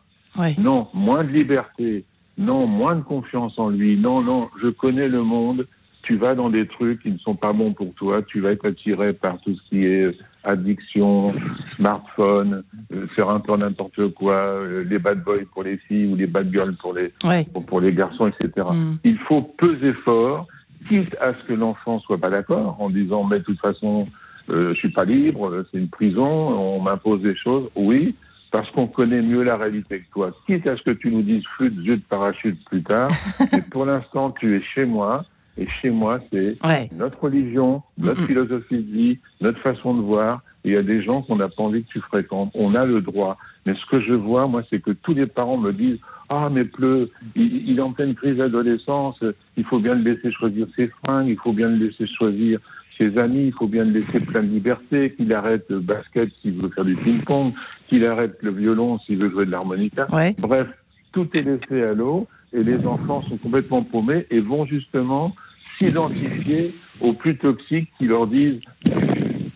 Non, 0.58 0.88
moins 0.93 1.24
de 1.24 1.30
liberté. 1.30 2.06
Non, 2.38 2.67
moins 2.67 2.95
de 2.95 3.02
confiance 3.02 3.58
en 3.58 3.69
lui. 3.69 3.98
Non, 3.98 4.21
non, 4.21 4.50
je 4.62 4.67
connais 4.69 5.08
le 5.08 5.24
monde. 5.24 5.67
Tu 6.04 6.17
vas 6.17 6.36
dans 6.36 6.50
des 6.50 6.67
trucs 6.67 7.02
qui 7.02 7.12
ne 7.12 7.17
sont 7.17 7.36
pas 7.36 7.54
bons 7.54 7.74
pour 7.74 7.93
toi. 7.95 8.21
Tu 8.21 8.39
vas 8.41 8.52
être 8.52 8.67
attiré 8.67 9.13
par 9.13 9.39
tout 9.41 9.56
ce 9.56 9.69
qui 9.69 9.86
est 9.86 10.12
addiction, 10.43 11.34
smartphone, 11.76 12.63
euh, 12.93 13.08
faire 13.15 13.30
un 13.30 13.39
peu 13.39 13.56
n'importe 13.58 14.10
quoi, 14.13 14.34
euh, 14.34 14.84
les 14.84 15.00
bad 15.00 15.24
boys 15.24 15.45
pour 15.54 15.63
les 15.63 15.78
filles 15.78 16.06
ou 16.06 16.15
les 16.15 16.28
bad 16.28 16.52
girls 16.52 16.76
pour 16.76 16.93
les, 16.93 17.12
Ouais. 17.24 17.45
pour, 17.52 17.65
pour 17.65 17.82
les 17.82 17.91
garçons, 17.93 18.28
etc. 18.28 18.67
Mm. 18.71 18.95
Il 19.04 19.17
faut 19.19 19.41
peser 19.41 19.93
fort, 19.93 20.48
quitte 20.88 21.15
à 21.19 21.34
ce 21.34 21.48
que 21.48 21.54
l'enfant 21.54 22.00
soit 22.00 22.19
pas 22.19 22.30
d'accord, 22.30 22.78
en 22.80 22.91
disant 22.91 23.24
mais 23.24 23.39
de 23.39 23.43
toute 23.43 23.60
façon 23.60 24.08
euh, 24.50 24.74
je 24.74 24.80
suis 24.80 24.91
pas 24.91 25.06
libre, 25.06 25.48
euh, 25.50 25.67
c'est 25.71 25.80
une 25.80 25.89
prison, 25.89 26.24
on 26.28 26.80
m'impose 26.80 27.21
des 27.21 27.36
choses. 27.36 27.69
Oui, 27.76 28.15
parce 28.56 28.72
qu'on 28.72 28.88
connaît 28.88 29.22
mieux 29.22 29.44
la 29.44 29.58
réalité 29.58 30.00
que 30.00 30.10
toi. 30.13 30.32
Quitte 30.48 30.65
à 30.65 30.78
ce 30.78 30.82
que 30.84 30.91
tu 30.91 31.12
nous 31.12 31.24
dises 31.24 31.44
flûte, 31.58 31.76
de 31.76 31.98
parachute 32.08 32.58
plus 32.70 32.82
tard, 32.84 33.10
mais 33.52 33.62
pour 33.70 33.86
l'instant 33.86 34.32
tu 34.32 34.56
es 34.56 34.62
chez 34.62 34.86
moi. 34.86 35.26
Et 35.58 35.68
chez 35.82 35.89
moi, 35.89 36.20
c'est 36.32 36.56
Ouais. 36.65 36.89
notre 36.98 37.18
religion, 37.22 37.82
notre 37.98 38.22
philosophie 38.26 38.78
de 38.78 38.91
vie, 38.91 39.20
notre 39.41 39.60
façon 39.60 39.94
de 39.94 40.02
voir. 40.02 40.41
Il 40.65 40.72
y 40.72 40.78
a 40.78 40.84
des 40.84 41.02
gens 41.02 41.22
qu'on 41.22 41.36
n'a 41.38 41.48
pas 41.50 41.63
envie 41.63 41.84
que 41.84 41.89
tu 41.89 42.00
fréquentes. 42.02 42.52
On 42.56 42.76
a 42.76 42.86
le 42.86 43.00
droit. 43.02 43.38
Mais 43.65 43.74
ce 43.76 43.86
que 43.89 44.00
je 44.02 44.13
vois, 44.13 44.48
moi, 44.48 44.63
c'est 44.70 44.82
que 44.82 44.91
tous 44.91 45.13
les 45.13 45.28
parents 45.28 45.58
me 45.58 45.72
disent 45.72 46.00
Ah, 46.30 46.50
mais 46.52 46.63
pleu, 46.65 47.10
il, 47.36 47.70
il 47.70 47.78
est 47.80 47.82
en 47.82 47.91
pleine 47.94 48.15
crise 48.15 48.36
d'adolescence, 48.38 49.22
il 49.58 49.63
faut 49.65 49.80
bien 49.80 49.96
le 49.96 50.02
laisser 50.12 50.32
choisir 50.32 50.68
ses 50.76 50.88
fringues, 51.04 51.28
il 51.30 51.38
faut 51.38 51.54
bien 51.54 51.70
le 51.70 51.76
laisser 51.88 52.06
choisir 52.08 52.60
ses 52.97 53.17
amis, 53.17 53.47
il 53.47 53.53
faut 53.53 53.67
bien 53.67 53.84
le 53.84 53.99
laisser 53.99 54.19
plein 54.19 54.41
de 54.43 54.47
liberté, 54.47 55.13
qu'il 55.15 55.34
arrête 55.34 55.65
le 55.69 55.79
basket 55.79 56.29
s'il 56.41 56.53
veut 56.62 56.69
faire 56.69 56.86
du 56.86 56.95
ping-pong, 56.95 57.53
qu'il 57.88 58.05
arrête 58.05 58.38
le 58.41 58.51
violon 58.51 58.99
s'il 58.99 59.17
veut 59.17 59.29
jouer 59.29 59.45
de 59.45 59.51
l'harmonica. 59.51 60.08
Ouais. 60.13 60.36
Bref, 60.39 60.67
tout 61.12 61.27
est 61.36 61.41
laissé 61.41 61.84
à 61.84 61.93
l'eau 61.93 62.27
et 62.53 62.63
les 62.63 62.86
enfants 62.86 63.21
sont 63.23 63.38
complètement 63.38 63.84
paumés 63.84 64.25
et 64.29 64.39
vont 64.39 64.65
justement 64.65 65.36
s'identifier 65.77 66.73
aux 67.01 67.13
plus 67.13 67.38
toxiques 67.38 67.89
qui 67.97 68.05
leur 68.08 68.27
disent 68.27 68.62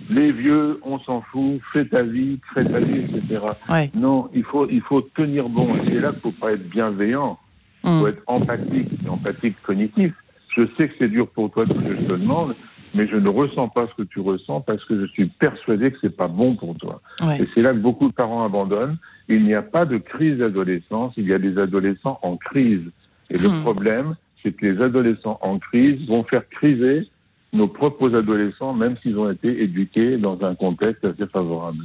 les 0.09 0.31
vieux, 0.31 0.79
on 0.83 0.99
s'en 0.99 1.21
fout, 1.21 1.61
fais 1.71 1.85
ta 1.85 2.01
vie, 2.03 2.39
fais 2.53 2.65
ta 2.65 2.79
vie, 2.79 2.99
etc. 3.01 3.41
Ouais. 3.69 3.91
Non, 3.93 4.29
il 4.33 4.43
faut, 4.43 4.67
il 4.69 4.81
faut 4.81 5.01
tenir 5.01 5.47
bon. 5.49 5.75
Et 5.75 5.81
c'est 5.85 5.99
là 5.99 6.11
qu'il 6.11 6.21
faut 6.21 6.31
pas 6.31 6.53
être 6.53 6.67
bienveillant, 6.69 7.37
il 7.83 7.89
Mm. 7.91 7.99
faut 8.01 8.07
être 8.07 8.23
empathique, 8.27 8.89
empathique 9.07 9.55
cognitif. 9.63 10.11
Je 10.55 10.63
sais 10.75 10.89
que 10.89 10.95
c'est 10.99 11.07
dur 11.07 11.27
pour 11.29 11.51
toi 11.51 11.63
ce 11.65 11.71
que 11.73 11.95
je 11.95 12.01
te 12.05 12.11
demande, 12.13 12.55
mais 12.93 13.07
je 13.07 13.15
ne 13.15 13.29
ressens 13.29 13.69
pas 13.69 13.87
ce 13.87 14.01
que 14.01 14.07
tu 14.07 14.19
ressens 14.19 14.61
parce 14.61 14.83
que 14.85 14.99
je 14.99 15.05
suis 15.11 15.25
persuadé 15.27 15.91
que 15.91 15.97
c'est 16.01 16.15
pas 16.15 16.27
bon 16.27 16.55
pour 16.55 16.75
toi. 16.77 17.01
Ouais. 17.21 17.41
Et 17.41 17.47
c'est 17.53 17.61
là 17.61 17.73
que 17.73 17.79
beaucoup 17.79 18.07
de 18.07 18.13
parents 18.13 18.43
abandonnent. 18.43 18.97
Il 19.27 19.43
n'y 19.45 19.53
a 19.53 19.61
pas 19.61 19.85
de 19.85 19.97
crise 19.97 20.37
d'adolescence, 20.39 21.13
il 21.17 21.27
y 21.27 21.33
a 21.33 21.39
des 21.39 21.57
adolescents 21.57 22.19
en 22.23 22.37
crise. 22.37 22.81
Et 23.29 23.37
le 23.37 23.49
Hmm. 23.49 23.61
problème, 23.61 24.15
c'est 24.41 24.51
que 24.53 24.65
les 24.65 24.81
adolescents 24.81 25.37
en 25.41 25.59
crise 25.59 26.07
vont 26.07 26.23
faire 26.23 26.47
criser 26.49 27.07
nos 27.53 27.67
propres 27.67 28.15
adolescents, 28.15 28.73
même 28.73 28.95
s'ils 29.01 29.17
ont 29.17 29.29
été 29.29 29.63
éduqués 29.63 30.17
dans 30.17 30.39
un 30.43 30.55
contexte 30.55 31.03
assez 31.05 31.25
favorable. 31.27 31.83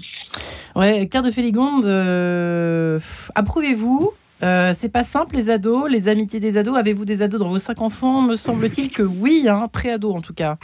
Ouais, 0.77 1.07
Claire 1.09 1.23
de 1.23 1.31
Féligonde, 1.31 1.85
euh, 1.85 2.99
approuvez-vous? 3.35 4.13
Euh, 4.43 4.73
c'est 4.75 4.93
pas 4.93 5.05
simple, 5.05 5.37
les 5.37 5.49
ados, 5.49 5.89
les 5.91 6.09
amitiés 6.09 6.41
des 6.41 6.59
ados. 6.59 6.77
Avez-vous 6.77 7.05
des 7.05 7.23
ados 7.23 7.41
dans 7.41 7.49
vos 7.49 7.59
cinq 7.59 7.81
enfants? 7.81 8.21
Me 8.23 8.37
semble-t-il 8.37 8.91
que 8.91 9.03
oui, 9.03 9.47
hein, 9.49 9.69
pré-ado 9.73 10.13
en 10.13 10.21
tout 10.21 10.35
cas. 10.35 10.59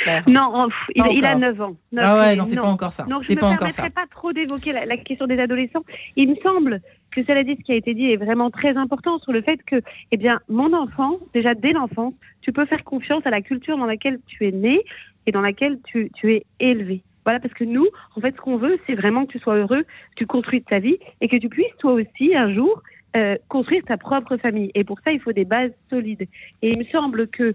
Claire. 0.00 0.24
Non, 0.28 0.52
oh, 0.54 0.68
il, 0.94 1.02
a 1.24 1.30
encore. 1.30 1.38
9 1.38 1.60
ans. 1.60 1.76
Ah 1.96 2.18
ouais, 2.18 2.36
non, 2.36 2.44
c'est 2.44 2.56
pas 2.56 2.66
encore 2.66 2.92
ça. 2.92 3.04
Donc, 3.04 3.22
je 3.24 3.32
ne 3.32 3.36
me 3.36 3.40
permettrai 3.40 3.90
pas 3.90 4.06
trop 4.10 4.32
d'évoquer 4.32 4.72
la, 4.72 4.86
la 4.86 4.96
question 4.96 5.26
des 5.26 5.38
adolescents. 5.38 5.84
Il 6.16 6.30
me 6.30 6.36
semble 6.36 6.80
que 7.10 7.24
cela 7.24 7.42
dit, 7.42 7.56
ce 7.58 7.62
qui 7.62 7.72
a 7.72 7.76
été 7.76 7.94
dit 7.94 8.12
est 8.12 8.16
vraiment 8.16 8.50
très 8.50 8.76
important 8.76 9.18
sur 9.18 9.32
le 9.32 9.42
fait 9.42 9.58
que, 9.64 9.82
eh 10.12 10.16
bien, 10.16 10.40
mon 10.48 10.72
enfant, 10.72 11.16
déjà 11.34 11.54
dès 11.54 11.72
l'enfance, 11.72 12.14
tu 12.42 12.52
peux 12.52 12.66
faire 12.66 12.84
confiance 12.84 13.26
à 13.26 13.30
la 13.30 13.40
culture 13.40 13.76
dans 13.76 13.86
laquelle 13.86 14.20
tu 14.26 14.46
es 14.46 14.52
né 14.52 14.80
et 15.26 15.32
dans 15.32 15.40
laquelle 15.40 15.78
tu, 15.84 16.10
tu 16.14 16.32
es 16.34 16.44
élevé. 16.60 17.02
Voilà, 17.24 17.40
parce 17.40 17.52
que 17.52 17.64
nous, 17.64 17.86
en 18.16 18.20
fait, 18.20 18.34
ce 18.34 18.40
qu'on 18.40 18.56
veut, 18.56 18.78
c'est 18.86 18.94
vraiment 18.94 19.26
que 19.26 19.32
tu 19.32 19.38
sois 19.38 19.56
heureux, 19.56 19.82
que 19.82 20.14
tu 20.16 20.26
construises 20.26 20.64
ta 20.64 20.78
vie 20.78 20.96
et 21.20 21.28
que 21.28 21.36
tu 21.36 21.48
puisses, 21.48 21.76
toi 21.78 21.92
aussi, 21.92 22.34
un 22.34 22.54
jour, 22.54 22.82
euh, 23.16 23.36
construire 23.48 23.82
ta 23.84 23.98
propre 23.98 24.36
famille. 24.38 24.70
Et 24.74 24.84
pour 24.84 24.98
ça, 25.00 25.12
il 25.12 25.20
faut 25.20 25.32
des 25.32 25.44
bases 25.44 25.72
solides. 25.90 26.26
Et 26.62 26.70
il 26.70 26.78
me 26.78 26.84
semble 26.84 27.28
que 27.28 27.54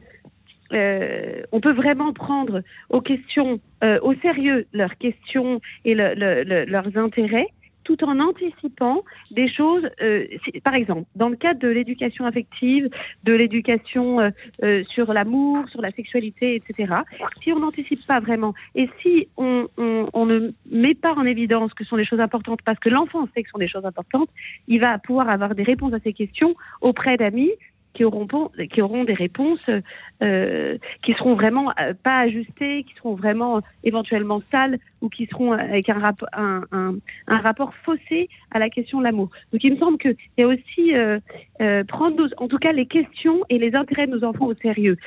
euh, 0.74 1.44
on 1.52 1.60
peut 1.60 1.74
vraiment 1.74 2.14
prendre 2.14 2.62
aux 2.90 3.02
questions, 3.02 3.60
euh, 3.84 4.00
au 4.02 4.14
sérieux 4.16 4.66
leurs 4.74 4.98
questions 4.98 5.62
et 5.86 5.94
le- 5.96 6.14
le- 6.16 6.44
le- 6.44 6.66
leurs 6.66 6.98
intérêts, 6.98 7.48
tout 7.84 8.02
en 8.06 8.18
anticipant 8.22 9.04
des 9.32 9.50
choses. 9.50 9.90
euh, 10.02 10.26
par 10.64 10.74
exemple, 10.74 11.04
dans 11.18 11.28
le 11.28 11.36
cadre 11.36 11.60
de 11.60 11.68
l'éducation 11.68 12.26
affective, 12.26 12.90
de 13.26 13.34
l'éducation 13.34 14.32
sur 14.88 15.12
l'amour, 15.14 15.68
sur 15.68 15.82
la 15.82 15.92
sexualité, 15.92 16.56
etc. 16.56 16.94
Si 17.44 17.52
on 17.52 17.60
n'anticipe 17.60 18.06
pas 18.08 18.22
vraiment 18.22 18.54
et 18.76 18.88
si 19.02 19.28
on, 19.36 19.68
on- 19.78 20.08
on 20.14 20.26
ne 20.26 20.52
met 20.72 20.94
pas 20.94 21.14
en 21.14 21.26
évidence 21.26 21.74
que 21.74 21.84
ce 21.84 21.90
sont 21.90 21.98
des 21.98 22.06
choses 22.06 22.22
importantes, 22.22 22.62
parce 22.64 22.80
que 22.80 22.88
l'enfant 22.90 23.28
sait 23.36 23.44
que 23.44 23.50
ce 23.50 23.52
sont 23.52 23.58
des 23.60 23.68
choses 23.68 23.86
importantes, 23.86 24.30
il 24.70 24.80
va 24.80 24.98
pouvoir 24.98 25.28
avoir 25.28 25.54
des 25.54 25.64
réponses 25.64 25.94
à 25.94 26.00
ces 26.00 26.14
questions 26.14 26.56
auprès 26.80 27.18
d'amis 27.18 27.52
qui 27.94 28.04
auront, 28.04 29.04
des 29.04 29.14
réponses 29.14 29.60
euh, 30.22 30.78
qui 31.04 31.14
seront 31.14 31.36
vraiment 31.36 31.72
euh, 31.80 31.94
pas 32.02 32.20
ajustées, 32.20 32.84
qui 32.84 32.94
seront 32.96 33.16
vraiment 33.16 33.58
euh, 33.58 33.62
éventuellement 33.84 34.42
sales 34.52 34.80
ou 35.02 35.10
qui 35.10 35.26
seront 35.28 35.54
euh, 35.54 35.58
avec 35.58 35.90
un, 35.90 36.00
rap- 36.00 36.26
un, 36.34 36.64
un, 36.72 36.96
un 37.28 37.38
rapport 37.38 37.74
faussé 37.84 38.30
à 38.52 38.60
la 38.60 38.70
question 38.70 39.00
de 39.00 39.04
l'amour. 39.04 39.30
Donc 39.52 39.64
il 39.64 39.74
me 39.74 39.78
semble 39.78 39.98
qu'il 39.98 40.16
y 40.38 40.44
a 40.44 40.48
aussi 40.48 40.96
euh, 40.96 41.20
prendre 41.88 42.18
nos- 42.18 42.34
en 42.38 42.48
tout 42.48 42.58
cas 42.58 42.72
les 42.72 42.86
questions 42.86 43.42
et 43.50 43.58
les 43.60 43.76
intérêts 43.76 44.08
de 44.08 44.12
nos 44.12 44.24
enfants 44.24 44.48
au 44.48 44.56
sérieux. 44.56 44.98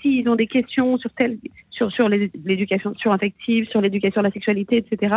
S'ils 0.00 0.28
ont 0.28 0.36
des 0.36 0.46
questions 0.46 0.98
sur 0.98 1.10
tel, 1.10 1.38
sur, 1.70 1.90
sur 1.92 2.08
l'éducation 2.08 2.94
sur 2.94 3.12
affective, 3.12 3.68
sur 3.68 3.80
l'éducation 3.80 4.20
de 4.20 4.26
la 4.26 4.32
sexualité, 4.32 4.76
etc. 4.76 5.16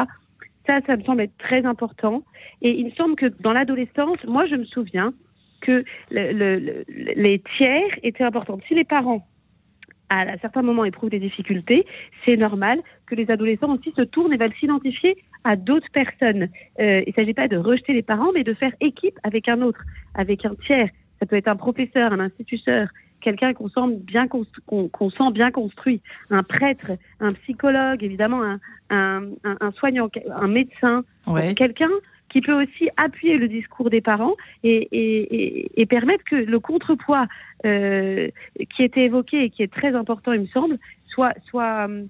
Ça, 0.66 0.80
ça 0.88 0.98
me 0.98 1.04
semble 1.04 1.22
être 1.22 1.38
très 1.38 1.64
important. 1.66 2.24
Et 2.62 2.72
il 2.72 2.86
me 2.86 2.92
semble 2.92 3.16
que 3.16 3.28
dans 3.42 3.54
l'adolescence, 3.54 4.18
moi, 4.26 4.48
je 4.48 4.56
me 4.56 4.66
souviens 4.66 5.14
que 5.68 5.84
le- 6.12 6.32
le- 6.42 6.60
le- 6.60 6.84
les 7.28 7.38
tiers 7.58 7.92
étaient 8.04 8.24
importants. 8.32 8.60
Si 8.68 8.74
les 8.76 8.84
parents, 8.84 9.24
à 10.10 10.38
certains 10.38 10.62
moments, 10.62 10.86
éprouvent 10.86 11.10
des 11.10 11.20
difficultés, 11.30 11.86
c'est 12.24 12.38
normal 12.38 12.78
que 13.08 13.16
les 13.16 13.30
adolescents 13.32 13.74
aussi 13.76 13.92
se 13.96 14.04
tournent 14.04 14.34
et 14.34 14.38
veulent 14.38 14.54
s'identifier 14.60 15.14
à 15.44 15.56
d'autres 15.56 15.92
personnes. 15.92 16.46
Euh, 16.80 17.02
il 17.08 17.10
ne 17.10 17.14
s'agit 17.14 17.34
pas 17.34 17.48
de 17.48 17.58
rejeter 17.58 17.94
les 17.94 18.04
parents, 18.04 18.32
mais 18.34 18.44
de 18.44 18.54
faire 18.54 18.74
équipe 18.82 19.18
avec 19.24 19.50
un 19.50 19.62
autre, 19.68 19.82
avec 20.14 20.46
un 20.46 20.54
tiers. 20.66 20.90
Ça 21.20 21.26
peut 21.26 21.36
être 21.42 21.48
un 21.48 21.56
professeur, 21.56 22.14
un 22.14 22.20
instituteur, 22.20 22.88
quelqu'un 23.22 23.54
qu'on 23.54 23.70
sent 23.70 23.88
bien 24.14 24.26
constru- 24.28 24.62
qu'on 24.68 24.88
qu'on 24.90 25.10
sent 25.10 25.32
bien 25.34 25.50
construit, 25.50 26.00
un 26.30 26.44
prêtre, 26.44 26.92
un 27.20 27.32
psychologue, 27.40 28.04
évidemment, 28.04 28.44
un, 28.44 28.60
un, 28.92 29.24
un- 29.44 29.58
un 29.68 29.72
soignant, 29.72 30.08
un 30.46 30.48
médecin, 30.48 31.04
Ouais. 31.26 31.56
quelqu'un 31.56 31.90
qui 32.36 32.42
peut 32.42 32.62
aussi 32.62 32.90
appuyer 32.98 33.38
le 33.38 33.48
discours 33.48 33.90
des 33.90 34.02
parents 34.02 34.36
et, 34.62 34.90
et, 34.92 35.36
et, 35.36 35.82
et 35.82 35.86
permettre 35.86 36.26
que 36.26 36.36
le 36.36 36.60
contrepoids 36.60 37.28
euh, 37.66 38.28
qui 38.76 38.84
était 38.84 39.06
évoqué 39.06 39.46
et 39.46 39.50
qui 39.50 39.64
est 39.64 39.72
très 39.72 39.96
important, 39.96 40.34
il 40.34 40.42
me 40.42 40.48
semble, 40.48 40.78
soit, 41.08 41.32
soit, 41.50 41.86
hum, 41.86 42.10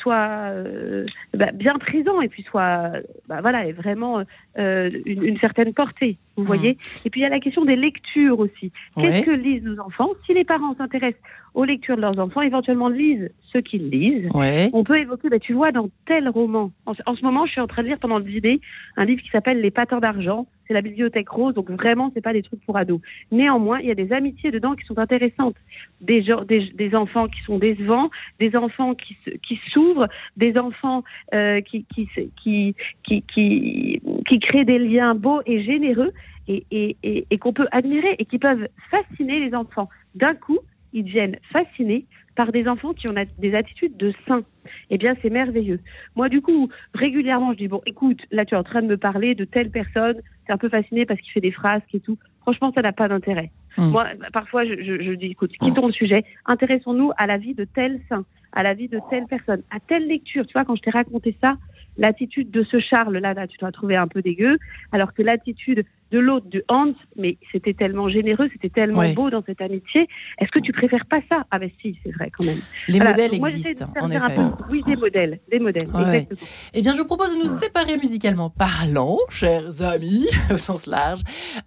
soit 0.00 0.50
euh, 0.50 1.06
bah, 1.34 1.50
bien 1.52 1.74
présent 1.78 2.20
et 2.20 2.28
puis 2.28 2.42
soit 2.42 2.92
bah, 3.28 3.40
voilà 3.40 3.66
et 3.66 3.72
vraiment 3.72 4.22
euh, 4.58 4.90
une, 5.06 5.24
une, 5.24 5.38
certaine 5.38 5.72
portée 5.72 6.16
vous 6.40 6.44
mmh. 6.44 6.46
voyez. 6.46 6.78
Et 7.04 7.10
puis 7.10 7.20
il 7.20 7.22
y 7.22 7.26
a 7.26 7.30
la 7.30 7.40
question 7.40 7.64
des 7.64 7.76
lectures 7.76 8.38
aussi. 8.38 8.72
Qu'est-ce 8.96 9.24
que 9.24 9.30
lisent 9.30 9.62
nos 9.62 9.78
enfants? 9.80 10.10
Si 10.26 10.34
les 10.34 10.44
parents 10.44 10.74
s'intéressent 10.74 11.20
aux 11.54 11.64
lectures 11.64 11.96
de 11.96 12.02
leurs 12.02 12.18
enfants 12.18 12.42
éventuellement 12.42 12.88
lisent 12.88 13.30
ce 13.52 13.58
qu'ils 13.58 13.90
lisent. 13.90 14.28
On 14.72 14.84
peut 14.84 14.98
évoquer 14.98 15.28
bah, 15.28 15.38
tu 15.38 15.52
vois 15.52 15.72
dans 15.72 15.88
tel 16.06 16.28
roman. 16.28 16.70
En, 16.86 16.94
ce 16.94 17.22
moment 17.22 17.46
je 17.46 17.52
suis 17.52 17.60
en 17.60 17.66
train 17.66 17.82
de 17.82 17.88
lire 17.88 17.98
pendant 17.98 18.18
le 18.18 18.24
dîner 18.24 18.60
un 18.96 19.04
livre 19.04 19.22
qui 19.22 19.30
s'appelle 19.30 19.60
les 19.60 19.70
patins 19.70 20.00
d'argent. 20.00 20.46
C'est 20.66 20.74
la 20.74 20.82
bibliothèque 20.82 21.28
rose, 21.28 21.52
donc 21.52 21.68
vraiment, 21.68 22.12
c'est 22.14 22.20
pas 22.20 22.32
des 22.32 22.44
trucs 22.44 22.64
pour 22.64 22.76
ados. 22.76 23.00
Néanmoins, 23.32 23.80
il 23.80 23.88
y 23.88 23.90
a 23.90 23.96
des 23.96 24.12
amitiés 24.12 24.52
dedans 24.52 24.76
qui 24.76 24.84
sont 24.86 24.98
intéressantes. 25.00 25.56
Des, 26.00 26.24
des, 26.46 26.70
des 26.72 26.94
enfants 26.94 27.26
qui 27.26 27.40
sont 27.40 27.58
décevants, 27.58 28.08
des 28.38 28.54
enfants 28.54 28.94
qui, 28.94 29.16
qui 29.42 29.58
s'ouvrent, 29.72 29.89
des 30.36 30.58
enfants 30.58 31.04
euh, 31.34 31.60
qui, 31.60 31.84
qui, 31.94 32.08
qui, 32.42 32.74
qui, 33.04 33.22
qui, 33.22 34.02
qui 34.28 34.40
créent 34.40 34.64
des 34.64 34.78
liens 34.78 35.14
beaux 35.14 35.40
et 35.46 35.62
généreux 35.62 36.12
et, 36.48 36.64
et, 36.70 36.96
et, 37.02 37.26
et 37.30 37.38
qu'on 37.38 37.52
peut 37.52 37.68
admirer 37.70 38.16
et 38.18 38.24
qui 38.24 38.38
peuvent 38.38 38.68
fasciner 38.90 39.40
les 39.40 39.54
enfants. 39.54 39.88
D'un 40.14 40.34
coup, 40.34 40.58
ils 40.92 41.04
deviennent 41.04 41.36
fascinés 41.52 42.06
par 42.36 42.52
des 42.52 42.68
enfants 42.68 42.94
qui 42.94 43.08
ont 43.08 43.14
des 43.38 43.54
attitudes 43.54 43.96
de 43.96 44.12
saints. 44.26 44.44
Eh 44.88 44.98
bien, 44.98 45.14
c'est 45.20 45.30
merveilleux. 45.30 45.80
Moi, 46.16 46.28
du 46.28 46.40
coup, 46.40 46.68
régulièrement, 46.94 47.52
je 47.52 47.58
dis, 47.58 47.68
bon, 47.68 47.82
écoute, 47.86 48.20
là, 48.30 48.44
tu 48.44 48.54
es 48.54 48.58
en 48.58 48.62
train 48.62 48.82
de 48.82 48.86
me 48.86 48.96
parler 48.96 49.34
de 49.34 49.44
telle 49.44 49.70
personne, 49.70 50.16
c'est 50.46 50.52
un 50.52 50.58
peu 50.58 50.68
fasciné 50.68 51.06
parce 51.06 51.20
qu'il 51.20 51.32
fait 51.32 51.40
des 51.40 51.50
frasques 51.50 51.94
et 51.94 52.00
tout. 52.00 52.18
Franchement, 52.42 52.72
ça 52.74 52.82
n'a 52.82 52.92
pas 52.92 53.08
d'intérêt. 53.08 53.50
Hmm. 53.76 53.90
Moi, 53.90 54.06
parfois, 54.32 54.64
je, 54.64 54.74
je, 54.74 55.02
je, 55.02 55.12
dis, 55.12 55.26
écoute, 55.26 55.52
quittons 55.60 55.86
le 55.86 55.92
sujet, 55.92 56.24
intéressons-nous 56.46 57.12
à 57.18 57.26
la 57.26 57.36
vie 57.36 57.54
de 57.54 57.64
tel 57.64 58.00
saint, 58.08 58.24
à 58.52 58.62
la 58.62 58.74
vie 58.74 58.88
de 58.88 59.00
telle 59.10 59.26
personne, 59.26 59.62
à 59.70 59.80
telle 59.80 60.06
lecture. 60.06 60.46
Tu 60.46 60.52
vois, 60.52 60.64
quand 60.64 60.76
je 60.76 60.82
t'ai 60.82 60.90
raconté 60.90 61.36
ça, 61.40 61.56
l'attitude 61.98 62.50
de 62.50 62.64
ce 62.64 62.80
Charles, 62.80 63.16
là, 63.18 63.34
là, 63.34 63.46
tu 63.46 63.58
dois 63.58 63.72
trouver 63.72 63.96
un 63.96 64.08
peu 64.08 64.22
dégueu, 64.22 64.58
alors 64.92 65.12
que 65.14 65.22
l'attitude 65.22 65.84
de 66.10 66.18
l'autre, 66.18 66.46
de 66.48 66.64
Hans, 66.68 66.92
mais 67.16 67.36
c'était 67.52 67.74
tellement 67.74 68.08
généreux, 68.08 68.48
c'était 68.52 68.68
tellement 68.68 69.08
beau 69.12 69.30
dans 69.30 69.44
cette 69.46 69.60
amitié. 69.60 70.08
Est-ce 70.38 70.50
que 70.50 70.58
tu 70.58 70.72
préfères 70.72 71.06
pas 71.06 71.20
ça? 71.28 71.44
Ah 71.50 71.58
ben 71.58 71.70
si, 71.80 71.96
c'est 72.02 72.10
vrai 72.10 72.30
quand 72.36 72.44
même. 72.44 72.58
Les 72.88 72.98
modèles 72.98 73.34
existent, 73.34 73.86
en 74.00 74.10
effet. 74.10 74.40
Oui, 74.70 74.82
des 74.86 74.96
modèles, 74.96 75.38
des 75.50 75.60
modèles, 75.60 75.88
exactement. 75.88 76.40
Eh 76.74 76.82
bien, 76.82 76.94
je 76.94 76.98
vous 76.98 77.06
propose 77.06 77.36
de 77.36 77.40
nous 77.40 77.46
séparer 77.46 77.96
musicalement 77.96 78.50
parlant, 78.50 79.18
chers 79.30 79.82
amis, 79.82 80.26
au 80.52 80.58
sens 80.58 80.86
large. 80.86 81.20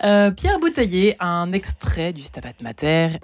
Euh, 0.04 0.32
Pierre 0.32 0.60
Bouteiller, 0.60 1.16
un 1.22 1.54
extrait 1.54 2.12
du 2.12 2.22
Stabat 2.22 2.54
Mater. 2.62 3.20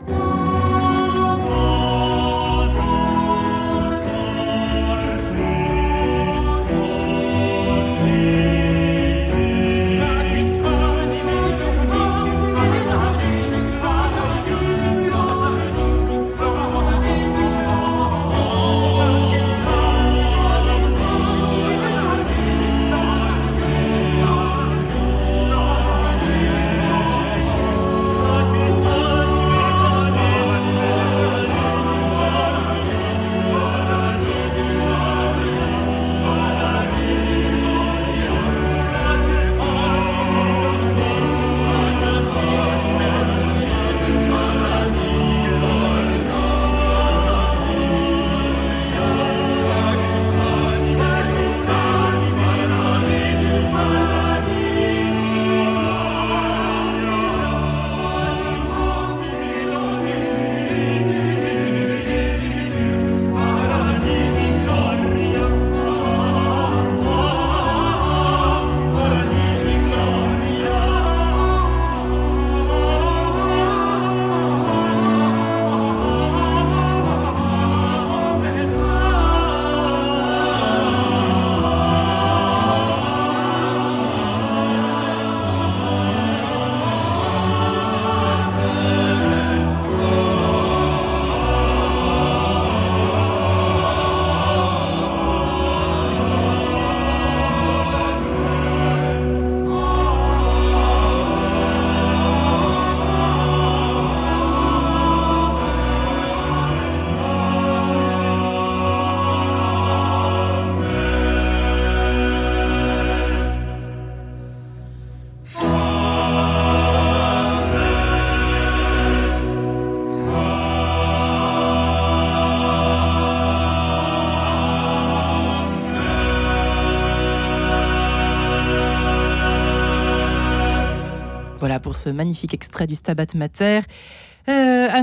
Pour 131.80 131.95
ce 131.95 132.09
magnifique 132.09 132.53
extrait 132.53 132.88
du 132.88 132.95
Stabat 132.95 133.25
Mater. 133.36 133.82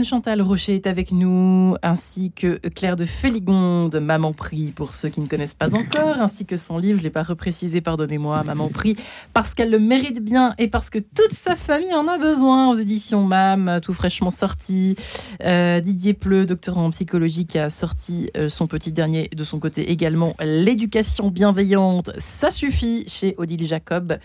Euh, 0.07 0.17
Anne-Chantal 0.17 0.41
Rocher 0.41 0.77
est 0.77 0.87
avec 0.87 1.11
nous, 1.11 1.75
ainsi 1.83 2.31
que 2.31 2.59
Claire 2.69 2.95
de 2.95 3.05
Féligonde, 3.05 3.97
Maman 3.97 4.33
Prie, 4.33 4.71
pour 4.71 4.93
ceux 4.93 5.09
qui 5.09 5.21
ne 5.21 5.27
connaissent 5.27 5.55
pas 5.55 5.75
encore, 5.75 6.21
ainsi 6.21 6.47
que 6.47 6.57
son 6.57 6.79
livre, 6.79 6.99
je 6.99 7.03
ne 7.03 7.05
l'ai 7.05 7.11
pas 7.11 7.25
reprécisé, 7.25 7.81
pardonnez-moi, 7.81 8.45
Maman 8.45 8.69
Prie, 8.69 8.97
parce 9.33 9.55
qu'elle 9.55 9.71
le 9.71 9.81
mérite 9.81 10.23
bien 10.23 10.55
et 10.59 10.69
parce 10.69 10.91
que 10.91 10.99
toute 10.99 11.33
sa 11.33 11.57
famille 11.57 11.93
en 11.93 12.07
a 12.07 12.19
besoin 12.19 12.71
aux 12.71 12.75
éditions 12.75 13.25
MAM, 13.25 13.81
tout 13.83 13.93
fraîchement 13.93 14.31
sorti. 14.31 14.95
Euh, 15.43 15.81
Didier 15.81 16.15
Pleu, 16.15 16.47
doctorant 16.47 16.87
en 16.87 16.91
psychologie, 16.91 17.47
qui 17.47 17.59
a 17.59 17.69
sorti 17.69 18.31
euh, 18.37 18.49
son 18.49 18.69
petit 18.69 18.93
dernier 18.93 19.29
de 19.35 19.45
son 19.45 19.59
côté 19.59 19.91
également, 19.91 20.35
L'éducation 20.41 21.31
bienveillante, 21.31 22.11
ça 22.19 22.51
suffit, 22.51 23.05
chez 23.09 23.35
Odile 23.39 23.67
Jacob. 23.67 24.19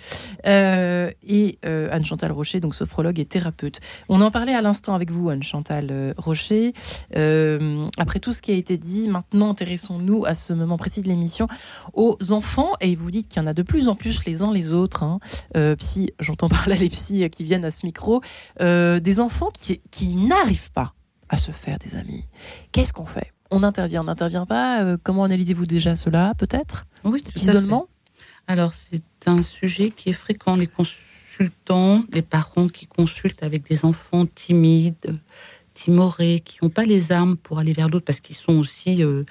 et 0.45 1.57
Anne-Chantal 1.63 2.31
Rocher, 2.31 2.59
donc 2.59 2.75
sophrologue 2.75 3.19
et 3.19 3.25
thérapeute. 3.25 3.79
On 4.09 4.21
en 4.21 4.29
parlait 4.29 4.53
à 4.53 4.61
l'instant 4.61 4.93
avec 4.93 5.09
vous, 5.09 5.29
Anne-Chantal 5.29 5.70
euh, 5.71 6.13
Rocher. 6.17 6.73
Euh, 7.15 7.87
après 7.97 8.19
tout 8.19 8.31
ce 8.31 8.41
qui 8.41 8.51
a 8.51 8.55
été 8.55 8.77
dit, 8.77 9.07
maintenant 9.07 9.51
intéressons-nous 9.51 10.25
à 10.25 10.33
ce 10.33 10.53
moment 10.53 10.77
précis 10.77 11.01
de 11.01 11.07
l'émission 11.07 11.47
aux 11.93 12.17
enfants. 12.31 12.71
Et 12.81 12.95
vous 12.95 13.11
dites 13.11 13.27
qu'il 13.27 13.41
y 13.41 13.45
en 13.45 13.47
a 13.47 13.53
de 13.53 13.63
plus 13.63 13.87
en 13.87 13.95
plus 13.95 14.25
les 14.25 14.41
uns 14.41 14.53
les 14.53 14.73
autres. 14.73 15.03
Hein. 15.03 15.19
Euh, 15.55 15.75
psy, 15.75 16.11
j'entends 16.19 16.49
par 16.49 16.67
là 16.67 16.75
les 16.75 16.89
psys 16.89 17.29
qui 17.29 17.43
viennent 17.43 17.65
à 17.65 17.71
ce 17.71 17.85
micro. 17.85 18.21
des 18.59 19.19
enfants 19.19 19.51
qui, 19.53 19.81
qui 19.91 20.15
n'arrivent 20.15 20.71
pas 20.71 20.93
à 21.29 21.37
se 21.37 21.51
faire 21.51 21.79
des 21.79 21.95
amis. 21.95 22.25
Qu'est-ce 22.71 22.93
qu'on 22.93 23.05
fait? 23.05 23.31
On 23.51 23.63
intervient, 23.63 24.01
on 24.01 24.05
n'intervient 24.05 24.45
pas? 24.45 24.97
Comment 25.03 25.23
analysez-vous 25.23 25.65
déjà 25.65 25.95
cela, 25.95 26.33
peut-être? 26.37 26.85
Oui, 27.03 27.21
Isolement? 27.35 27.87
Alors, 28.47 28.73
c'est 28.73 29.03
un 29.27 29.41
sujet 29.41 29.91
qui 29.91 30.09
est 30.09 30.13
fréquent. 30.13 30.55
Les 30.55 30.67
consultants, 30.67 32.03
les 32.11 32.21
parents 32.21 32.67
qui 32.67 32.85
consultent 32.85 33.43
avec 33.43 33.63
des 33.67 33.85
enfants 33.85 34.25
timides, 34.25 35.19
timorés, 35.81 36.41
qui 36.43 36.57
n'ont 36.61 36.69
pas 36.69 36.85
les 36.85 37.11
armes 37.11 37.37
pour 37.37 37.59
aller 37.59 37.73
vers 37.73 37.89
l'autre 37.89 38.05
parce 38.05 38.19
qu'ils 38.19 38.35
sont 38.35 38.57
aussi 38.59 39.03
euh, 39.03 39.23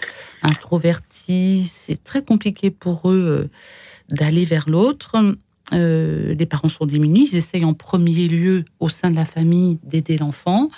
introvertis. 0.42 1.66
C'est 1.68 2.02
très 2.02 2.22
compliqué 2.24 2.70
pour 2.70 3.08
eux 3.10 3.48
euh, 3.50 4.14
d'aller 4.14 4.44
vers 4.44 4.68
l'autre. 4.68 5.36
Euh, 5.72 6.34
les 6.34 6.46
parents 6.46 6.68
sont 6.68 6.86
diminués. 6.86 7.28
Ils 7.30 7.36
essayent 7.36 7.64
en 7.64 7.74
premier 7.74 8.26
lieu, 8.26 8.64
au 8.80 8.88
sein 8.88 9.10
de 9.10 9.16
la 9.16 9.24
famille, 9.24 9.78
d'aider 9.84 10.18
l'enfant. 10.18 10.70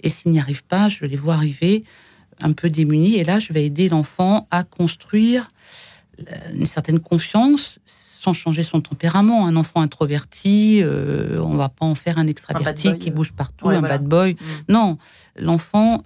Et 0.00 0.08
s'ils 0.08 0.32
n'y 0.32 0.40
arrivent 0.40 0.64
pas, 0.64 0.88
je 0.88 1.04
les 1.04 1.16
vois 1.16 1.34
arriver 1.34 1.84
un 2.40 2.52
peu 2.52 2.70
démunis. 2.70 3.16
Et 3.16 3.24
là, 3.24 3.38
je 3.38 3.52
vais 3.52 3.66
aider 3.66 3.88
l'enfant 3.90 4.48
à 4.50 4.64
construire 4.64 5.50
une 6.54 6.66
certaine 6.66 7.00
confiance 7.00 7.78
sans 8.28 8.34
changer 8.34 8.62
son 8.62 8.80
tempérament. 8.80 9.46
Un 9.46 9.56
enfant 9.56 9.80
introverti, 9.80 10.80
euh, 10.82 11.40
on 11.40 11.56
va 11.56 11.70
pas 11.70 11.86
en 11.86 11.94
faire 11.94 12.18
un 12.18 12.26
extraverti 12.26 12.98
qui 12.98 13.10
bouge 13.10 13.32
partout, 13.32 13.70
un 13.70 13.80
bad 13.80 14.04
boy. 14.04 14.34
Mm. 14.34 14.36
Non, 14.68 14.98
l'enfant, 15.36 16.02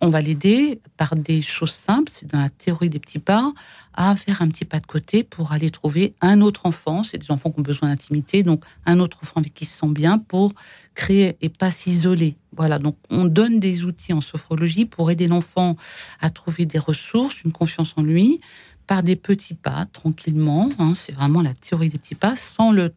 on 0.00 0.08
va 0.08 0.20
l'aider 0.20 0.80
par 0.96 1.16
des 1.16 1.40
choses 1.40 1.72
simples, 1.72 2.12
c'est 2.14 2.30
dans 2.30 2.40
la 2.40 2.48
théorie 2.48 2.88
des 2.88 3.00
petits 3.00 3.18
pas, 3.18 3.52
à 3.94 4.14
faire 4.14 4.40
un 4.40 4.48
petit 4.48 4.64
pas 4.64 4.78
de 4.78 4.86
côté 4.86 5.24
pour 5.24 5.52
aller 5.52 5.70
trouver 5.70 6.14
un 6.20 6.40
autre 6.40 6.66
enfant. 6.66 7.02
C'est 7.02 7.18
des 7.18 7.30
enfants 7.30 7.50
qui 7.50 7.58
ont 7.58 7.62
besoin 7.62 7.88
d'intimité, 7.88 8.42
donc 8.42 8.64
un 8.86 9.00
autre 9.00 9.18
enfant 9.22 9.40
avec 9.40 9.54
qui 9.54 9.64
se 9.64 9.78
sent 9.78 9.88
bien 9.88 10.18
pour 10.18 10.52
créer 10.94 11.36
et 11.40 11.48
pas 11.48 11.70
s'isoler. 11.70 12.36
Voilà, 12.56 12.78
donc 12.78 12.96
on 13.10 13.24
donne 13.24 13.58
des 13.58 13.84
outils 13.84 14.12
en 14.12 14.20
sophrologie 14.20 14.84
pour 14.84 15.10
aider 15.10 15.26
l'enfant 15.26 15.76
à 16.20 16.30
trouver 16.30 16.66
des 16.66 16.78
ressources, 16.78 17.42
une 17.42 17.52
confiance 17.52 17.94
en 17.96 18.02
lui, 18.02 18.40
par 18.86 19.02
des 19.02 19.16
petits 19.16 19.54
pas, 19.54 19.86
tranquillement. 19.92 20.70
Hein, 20.78 20.94
c'est 20.94 21.12
vraiment 21.12 21.42
la 21.42 21.54
théorie 21.54 21.88
des 21.88 21.98
petits 21.98 22.14
pas, 22.14 22.36
sans 22.36 22.72
le 22.72 22.92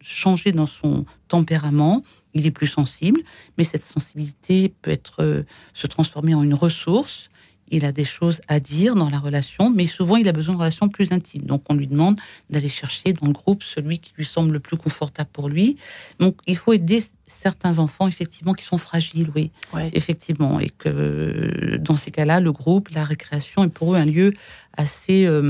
changer 0.00 0.52
dans 0.52 0.66
son 0.66 1.04
tempérament. 1.28 2.02
Il 2.34 2.46
est 2.46 2.50
plus 2.50 2.66
sensible, 2.66 3.20
mais 3.58 3.64
cette 3.64 3.84
sensibilité 3.84 4.72
peut 4.82 4.90
être 4.90 5.22
euh, 5.22 5.42
se 5.74 5.86
transformer 5.86 6.34
en 6.34 6.42
une 6.42 6.54
ressource 6.54 7.30
il 7.70 7.84
a 7.84 7.92
des 7.92 8.04
choses 8.04 8.40
à 8.48 8.60
dire 8.60 8.94
dans 8.94 9.10
la 9.10 9.18
relation, 9.18 9.70
mais 9.70 9.86
souvent 9.86 10.16
il 10.16 10.28
a 10.28 10.32
besoin 10.32 10.54
de 10.54 10.58
relations 10.58 10.88
plus 10.88 11.12
intimes. 11.12 11.42
Donc 11.42 11.62
on 11.68 11.74
lui 11.74 11.86
demande 11.86 12.20
d'aller 12.50 12.68
chercher 12.68 13.12
dans 13.12 13.26
le 13.26 13.32
groupe 13.32 13.62
celui 13.62 13.98
qui 13.98 14.12
lui 14.16 14.24
semble 14.24 14.52
le 14.52 14.60
plus 14.60 14.76
confortable 14.76 15.30
pour 15.32 15.48
lui. 15.48 15.76
Donc 16.18 16.36
il 16.46 16.56
faut 16.56 16.72
aider 16.72 17.00
certains 17.26 17.78
enfants 17.78 18.08
effectivement 18.08 18.54
qui 18.54 18.64
sont 18.64 18.78
fragiles, 18.78 19.30
oui, 19.34 19.50
effectivement, 19.92 20.58
et 20.58 20.68
que 20.68 21.76
dans 21.80 21.96
ces 21.96 22.10
cas-là, 22.10 22.40
le 22.40 22.52
groupe, 22.52 22.88
la 22.90 23.04
récréation 23.04 23.64
est 23.64 23.68
pour 23.68 23.94
eux 23.94 23.96
un 23.96 24.04
lieu 24.04 24.32
assez 24.76 25.26
euh, 25.26 25.40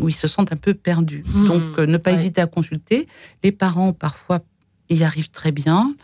où 0.00 0.08
ils 0.08 0.14
se 0.14 0.28
sentent 0.28 0.52
un 0.52 0.56
peu 0.56 0.74
perdus. 0.74 1.24
Hmm. 1.26 1.46
Donc 1.46 1.78
euh, 1.78 1.86
ne 1.86 1.96
pas 1.96 2.12
hésiter 2.12 2.40
à 2.40 2.46
consulter. 2.46 3.06
Les 3.42 3.52
parents 3.52 3.92
parfois 3.92 4.40
y 4.88 5.04
arrivent 5.04 5.30
très 5.30 5.52
bien. 5.52 5.94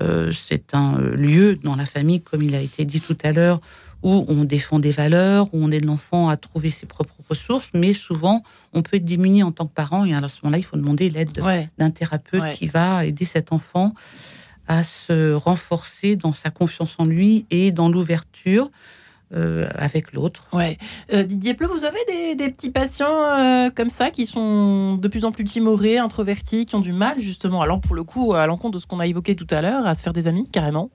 Euh, 0.00 0.32
c'est 0.32 0.74
un 0.74 0.98
lieu 0.98 1.56
dans 1.56 1.76
la 1.76 1.86
famille, 1.86 2.20
comme 2.20 2.42
il 2.42 2.54
a 2.54 2.60
été 2.60 2.84
dit 2.84 3.00
tout 3.00 3.16
à 3.22 3.32
l'heure, 3.32 3.60
où 4.04 4.24
on 4.28 4.44
défend 4.44 4.78
des 4.78 4.90
valeurs, 4.90 5.48
où 5.52 5.64
on 5.64 5.70
aide 5.72 5.86
l'enfant 5.86 6.28
à 6.28 6.36
trouver 6.36 6.70
ses 6.70 6.86
propres 6.86 7.16
ressources, 7.28 7.70
mais 7.74 7.94
souvent 7.94 8.42
on 8.74 8.82
peut 8.82 8.98
être 8.98 9.04
démuni 9.04 9.42
en 9.42 9.50
tant 9.50 9.66
que 9.66 9.72
parent 9.72 10.04
et 10.04 10.14
à 10.14 10.28
ce 10.28 10.38
moment-là, 10.42 10.58
il 10.58 10.64
faut 10.64 10.76
demander 10.76 11.10
l'aide 11.10 11.30
d'un 11.78 11.90
thérapeute 11.90 12.52
qui 12.52 12.66
va 12.66 13.04
aider 13.04 13.24
cet 13.24 13.52
enfant 13.52 13.94
à 14.68 14.84
se 14.84 15.32
renforcer 15.32 16.16
dans 16.16 16.32
sa 16.32 16.50
confiance 16.50 16.96
en 16.98 17.04
lui 17.04 17.46
et 17.50 17.72
dans 17.72 17.88
l'ouverture. 17.88 18.70
Euh, 19.34 19.66
avec 19.74 20.12
l'autre. 20.12 20.44
Ouais. 20.52 20.78
Euh, 21.12 21.24
Didier 21.24 21.54
Pleu, 21.54 21.66
vous 21.66 21.84
avez 21.84 21.98
des, 22.36 22.50
petits 22.50 22.70
patients 22.70 23.06
euh, 23.08 23.68
comme 23.74 23.88
ça 23.88 24.10
qui 24.10 24.26
sont 24.26 24.96
de 24.96 25.08
plus 25.08 25.24
en 25.24 25.32
plus 25.32 25.42
timorés, 25.42 25.98
introvertis, 25.98 26.66
qui 26.66 26.76
ont 26.76 26.80
du 26.80 26.92
mal 26.92 27.18
justement, 27.18 27.60
alors 27.60 27.80
pour 27.80 27.96
le 27.96 28.04
coup, 28.04 28.34
à 28.34 28.46
l'encontre 28.46 28.74
de 28.74 28.78
ce 28.78 28.86
qu'on 28.86 29.00
a 29.00 29.06
évoqué 29.06 29.34
tout 29.34 29.46
à 29.50 29.60
l'heure, 29.60 29.86
à 29.86 29.94
se 29.96 30.02
faire 30.04 30.12
des 30.12 30.28
amis 30.28 30.46
carrément? 30.52 30.90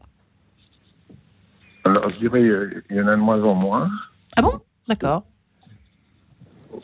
Alors, 1.89 2.09
je 2.11 2.17
dirais, 2.19 2.43
il 2.89 2.95
y 2.95 3.01
en 3.01 3.07
a 3.07 3.15
de 3.15 3.21
moins 3.21 3.43
en 3.43 3.55
moins. 3.55 3.89
Ah 4.35 4.41
bon? 4.41 4.53
D'accord. 4.87 5.23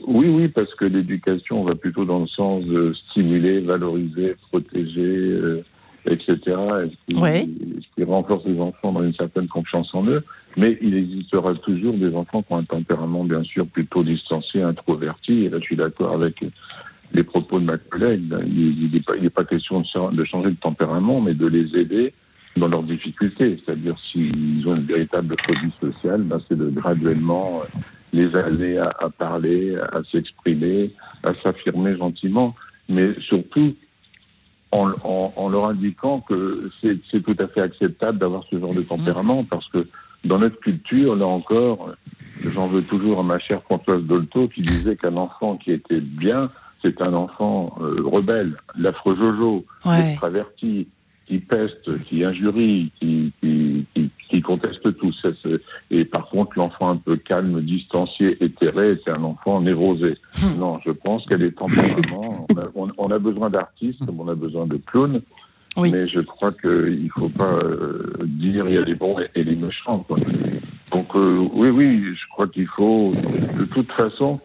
Oui, 0.08 0.28
oui, 0.28 0.48
parce 0.48 0.74
que 0.76 0.86
l'éducation 0.86 1.64
va 1.64 1.76
plutôt 1.76 2.06
dans 2.06 2.20
le 2.20 2.28
sens 2.28 2.66
de 2.66 2.94
stimuler, 2.94 3.62
valoriser, 3.62 4.36
protéger, 4.50 5.02
euh, 5.02 5.64
etc. 6.06 6.38
Ce 6.46 6.88
qui, 7.08 7.16
ce 7.16 7.96
qui 7.96 8.04
renforce 8.04 8.46
les 8.46 8.60
enfants 8.60 8.92
dans 8.92 9.04
une 9.04 9.14
certaine 9.14 9.48
confiance 9.48 9.94
en 9.94 10.06
eux. 10.08 10.24
Mais 10.58 10.78
il 10.82 10.96
existera 10.96 11.54
toujours 11.56 11.94
des 11.94 12.16
enfants 12.16 12.42
qui 12.42 12.54
ont 12.54 12.58
un 12.58 12.64
tempérament, 12.64 13.24
bien 13.26 13.44
sûr, 13.44 13.68
plutôt 13.68 14.04
distancié, 14.04 14.62
introverti. 14.62 15.46
Et 15.46 15.50
là, 15.50 15.60
je 15.60 15.66
suis 15.66 15.76
d'accord 15.76 16.14
avec 16.14 16.44
les 17.14 17.24
propos 17.24 17.60
de 17.60 17.66
ma 17.66 17.78
collègue. 17.78 18.24
Il 18.46 18.90
n'est 18.92 19.00
pas, 19.02 19.14
pas, 19.34 19.46
question 19.46 19.82
de 19.82 20.24
changer 20.24 20.50
de 20.50 20.56
tempérament, 20.56 21.22
mais 21.22 21.34
de 21.34 21.48
les 21.48 21.80
aider 21.80 22.14
dans 22.56 22.68
leurs 22.68 22.84
difficultés. 22.84 23.60
C'est-à-dire 23.64 23.96
s'ils 24.12 24.68
ont 24.68 24.76
une 24.76 24.86
véritable 24.86 25.36
phobie 25.46 25.74
sociale, 25.80 26.22
ben 26.24 26.40
c'est 26.48 26.58
de 26.58 26.70
graduellement 26.70 27.62
euh, 27.62 27.80
les 28.14 28.36
aller 28.36 28.78
à, 28.78 28.92
à 29.00 29.10
parler, 29.10 29.76
à, 29.76 30.02
s'exprimer, 30.12 30.92
à 31.24 31.34
s'affirmer 31.44 31.98
gentiment, 31.98 32.56
mais 32.88 33.14
surtout 33.22 33.76
en, 34.72 34.92
en, 35.04 35.34
en 35.36 35.50
leur 35.50 35.66
indiquant 35.68 36.22
que 36.22 36.70
c'est 36.82 37.22
tout 37.24 37.36
à 37.40 37.48
fait 37.48 37.62
acceptable 37.62 38.20
d'avoir 38.20 38.44
ce 38.50 38.60
genre 38.60 38.74
de 38.74 38.82
tempérament, 38.82 39.44
parce 39.44 39.68
que 39.70 39.86
dans 40.24 40.40
notre 40.40 40.60
culture, 40.60 41.16
là 41.16 41.28
encore, 41.28 41.92
j'en 42.54 42.68
veux 42.68 42.84
toujours 42.84 43.20
à 43.20 43.24
ma 43.24 43.40
chère 43.40 43.62
Françoise 43.64 44.04
Dolto 44.04 44.48
qui 44.48 44.62
disait 44.62 44.96
qu'un 44.96 45.16
enfant 45.18 45.58
qui 45.58 45.72
était 45.72 46.02
bien, 46.02 46.42
c'est 46.82 47.02
un 47.02 47.14
enfant 47.14 47.78
euh, 47.82 48.02
rebelle, 48.04 48.58
l'affreux 48.78 49.16
Jojo, 49.16 49.66
ouais. 49.86 50.12
extraverti, 50.12 50.88
qui 51.28 51.40
peste, 51.40 52.04
qui 52.04 52.24
injurie, 52.24 52.92
qui, 53.00 53.32
qui, 53.42 53.86
qui, 54.30 54.42
conteste 54.42 54.96
tout. 54.98 55.12
Et 55.90 56.06
par 56.06 56.30
contre, 56.30 56.52
l'enfant 56.58 56.90
un 56.90 56.98
peu 56.98 57.18
calme, 57.18 57.62
distancié, 57.62 58.38
éthéré, 58.44 59.00
c'est 59.04 59.12
un 59.12 59.24
enfant 59.24 59.62
névrosé. 59.62 60.18
Hmm. 60.42 60.60
Non, 60.60 60.80
je 60.86 60.92
pense 60.92 61.26
qu'elle 61.26 61.44
est 61.44 61.58
tempérament. 61.58 62.46
On 62.76 62.88
a, 62.88 62.92
on, 62.98 63.12
a 63.12 63.20
besoin 63.20 63.50
d'artistes, 63.50 64.06
comme 64.06 64.20
on 64.20 64.28
a 64.28 64.36
besoin 64.36 64.66
de 64.68 64.78
clowns. 64.78 65.22
Oui. 65.78 65.90
Mais 65.92 66.08
je 66.08 66.20
crois 66.22 66.52
qu'il 66.54 67.04
ne 67.04 67.10
faut 67.10 67.30
pas 67.30 67.54
euh, 67.54 68.14
dire 68.24 68.68
il 68.68 68.76
y 68.76 68.78
a 68.78 68.82
les 68.82 68.96
bons 68.96 69.18
et, 69.36 69.44
les 69.44 69.56
méchants. 69.56 70.00
Quoi. 70.00 70.18
Donc 70.92 71.16
euh, 71.16 71.48
oui, 71.54 71.70
oui, 71.70 72.16
je 72.16 72.28
crois 72.30 72.48
qu'il 72.48 72.68
faut, 72.68 73.12
de 73.58 73.66
toute 73.66 73.92
façon, 73.92 74.40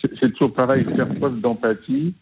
c'est 0.00 0.30
toujours 0.32 0.52
pareil, 0.52 0.84
faire 0.84 1.08
preuve 1.14 1.40
d'empathie, 1.40 2.14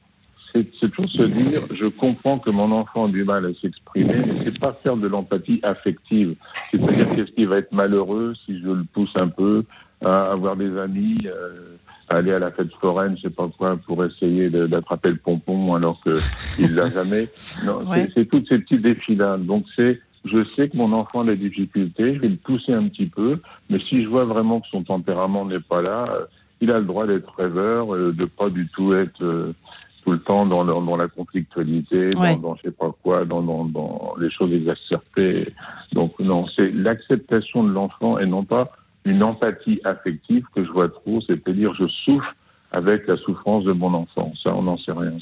c'est 0.80 0.90
toujours 0.90 1.10
se 1.10 1.22
dire, 1.22 1.62
je 1.72 1.86
comprends 1.86 2.38
que 2.38 2.50
mon 2.50 2.70
enfant 2.72 3.06
a 3.06 3.08
du 3.08 3.24
mal 3.24 3.46
à 3.46 3.54
s'exprimer, 3.60 4.22
mais 4.26 4.34
c'est 4.44 4.58
pas 4.58 4.78
faire 4.82 4.96
de 4.96 5.08
l'empathie 5.08 5.60
affective. 5.62 6.34
C'est-à-dire 6.70 7.08
qu'est-ce 7.14 7.32
qui 7.32 7.44
va 7.44 7.58
être 7.58 7.72
malheureux 7.72 8.34
si 8.44 8.60
je 8.60 8.68
le 8.68 8.84
pousse 8.92 9.12
un 9.16 9.28
peu 9.28 9.64
à 10.04 10.32
avoir 10.32 10.56
des 10.56 10.76
amis, 10.78 11.18
euh, 11.26 11.76
à 12.08 12.16
aller 12.16 12.32
à 12.32 12.38
la 12.38 12.50
fête 12.50 12.72
foraine, 12.80 13.16
je 13.16 13.22
sais 13.22 13.34
pas 13.34 13.48
quoi, 13.56 13.76
pour 13.86 14.04
essayer 14.04 14.50
d'attraper 14.50 15.10
le 15.10 15.16
pompon 15.16 15.74
alors 15.74 16.00
qu'il 16.02 16.74
l'a 16.74 16.90
jamais? 16.94 17.28
Non, 17.64 17.80
c'est 18.14 18.26
toutes 18.26 18.48
ces 18.48 18.58
petits 18.58 18.78
défis-là. 18.78 19.38
Donc 19.38 19.64
c'est, 19.74 20.00
je 20.24 20.44
sais 20.54 20.68
que 20.68 20.76
mon 20.76 20.92
enfant 20.92 21.22
a 21.22 21.24
des 21.26 21.36
difficultés, 21.36 22.14
je 22.14 22.20
vais 22.20 22.28
le 22.28 22.36
pousser 22.36 22.72
un 22.72 22.88
petit 22.88 23.06
peu, 23.06 23.38
mais 23.70 23.78
si 23.88 24.02
je 24.02 24.08
vois 24.08 24.24
vraiment 24.24 24.60
que 24.60 24.68
son 24.68 24.82
tempérament 24.82 25.44
n'est 25.46 25.60
pas 25.60 25.82
là, 25.82 26.06
euh, 26.10 26.24
il 26.60 26.70
a 26.70 26.78
le 26.78 26.84
droit 26.84 27.06
d'être 27.06 27.34
rêveur, 27.36 27.94
euh, 27.94 28.12
de 28.12 28.24
pas 28.24 28.50
du 28.50 28.68
tout 28.68 28.94
être 28.94 29.54
tout 30.06 30.12
le 30.12 30.20
temps 30.20 30.46
dans, 30.46 30.64
dans, 30.64 30.96
la 30.96 31.08
conflictualité, 31.08 32.10
dans, 32.10 32.36
dans, 32.36 32.56
je 32.56 32.62
sais 32.62 32.70
pas 32.70 32.94
quoi, 33.02 33.24
dans, 33.24 33.42
dans, 33.42 33.64
dans 33.64 34.14
les 34.20 34.30
choses 34.30 34.52
exacerbées. 34.52 35.52
Donc 35.92 36.16
non, 36.20 36.46
c'est 36.54 36.70
l'acceptation 36.70 37.64
de 37.64 37.72
l'enfant 37.72 38.16
et 38.20 38.26
non 38.26 38.44
pas 38.44 38.70
une 39.04 39.24
empathie 39.24 39.80
affective 39.82 40.44
que 40.54 40.64
je 40.64 40.70
vois 40.70 40.88
trop, 40.88 41.20
c'est-à-dire 41.22 41.74
je 41.74 41.88
souffre 42.04 42.32
avec 42.70 43.08
la 43.08 43.16
souffrance 43.16 43.64
de 43.64 43.72
mon 43.72 43.94
enfant. 43.94 44.32
Ça, 44.44 44.54
on 44.54 44.62
n'en 44.62 44.78
sait 44.78 44.92
rien. 44.92 45.12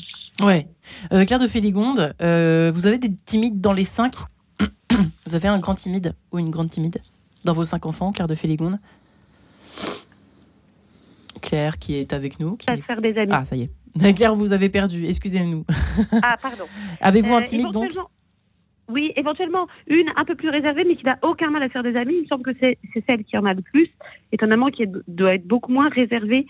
Ouais. 0.43 0.66
Euh, 1.14 1.24
Claire 1.24 1.39
de 1.39 1.47
Féligonde, 1.47 2.14
euh, 2.20 2.70
vous 2.74 2.87
avez 2.87 2.99
des 2.99 3.12
timides 3.24 3.62
dans 3.62 3.72
les 3.72 3.85
cinq 3.85 4.12
Vous 5.26 5.35
avez 5.35 5.49
un 5.49 5.59
grand 5.61 5.74
timide 5.74 6.14
ou 6.30 6.39
une 6.39 6.51
grande 6.51 6.68
timide 6.68 6.99
dans 7.45 7.55
vos 7.55 7.64
cinq 7.64 7.87
enfants, 7.87 8.12
Claire 8.12 8.28
de 8.28 8.35
Féligonde? 8.35 8.78
Claire 11.41 11.78
qui 11.78 11.95
est 11.95 12.12
avec 12.12 12.39
nous. 12.39 12.57
Qui... 12.57 12.66
faire 12.82 13.01
des 13.01 13.16
amis. 13.16 13.32
Ah, 13.32 13.47
ça 13.47 13.57
y 13.57 13.62
est. 13.62 13.70
Claire, 14.16 14.34
vous 14.34 14.53
avez 14.53 14.68
perdu, 14.68 15.07
excusez-nous. 15.07 15.64
Ah, 16.22 16.36
pardon. 16.42 16.64
Avez-vous 17.01 17.32
un 17.32 17.42
euh, 17.42 17.45
timide 17.45 17.70
donc 17.70 17.92
Oui, 18.88 19.12
éventuellement 19.16 19.66
une 19.86 20.09
un 20.16 20.24
peu 20.24 20.34
plus 20.34 20.49
réservée, 20.49 20.84
mais 20.84 20.97
qui 20.97 21.05
n'a 21.05 21.18
aucun 21.22 21.51
mal 21.51 21.62
à 21.62 21.68
faire 21.68 21.82
des 21.82 21.97
amis. 21.97 22.14
Il 22.16 22.22
me 22.22 22.26
semble 22.26 22.42
que 22.42 22.57
c'est 22.61 22.78
celle 23.07 23.24
qui 23.24 23.36
en 23.38 23.45
a 23.45 23.55
le 23.55 23.62
plus, 23.62 23.88
étonnamment, 24.32 24.68
qui 24.70 24.84
doit 25.07 25.34
être 25.34 25.47
beaucoup 25.47 25.72
moins 25.72 25.88
réservée 25.88 26.47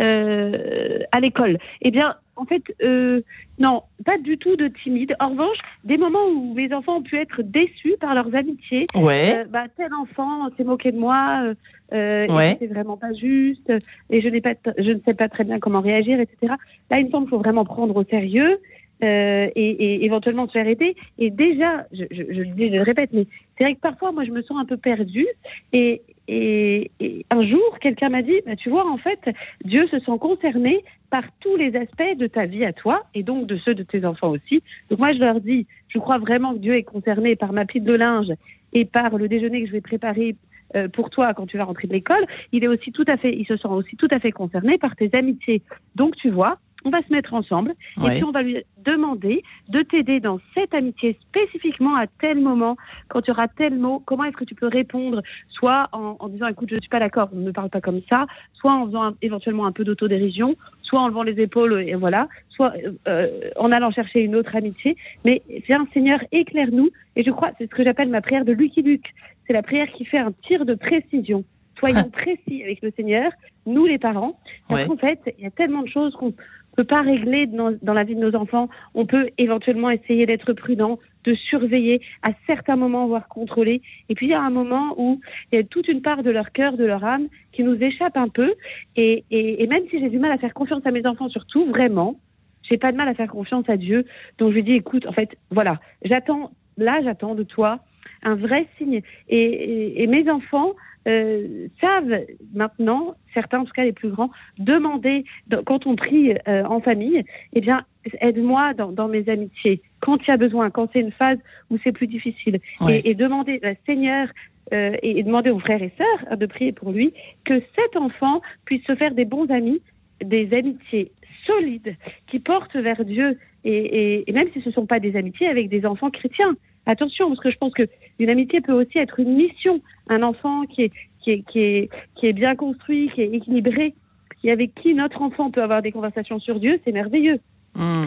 euh, 0.00 1.00
à 1.12 1.20
l'école. 1.20 1.58
Eh 1.82 1.90
bien, 1.90 2.14
en 2.40 2.46
fait, 2.46 2.62
euh, 2.82 3.20
non, 3.58 3.82
pas 4.06 4.16
du 4.16 4.38
tout 4.38 4.56
de 4.56 4.68
timide. 4.68 5.14
En 5.20 5.30
revanche, 5.30 5.58
des 5.84 5.98
moments 5.98 6.26
où 6.34 6.54
mes 6.54 6.72
enfants 6.72 6.96
ont 6.96 7.02
pu 7.02 7.18
être 7.18 7.42
déçus 7.42 7.96
par 8.00 8.14
leurs 8.14 8.34
amitiés. 8.34 8.86
Ouais. 8.94 9.44
bah, 9.50 9.64
tel 9.76 9.92
enfant 9.92 10.48
s'est 10.56 10.64
moqué 10.64 10.90
de 10.90 10.98
moi, 10.98 11.52
euh, 11.92 12.22
ouais. 12.28 12.56
c'est 12.58 12.66
vraiment 12.66 12.96
pas 12.96 13.12
juste, 13.12 13.70
et 14.08 14.22
je, 14.22 14.28
n'ai 14.28 14.40
pas, 14.40 14.54
je 14.78 14.90
ne 14.92 15.00
sais 15.04 15.14
pas 15.14 15.28
très 15.28 15.44
bien 15.44 15.58
comment 15.58 15.82
réagir, 15.82 16.18
etc. 16.18 16.54
Là, 16.90 16.98
il 16.98 17.06
me 17.06 17.10
semble 17.10 17.26
qu'il 17.26 17.30
faut 17.30 17.38
vraiment 17.38 17.64
prendre 17.64 17.94
au 17.94 18.04
sérieux. 18.04 18.58
Euh, 19.02 19.48
et, 19.56 19.70
et, 19.70 20.04
éventuellement 20.04 20.46
se 20.46 20.52
faire 20.52 20.68
aider. 20.68 20.94
Et 21.18 21.30
déjà, 21.30 21.86
je, 21.90 22.04
je, 22.10 22.22
je, 22.22 22.40
le 22.40 22.54
dis, 22.54 22.68
je 22.68 22.76
le 22.76 22.82
répète, 22.82 23.08
mais 23.14 23.26
c'est 23.56 23.64
vrai 23.64 23.74
que 23.74 23.80
parfois, 23.80 24.12
moi, 24.12 24.24
je 24.24 24.30
me 24.30 24.42
sens 24.42 24.58
un 24.60 24.66
peu 24.66 24.76
perdue. 24.76 25.26
Et, 25.72 26.02
et, 26.32 26.92
et 27.00 27.26
un 27.30 27.44
jour, 27.44 27.78
quelqu'un 27.80 28.08
m'a 28.08 28.22
dit, 28.22 28.40
bah, 28.46 28.54
tu 28.54 28.70
vois, 28.70 28.88
en 28.88 28.98
fait, 28.98 29.18
Dieu 29.64 29.88
se 29.88 29.98
sent 29.98 30.18
concerné 30.20 30.84
par 31.10 31.24
tous 31.40 31.56
les 31.56 31.74
aspects 31.74 32.16
de 32.16 32.28
ta 32.28 32.46
vie 32.46 32.64
à 32.64 32.72
toi, 32.72 33.02
et 33.14 33.24
donc 33.24 33.48
de 33.48 33.56
ceux 33.56 33.74
de 33.74 33.82
tes 33.82 34.04
enfants 34.04 34.30
aussi. 34.30 34.62
Donc 34.90 35.00
moi, 35.00 35.12
je 35.12 35.18
leur 35.18 35.40
dis, 35.40 35.66
je 35.88 35.98
crois 35.98 36.18
vraiment 36.18 36.54
que 36.54 36.58
Dieu 36.58 36.76
est 36.76 36.84
concerné 36.84 37.34
par 37.34 37.52
ma 37.52 37.64
pile 37.64 37.82
de 37.82 37.94
linge 37.94 38.32
et 38.72 38.84
par 38.84 39.18
le 39.18 39.26
déjeuner 39.26 39.62
que 39.62 39.66
je 39.66 39.72
vais 39.72 39.80
préparer 39.80 40.36
euh, 40.76 40.86
pour 40.86 41.10
toi 41.10 41.34
quand 41.34 41.46
tu 41.46 41.58
vas 41.58 41.64
rentrer 41.64 41.88
de 41.88 41.94
l'école, 41.94 42.24
il 42.52 42.62
est 42.62 42.68
aussi 42.68 42.92
tout 42.92 43.04
à 43.08 43.16
fait, 43.16 43.36
il 43.36 43.44
se 43.44 43.56
sent 43.56 43.66
aussi 43.66 43.96
tout 43.96 44.06
à 44.12 44.20
fait 44.20 44.30
concerné 44.30 44.78
par 44.78 44.94
tes 44.94 45.10
amitiés. 45.14 45.62
Donc 45.96 46.14
tu 46.14 46.30
vois, 46.30 46.58
on 46.84 46.90
va 46.90 47.02
se 47.02 47.12
mettre 47.12 47.34
ensemble. 47.34 47.74
Et 48.04 48.10
puis 48.10 48.24
on 48.24 48.30
va 48.30 48.42
lui 48.42 48.62
demander 48.78 49.42
de 49.68 49.82
t'aider 49.82 50.20
dans 50.20 50.38
cette 50.54 50.74
amitié 50.74 51.18
spécifiquement 51.28 51.96
à 51.96 52.06
tel 52.06 52.40
moment, 52.40 52.76
quand 53.08 53.22
tu 53.22 53.30
auras 53.30 53.48
tel 53.48 53.78
mot, 53.78 54.02
comment 54.04 54.24
est-ce 54.24 54.36
que 54.36 54.44
tu 54.44 54.54
peux 54.54 54.68
répondre, 54.68 55.22
soit 55.48 55.88
en, 55.92 56.16
disant 56.28 56.48
écoute 56.48 56.70
je 56.70 56.76
ne 56.76 56.80
suis 56.80 56.88
pas 56.88 57.00
d'accord, 57.00 57.28
ne 57.32 57.42
me 57.42 57.52
parle 57.52 57.70
pas 57.70 57.80
comme 57.80 58.00
ça, 58.08 58.26
soit 58.54 58.72
en 58.72 58.86
faisant 58.86 59.12
éventuellement 59.22 59.66
un 59.66 59.72
peu 59.72 59.84
d'autodérision, 59.84 60.56
soit 60.82 61.00
en 61.00 61.08
levant 61.08 61.22
les 61.22 61.40
épaules 61.40 61.82
et 61.82 61.94
voilà, 61.94 62.28
soit 62.48 62.72
euh, 63.06 63.28
en 63.56 63.70
allant 63.70 63.90
chercher 63.90 64.20
une 64.20 64.34
autre 64.34 64.56
amitié. 64.56 64.96
Mais 65.24 65.42
viens 65.68 65.86
Seigneur, 65.92 66.20
éclaire-nous. 66.32 66.90
Et 67.16 67.22
je 67.22 67.30
crois 67.30 67.50
c'est 67.58 67.64
ce 67.64 67.74
que 67.74 67.84
j'appelle 67.84 68.08
ma 68.08 68.20
prière 68.20 68.44
de 68.44 68.52
Lucky 68.52 68.82
Luke. 68.82 69.12
C'est 69.46 69.52
la 69.52 69.62
prière 69.62 69.90
qui 69.92 70.04
fait 70.04 70.18
un 70.18 70.32
tir 70.32 70.64
de 70.64 70.74
précision. 70.74 71.44
Soyons 71.78 72.08
précis 72.12 72.62
avec 72.62 72.82
le 72.82 72.92
Seigneur, 72.96 73.32
nous 73.66 73.86
les 73.86 73.98
parents, 73.98 74.38
parce 74.68 74.84
qu'en 74.84 74.96
fait, 74.96 75.20
il 75.38 75.44
y 75.44 75.46
a 75.46 75.50
tellement 75.50 75.82
de 75.82 75.88
choses 75.88 76.14
qu'on 76.14 76.32
peut 76.80 76.86
pas 76.86 77.02
régler 77.02 77.46
dans, 77.46 77.92
la 77.92 78.04
vie 78.04 78.14
de 78.14 78.20
nos 78.20 78.34
enfants. 78.34 78.70
On 78.94 79.04
peut 79.04 79.28
éventuellement 79.36 79.90
essayer 79.90 80.24
d'être 80.24 80.54
prudent, 80.54 80.98
de 81.24 81.34
surveiller, 81.34 82.00
à 82.22 82.30
certains 82.46 82.76
moments, 82.76 83.06
voire 83.06 83.28
contrôler. 83.28 83.82
Et 84.08 84.14
puis 84.14 84.26
il 84.26 84.30
y 84.30 84.34
a 84.34 84.40
un 84.40 84.48
moment 84.48 84.94
où 84.96 85.20
il 85.52 85.56
y 85.56 85.58
a 85.58 85.64
toute 85.64 85.88
une 85.88 86.00
part 86.00 86.22
de 86.22 86.30
leur 86.30 86.52
cœur, 86.52 86.78
de 86.78 86.84
leur 86.86 87.04
âme, 87.04 87.26
qui 87.52 87.64
nous 87.64 87.76
échappe 87.82 88.16
un 88.16 88.28
peu. 88.28 88.54
Et, 88.96 89.24
même 89.68 89.82
si 89.90 90.00
j'ai 90.00 90.08
du 90.08 90.18
mal 90.18 90.32
à 90.32 90.38
faire 90.38 90.54
confiance 90.54 90.86
à 90.86 90.90
mes 90.90 91.06
enfants, 91.06 91.28
surtout, 91.28 91.66
vraiment, 91.66 92.16
j'ai 92.62 92.78
pas 92.78 92.92
de 92.92 92.96
mal 92.96 93.08
à 93.08 93.14
faire 93.14 93.28
confiance 93.28 93.68
à 93.68 93.76
Dieu. 93.76 94.06
Donc 94.38 94.50
je 94.50 94.54
lui 94.54 94.62
dis, 94.62 94.72
écoute, 94.72 95.04
en 95.06 95.12
fait, 95.12 95.36
voilà, 95.50 95.80
j'attends, 96.02 96.50
là, 96.78 97.00
j'attends 97.04 97.34
de 97.34 97.42
toi 97.42 97.80
un 98.22 98.36
vrai 98.36 98.66
signe. 98.78 99.02
Et 99.28 100.06
mes 100.06 100.30
enfants, 100.30 100.72
euh, 101.08 101.68
savent 101.80 102.20
maintenant, 102.52 103.14
certains 103.32 103.60
en 103.60 103.64
tout 103.64 103.72
cas 103.72 103.84
les 103.84 103.92
plus 103.92 104.10
grands, 104.10 104.30
demander 104.58 105.24
quand 105.66 105.86
on 105.86 105.96
prie 105.96 106.34
euh, 106.46 106.64
en 106.64 106.80
famille, 106.80 107.24
eh 107.52 107.60
bien 107.60 107.84
aide-moi 108.20 108.74
dans, 108.74 108.92
dans, 108.92 109.08
mes 109.08 109.28
amitiés. 109.28 109.82
Quand 110.00 110.18
il 110.22 110.28
y 110.28 110.30
a 110.30 110.36
besoin, 110.36 110.70
quand 110.70 110.88
c'est 110.92 111.00
une 111.00 111.12
phase 111.12 111.38
où 111.70 111.78
c'est 111.82 111.92
plus 111.92 112.06
difficile, 112.06 112.60
et, 112.88 113.10
et, 113.10 113.14
demander 113.14 113.60
à 113.62 113.74
Seigneur 113.86 114.28
euh, 114.72 114.96
et, 115.02 115.22
demander 115.22 115.50
aux 115.50 115.58
frères 115.58 115.82
et 115.82 115.92
sœurs 115.98 116.36
de 116.36 116.46
prier 116.46 116.72
pour 116.72 116.92
lui 116.92 117.12
que 117.44 117.60
cet 117.74 117.96
enfant 117.96 118.40
puisse 118.64 118.84
se 118.84 118.94
faire 118.94 119.14
des 119.14 119.24
bons 119.24 119.50
amis, 119.50 119.80
des 120.22 120.52
amitiés 120.54 121.10
solides 121.46 121.96
qui 122.28 122.38
portent 122.38 122.76
vers 122.76 123.04
Dieu. 123.04 123.38
Et, 123.64 124.28
et, 124.28 124.32
même 124.32 124.48
si 124.52 124.60
ce 124.62 124.68
ne 124.68 124.74
sont 124.74 124.86
pas 124.86 125.00
des 125.00 125.16
amitiés 125.16 125.48
avec 125.48 125.68
des 125.68 125.84
enfants 125.84 126.10
chrétiens. 126.10 126.54
Attention, 126.86 127.28
parce 127.28 127.40
que 127.40 127.50
je 127.50 127.58
pense 127.58 127.72
qu'une 127.74 128.28
amitié 128.28 128.60
peut 128.60 128.72
aussi 128.72 128.98
être 128.98 129.20
une 129.20 129.34
mission. 129.34 129.80
Un 130.08 130.22
enfant 130.22 130.64
qui 130.66 130.82
est, 130.82 130.92
qui 131.22 131.30
est, 131.30 131.42
qui 131.50 131.60
est, 131.60 131.90
qui 132.16 132.26
est 132.26 132.32
bien 132.32 132.56
construit, 132.56 133.10
qui 133.14 133.22
est 133.22 133.32
équilibré, 133.32 133.94
et 134.42 134.50
avec 134.50 134.74
qui 134.74 134.94
notre 134.94 135.22
enfant 135.22 135.50
peut 135.50 135.62
avoir 135.62 135.82
des 135.82 135.92
conversations 135.92 136.38
sur 136.38 136.58
Dieu, 136.58 136.80
c'est 136.84 136.92
merveilleux. 136.92 137.38
Hmm. 137.74 138.06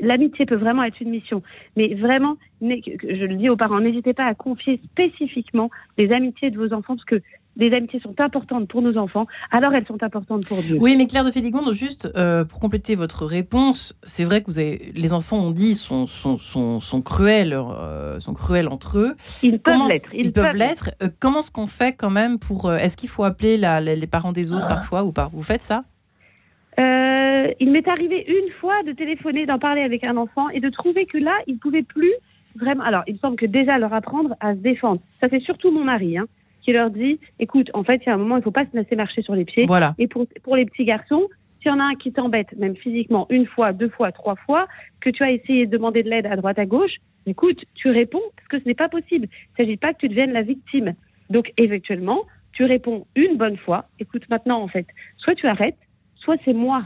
L'amitié 0.00 0.46
peut 0.46 0.54
vraiment 0.54 0.84
être 0.84 1.00
une 1.00 1.10
mission, 1.10 1.42
mais 1.76 1.94
vraiment, 1.94 2.36
je 2.60 3.24
le 3.24 3.34
dis 3.34 3.48
aux 3.48 3.56
parents, 3.56 3.80
n'hésitez 3.80 4.14
pas 4.14 4.26
à 4.26 4.34
confier 4.34 4.80
spécifiquement 4.84 5.70
les 5.98 6.12
amitiés 6.12 6.50
de 6.50 6.58
vos 6.58 6.72
enfants, 6.72 6.94
parce 6.94 7.04
que 7.04 7.20
les 7.56 7.72
amitiés 7.72 8.00
sont 8.00 8.14
importantes 8.20 8.68
pour 8.68 8.82
nos 8.82 8.96
enfants, 8.96 9.26
alors 9.50 9.74
elles 9.74 9.86
sont 9.86 10.02
importantes 10.02 10.46
pour 10.46 10.58
Dieu. 10.58 10.78
Oui, 10.80 10.96
mais 10.96 11.06
Claire 11.06 11.24
de 11.24 11.30
Féligonde, 11.30 11.72
juste 11.72 12.08
euh, 12.16 12.44
pour 12.44 12.60
compléter 12.60 12.94
votre 12.94 13.24
réponse, 13.26 13.98
c'est 14.02 14.24
vrai 14.24 14.40
que 14.40 14.46
vous 14.46 14.58
avez, 14.58 14.92
les 14.94 15.12
enfants 15.12 15.38
ont 15.38 15.50
dit 15.50 15.74
sont, 15.74 16.06
sont, 16.06 16.36
sont, 16.36 16.80
sont 16.80 17.02
cruels, 17.02 17.52
euh, 17.54 18.18
sont 18.20 18.34
cruels 18.34 18.68
entre 18.68 18.98
eux. 18.98 19.14
Ils 19.42 19.58
peuvent 19.58 19.88
l'être. 19.88 20.08
Ils, 20.12 20.32
peuvent 20.32 20.56
l'être. 20.56 20.90
Euh, 21.02 21.08
comment 21.20 21.40
est-ce 21.40 21.52
qu'on 21.52 21.66
fait 21.66 21.92
quand 21.92 22.10
même 22.10 22.38
pour... 22.38 22.72
Est-ce 22.72 22.96
qu'il 22.96 23.08
faut 23.08 23.24
appeler 23.24 23.56
la, 23.56 23.80
les 23.80 24.06
parents 24.06 24.32
des 24.32 24.52
autres 24.52 24.66
parfois 24.66 25.04
ou 25.04 25.12
pas? 25.12 25.30
Vous 25.32 25.42
faites 25.42 25.62
ça? 25.62 25.84
Il 27.60 27.70
m'est 27.70 27.86
arrivé 27.86 28.24
une 28.26 28.50
fois 28.60 28.82
de 28.84 28.92
téléphoner, 28.92 29.46
d'en 29.46 29.58
parler 29.58 29.82
avec 29.82 30.06
un 30.06 30.16
enfant 30.16 30.48
et 30.48 30.60
de 30.60 30.68
trouver 30.70 31.06
que 31.06 31.18
là, 31.18 31.34
il 31.46 31.54
ne 31.54 31.58
pouvait 31.58 31.82
plus 31.82 32.12
vraiment... 32.56 32.82
Alors, 32.82 33.02
il 33.06 33.14
me 33.14 33.18
semble 33.18 33.36
que 33.36 33.46
déjà 33.46 33.78
leur 33.78 33.92
apprendre 33.92 34.34
à 34.40 34.54
se 34.54 34.58
défendre. 34.58 35.00
Ça, 35.20 35.28
c'est 35.30 35.40
surtout 35.40 35.70
mon 35.70 35.84
mari. 35.84 36.18
Hein 36.18 36.26
qui 36.64 36.72
leur 36.72 36.90
dit, 36.90 37.20
écoute, 37.38 37.70
en 37.74 37.84
fait, 37.84 38.00
il 38.02 38.06
y 38.06 38.08
a 38.10 38.14
un 38.14 38.18
moment, 38.18 38.36
il 38.36 38.40
ne 38.40 38.44
faut 38.44 38.50
pas 38.50 38.64
se 38.64 38.76
laisser 38.76 38.96
marcher 38.96 39.22
sur 39.22 39.34
les 39.34 39.44
pieds. 39.44 39.66
Voilà. 39.66 39.94
Et 39.98 40.08
pour, 40.08 40.26
pour 40.42 40.56
les 40.56 40.64
petits 40.64 40.84
garçons, 40.84 41.28
s'il 41.60 41.70
y 41.70 41.74
en 41.74 41.80
a 41.80 41.84
un 41.84 41.94
qui 41.94 42.12
t'embête, 42.12 42.56
même 42.56 42.76
physiquement, 42.76 43.26
une 43.30 43.46
fois, 43.46 43.72
deux 43.72 43.88
fois, 43.88 44.12
trois 44.12 44.36
fois, 44.36 44.66
que 45.00 45.10
tu 45.10 45.22
as 45.22 45.30
essayé 45.30 45.66
de 45.66 45.70
demander 45.70 46.02
de 46.02 46.10
l'aide 46.10 46.26
à 46.26 46.36
droite, 46.36 46.58
à 46.58 46.66
gauche, 46.66 46.96
écoute, 47.26 47.64
tu 47.74 47.90
réponds 47.90 48.22
parce 48.36 48.48
que 48.48 48.60
ce 48.60 48.64
n'est 48.66 48.74
pas 48.74 48.88
possible. 48.88 49.28
Il 49.30 49.62
ne 49.62 49.64
s'agit 49.64 49.76
pas 49.76 49.92
que 49.92 49.98
tu 49.98 50.08
deviennes 50.08 50.32
la 50.32 50.42
victime. 50.42 50.94
Donc, 51.30 51.52
éventuellement, 51.56 52.22
tu 52.52 52.64
réponds 52.64 53.06
une 53.14 53.36
bonne 53.36 53.56
fois. 53.56 53.86
Écoute, 53.98 54.28
maintenant, 54.30 54.62
en 54.62 54.68
fait, 54.68 54.86
soit 55.18 55.34
tu 55.34 55.46
arrêtes, 55.46 55.78
soit 56.16 56.36
c'est 56.44 56.52
moi 56.54 56.84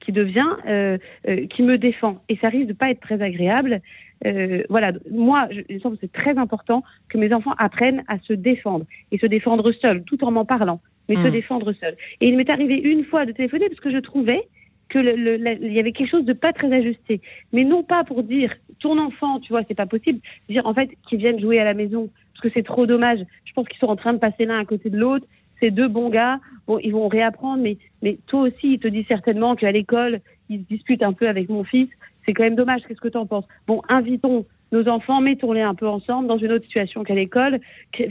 qui 0.00 0.12
devient, 0.12 0.56
euh, 0.66 0.96
euh, 1.28 1.46
qui 1.48 1.62
me 1.62 1.76
défend. 1.76 2.22
Et 2.28 2.36
ça 2.36 2.48
risque 2.48 2.68
de 2.68 2.72
pas 2.72 2.90
être 2.90 3.00
très 3.00 3.20
agréable. 3.20 3.80
Euh, 4.26 4.62
voilà, 4.68 4.92
moi, 5.10 5.48
je, 5.50 5.60
il 5.68 5.76
me 5.76 5.80
semble 5.80 5.96
que 5.96 6.00
c'est 6.02 6.12
très 6.12 6.36
important 6.38 6.82
que 7.08 7.18
mes 7.18 7.32
enfants 7.32 7.54
apprennent 7.58 8.04
à 8.08 8.18
se 8.18 8.32
défendre 8.32 8.84
et 9.12 9.18
se 9.18 9.26
défendre 9.26 9.70
seuls, 9.72 10.02
tout 10.04 10.24
en 10.24 10.30
m'en 10.30 10.44
parlant, 10.44 10.80
mais 11.08 11.16
se 11.16 11.28
mmh. 11.28 11.30
défendre 11.30 11.72
seuls. 11.72 11.96
Et 12.20 12.28
il 12.28 12.36
m'est 12.36 12.50
arrivé 12.50 12.74
une 12.76 13.04
fois 13.04 13.26
de 13.26 13.32
téléphoner 13.32 13.68
parce 13.68 13.80
que 13.80 13.92
je 13.92 13.98
trouvais 13.98 14.48
que 14.88 14.98
le, 14.98 15.36
il 15.62 15.72
y 15.72 15.80
avait 15.80 15.92
quelque 15.92 16.10
chose 16.10 16.24
de 16.24 16.32
pas 16.32 16.52
très 16.52 16.72
ajusté, 16.72 17.20
mais 17.52 17.64
non 17.64 17.82
pas 17.82 18.04
pour 18.04 18.22
dire 18.22 18.54
ton 18.80 18.98
enfant, 18.98 19.38
tu 19.40 19.52
vois, 19.52 19.62
c'est 19.68 19.74
pas 19.74 19.86
possible, 19.86 20.20
dire 20.48 20.66
en 20.66 20.74
fait 20.74 20.90
qu'ils 21.08 21.18
viennent 21.18 21.40
jouer 21.40 21.58
à 21.58 21.64
la 21.64 21.74
maison 21.74 22.08
parce 22.32 22.48
que 22.48 22.50
c'est 22.54 22.64
trop 22.64 22.86
dommage. 22.86 23.18
Je 23.44 23.52
pense 23.52 23.68
qu'ils 23.68 23.78
sont 23.78 23.86
en 23.86 23.96
train 23.96 24.14
de 24.14 24.18
passer 24.18 24.44
l'un 24.44 24.60
à 24.60 24.64
côté 24.64 24.90
de 24.90 24.96
l'autre. 24.96 25.26
C'est 25.60 25.72
deux 25.72 25.88
bons 25.88 26.08
gars, 26.08 26.38
bon, 26.68 26.78
ils 26.78 26.92
vont 26.92 27.08
réapprendre, 27.08 27.60
mais, 27.60 27.78
mais 28.00 28.18
toi 28.28 28.42
aussi, 28.42 28.74
il 28.74 28.78
te 28.78 28.86
dit 28.86 29.04
certainement 29.08 29.56
qu'à 29.56 29.72
l'école, 29.72 30.20
ils 30.48 30.60
se 30.60 30.66
disputent 30.68 31.02
un 31.02 31.12
peu 31.12 31.28
avec 31.28 31.48
mon 31.48 31.64
fils 31.64 31.88
c'est 32.28 32.34
quand 32.34 32.44
même 32.44 32.56
dommage. 32.56 32.82
Qu'est-ce 32.86 33.00
que 33.00 33.08
tu 33.08 33.16
en 33.16 33.24
penses? 33.24 33.46
Bon, 33.66 33.80
invitons 33.88 34.44
nos 34.70 34.86
enfants, 34.86 35.22
mettons-les 35.22 35.62
un 35.62 35.74
peu 35.74 35.88
ensemble 35.88 36.28
dans 36.28 36.36
une 36.36 36.52
autre 36.52 36.64
situation 36.66 37.02
qu'à 37.02 37.14
l'école, 37.14 37.58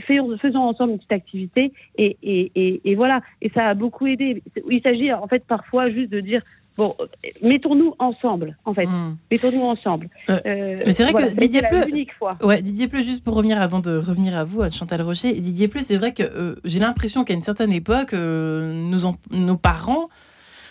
faisons 0.06 0.58
ensemble 0.58 0.92
une 0.92 0.98
petite 0.98 1.12
activité 1.12 1.72
et, 1.96 2.16
et, 2.20 2.80
et, 2.84 2.94
voilà. 2.96 3.20
Et 3.42 3.50
ça 3.50 3.68
a 3.68 3.74
beaucoup 3.74 4.08
aidé. 4.08 4.42
Il 4.68 4.82
s'agit 4.82 5.12
en 5.12 5.28
fait 5.28 5.44
parfois 5.46 5.88
juste 5.88 6.10
de 6.10 6.18
dire 6.18 6.42
bon, 6.76 6.96
mettons-nous 7.42 7.94
ensemble, 8.00 8.56
en 8.64 8.74
fait. 8.74 8.86
Hmm. 8.86 9.16
Mettons-nous 9.30 9.62
ensemble. 9.62 10.08
Euh, 10.28 10.38
euh, 10.46 10.82
mais 10.84 10.92
c'est 10.92 11.04
vrai 11.04 11.12
que 11.12 11.36
Didier 11.36 11.62
Pleu, 11.62 11.84
ouais, 12.42 12.60
Didier 12.60 12.88
Pleu, 12.88 13.02
juste 13.02 13.22
pour 13.22 13.34
revenir 13.34 13.62
avant 13.62 13.78
de 13.78 13.96
revenir 13.96 14.36
à 14.36 14.42
vous, 14.42 14.62
à 14.62 14.70
Chantal 14.70 15.02
Rocher, 15.02 15.34
Didier 15.34 15.68
Pleu, 15.68 15.80
c'est 15.80 15.96
vrai 15.96 16.12
que 16.12 16.24
euh, 16.24 16.56
j'ai 16.64 16.80
l'impression 16.80 17.22
qu'à 17.22 17.34
une 17.34 17.40
certaine 17.40 17.72
époque, 17.72 18.14
nos 18.14 19.56
parents 19.56 20.08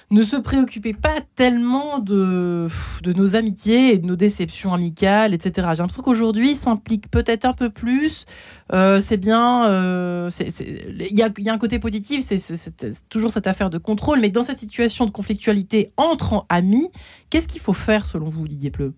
ne 0.09 0.23
se 0.23 0.37
préoccupez 0.37 0.93
pas 0.93 1.19
tellement 1.35 1.99
de, 1.99 2.67
de 3.03 3.13
nos 3.13 3.35
amitiés 3.35 3.93
et 3.93 3.97
de 3.97 4.05
nos 4.05 4.15
déceptions 4.15 4.73
amicales, 4.73 5.33
etc. 5.33 5.67
J'ai 5.71 5.79
l'impression 5.79 6.01
qu'aujourd'hui, 6.01 6.55
s'implique 6.55 7.11
peut-être 7.11 7.43
un 7.45 7.53
peu 7.53 7.69
plus. 7.69 8.25
Euh, 8.71 8.99
c'est 8.99 9.17
bien. 9.17 9.65
Euh, 9.69 10.29
il 10.39 11.17
y, 11.17 11.21
a, 11.21 11.53
un 11.53 11.57
côté 11.57 11.79
positif, 11.79 12.21
c'est 12.21 13.09
toujours 13.09 13.31
cette 13.31 13.47
affaire 13.47 13.69
de 13.69 13.77
contrôle. 13.77 14.19
Mais 14.21 14.29
dans 14.29 14.43
cette 14.43 14.57
situation 14.57 15.05
de 15.05 15.11
conflictualité 15.11 15.91
entre 15.97 16.45
amis, 16.47 16.89
qu'est-ce 17.29 17.49
qu'il 17.49 17.61
faut 17.61 17.73
faire 17.73 18.05
selon 18.05 18.29
vous, 18.29 18.47
Didier 18.47 18.71
Pleu? 18.71 18.93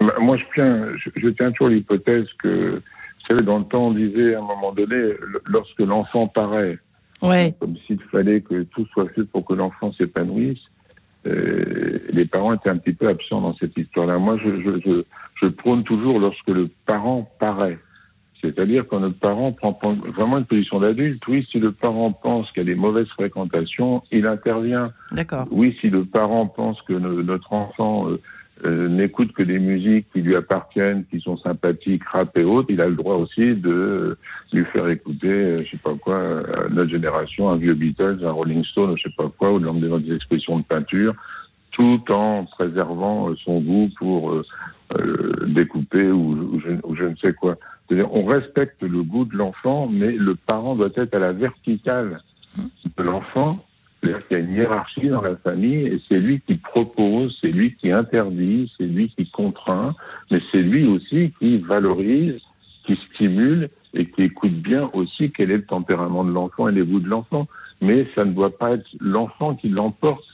Bah, 0.00 0.14
Moi, 0.20 0.38
je 0.38 0.44
tiens, 0.54 0.86
je, 0.96 1.28
tiens 1.28 1.52
toujours 1.52 1.68
l'hypothèse 1.68 2.28
que, 2.42 2.76
vous 2.76 3.26
savez, 3.28 3.44
dans 3.44 3.58
le 3.58 3.64
temps, 3.64 3.88
on 3.88 3.92
disait 3.92 4.34
à 4.34 4.38
un 4.38 4.42
moment 4.42 4.72
donné, 4.72 5.12
lorsque 5.44 5.80
l'enfant 5.80 6.28
paraît, 6.28 6.78
comme 7.58 7.76
s'il 7.86 8.00
fallait 8.10 8.40
que 8.40 8.62
tout 8.64 8.86
soit 8.92 9.08
fait 9.08 9.24
pour 9.24 9.44
que 9.44 9.54
l'enfant 9.54 9.92
s'épanouisse. 9.92 10.60
Euh, 11.26 11.98
les 12.10 12.24
parents 12.24 12.52
étaient 12.52 12.70
un 12.70 12.76
petit 12.76 12.92
peu 12.92 13.08
absents 13.08 13.40
dans 13.40 13.54
cette 13.56 13.76
histoire-là. 13.76 14.18
Moi, 14.18 14.38
je, 14.44 14.60
je, 14.60 14.80
je, 14.84 15.02
je, 15.42 15.46
prône 15.48 15.82
toujours 15.82 16.20
lorsque 16.20 16.48
le 16.48 16.70
parent 16.86 17.28
paraît. 17.40 17.78
C'est-à-dire 18.42 18.86
quand 18.86 19.00
notre 19.00 19.18
parent 19.18 19.50
prend 19.52 19.76
vraiment 20.14 20.38
une 20.38 20.44
position 20.44 20.78
d'adulte. 20.78 21.26
Oui, 21.26 21.46
si 21.50 21.58
le 21.58 21.72
parent 21.72 22.12
pense 22.12 22.52
qu'il 22.52 22.62
y 22.62 22.70
a 22.70 22.74
des 22.74 22.78
mauvaises 22.78 23.08
fréquentations, 23.08 24.02
il 24.12 24.26
intervient. 24.26 24.92
D'accord. 25.10 25.46
Oui, 25.50 25.76
si 25.80 25.88
le 25.88 26.04
parent 26.04 26.46
pense 26.46 26.80
que 26.82 26.92
notre 26.92 27.52
enfant 27.52 28.08
euh, 28.08 28.20
euh, 28.64 28.88
n'écoute 28.88 29.32
que 29.32 29.42
des 29.42 29.58
musiques 29.58 30.06
qui 30.12 30.22
lui 30.22 30.34
appartiennent, 30.34 31.04
qui 31.10 31.20
sont 31.20 31.36
sympathiques, 31.36 32.02
rap 32.04 32.36
et 32.38 32.44
autres, 32.44 32.68
il 32.70 32.80
a 32.80 32.88
le 32.88 32.94
droit 32.94 33.16
aussi 33.16 33.54
de 33.54 34.16
lui 34.52 34.64
faire 34.66 34.88
écouter, 34.88 35.28
euh, 35.28 35.58
je 35.58 35.72
sais 35.72 35.76
pas 35.76 35.94
quoi, 35.94 36.18
à 36.18 36.68
notre 36.70 36.90
génération, 36.90 37.50
un 37.50 37.56
vieux 37.56 37.74
Beatles, 37.74 38.20
un 38.24 38.30
Rolling 38.30 38.64
Stone, 38.64 38.96
je 38.96 39.02
sais 39.04 39.14
pas 39.16 39.30
quoi, 39.36 39.52
ou 39.52 39.58
dans 39.58 39.74
des 39.74 40.14
expressions 40.14 40.58
de 40.58 40.64
peinture, 40.64 41.14
tout 41.72 42.00
en 42.08 42.44
préservant 42.44 43.28
euh, 43.28 43.34
son 43.44 43.60
goût 43.60 43.90
pour 43.98 44.32
euh, 44.32 44.42
découper 45.48 46.10
ou, 46.10 46.58
je, 46.64 46.72
ou, 46.82 46.96
je, 46.96 47.04
ne 47.04 47.16
sais 47.16 47.34
quoi. 47.34 47.56
C'est-à-dire, 47.86 48.10
on 48.14 48.24
respecte 48.24 48.82
le 48.82 49.02
goût 49.02 49.26
de 49.26 49.36
l'enfant, 49.36 49.86
mais 49.92 50.12
le 50.12 50.34
parent 50.34 50.76
doit 50.76 50.88
être 50.96 51.14
à 51.14 51.18
la 51.18 51.32
verticale 51.32 52.22
de 52.56 53.02
l'enfant 53.02 53.65
c'est-à-dire 54.06 54.28
qu'il 54.28 54.36
y 54.36 54.40
a 54.40 54.44
une 54.44 54.54
hiérarchie 54.54 55.08
dans 55.08 55.22
la 55.22 55.36
famille 55.36 55.86
et 55.86 56.00
c'est 56.08 56.18
lui 56.18 56.40
qui 56.40 56.56
propose, 56.56 57.36
c'est 57.40 57.48
lui 57.48 57.74
qui 57.74 57.90
interdit, 57.90 58.72
c'est 58.76 58.86
lui 58.86 59.08
qui 59.10 59.28
contraint, 59.30 59.94
mais 60.30 60.40
c'est 60.52 60.62
lui 60.62 60.86
aussi 60.86 61.32
qui 61.38 61.58
valorise, 61.58 62.40
qui 62.84 62.98
stimule 63.12 63.68
et 63.94 64.06
qui 64.06 64.22
écoute 64.22 64.54
bien 64.54 64.90
aussi 64.92 65.30
quel 65.32 65.50
est 65.50 65.56
le 65.56 65.66
tempérament 65.66 66.24
de 66.24 66.32
l'enfant 66.32 66.68
et 66.68 66.72
les 66.72 66.82
goûts 66.82 67.00
de 67.00 67.08
l'enfant. 67.08 67.46
Mais 67.80 68.06
ça 68.14 68.24
ne 68.24 68.32
doit 68.32 68.56
pas 68.56 68.72
être 68.72 68.86
l'enfant 69.00 69.54
qui 69.54 69.68
l'emporte 69.68 70.24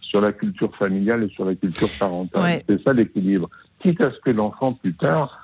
sur 0.00 0.20
la 0.20 0.32
culture 0.32 0.74
familiale 0.76 1.24
et 1.24 1.28
sur 1.28 1.44
la 1.44 1.54
culture 1.54 1.88
parentale. 1.98 2.62
C'est 2.68 2.82
ça 2.82 2.92
l'équilibre. 2.92 3.48
Quitte 3.80 4.00
à 4.00 4.10
ce 4.12 4.18
que 4.20 4.30
l'enfant 4.30 4.74
plus 4.74 4.94
tard 4.94 5.40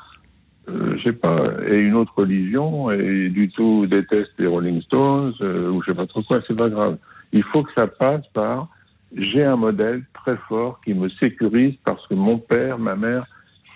euh, 0.68 0.96
je 0.98 1.04
sais 1.04 1.12
pas, 1.12 1.52
ait 1.66 1.80
une 1.80 1.94
autre 1.94 2.12
religion 2.16 2.90
et 2.90 3.28
du 3.30 3.50
tout 3.50 3.86
déteste 3.86 4.32
les 4.38 4.46
Rolling 4.46 4.82
Stones 4.82 5.34
euh, 5.40 5.70
ou 5.70 5.82
je 5.82 5.90
sais 5.90 5.96
pas 5.96 6.06
trop 6.06 6.22
quoi, 6.22 6.40
c'est 6.46 6.56
pas 6.56 6.68
grave. 6.68 6.98
Il 7.32 7.42
faut 7.44 7.62
que 7.62 7.72
ça 7.74 7.86
passe 7.86 8.26
par 8.32 8.68
j'ai 9.16 9.44
un 9.44 9.56
modèle 9.56 10.04
très 10.14 10.36
fort 10.48 10.80
qui 10.84 10.94
me 10.94 11.08
sécurise 11.08 11.74
parce 11.84 12.06
que 12.06 12.14
mon 12.14 12.38
père, 12.38 12.78
ma 12.78 12.94
mère, 12.94 13.26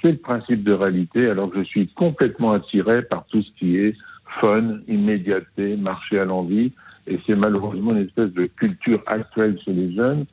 c'est 0.01 0.13
le 0.13 0.19
principe 0.19 0.63
de 0.63 0.73
réalité 0.73 1.29
alors 1.29 1.51
que 1.51 1.59
je 1.59 1.69
suis 1.69 1.89
complètement 1.89 2.53
attiré 2.53 3.03
par 3.03 3.25
tout 3.27 3.43
ce 3.43 3.51
qui 3.59 3.79
est 3.79 3.97
fun, 4.41 4.79
immédiateté, 4.87 5.77
marcher 5.77 6.21
à 6.21 6.25
l'envie 6.25 6.73
et 7.07 7.19
c'est 7.27 7.35
malheureusement 7.35 7.93
une 7.93 8.05
espèce 8.07 8.33
de 8.33 8.47
culture 8.47 9.03
actuelle 9.07 9.59
chez 9.65 9.73
les 9.73 9.95
jeunes 9.95 10.27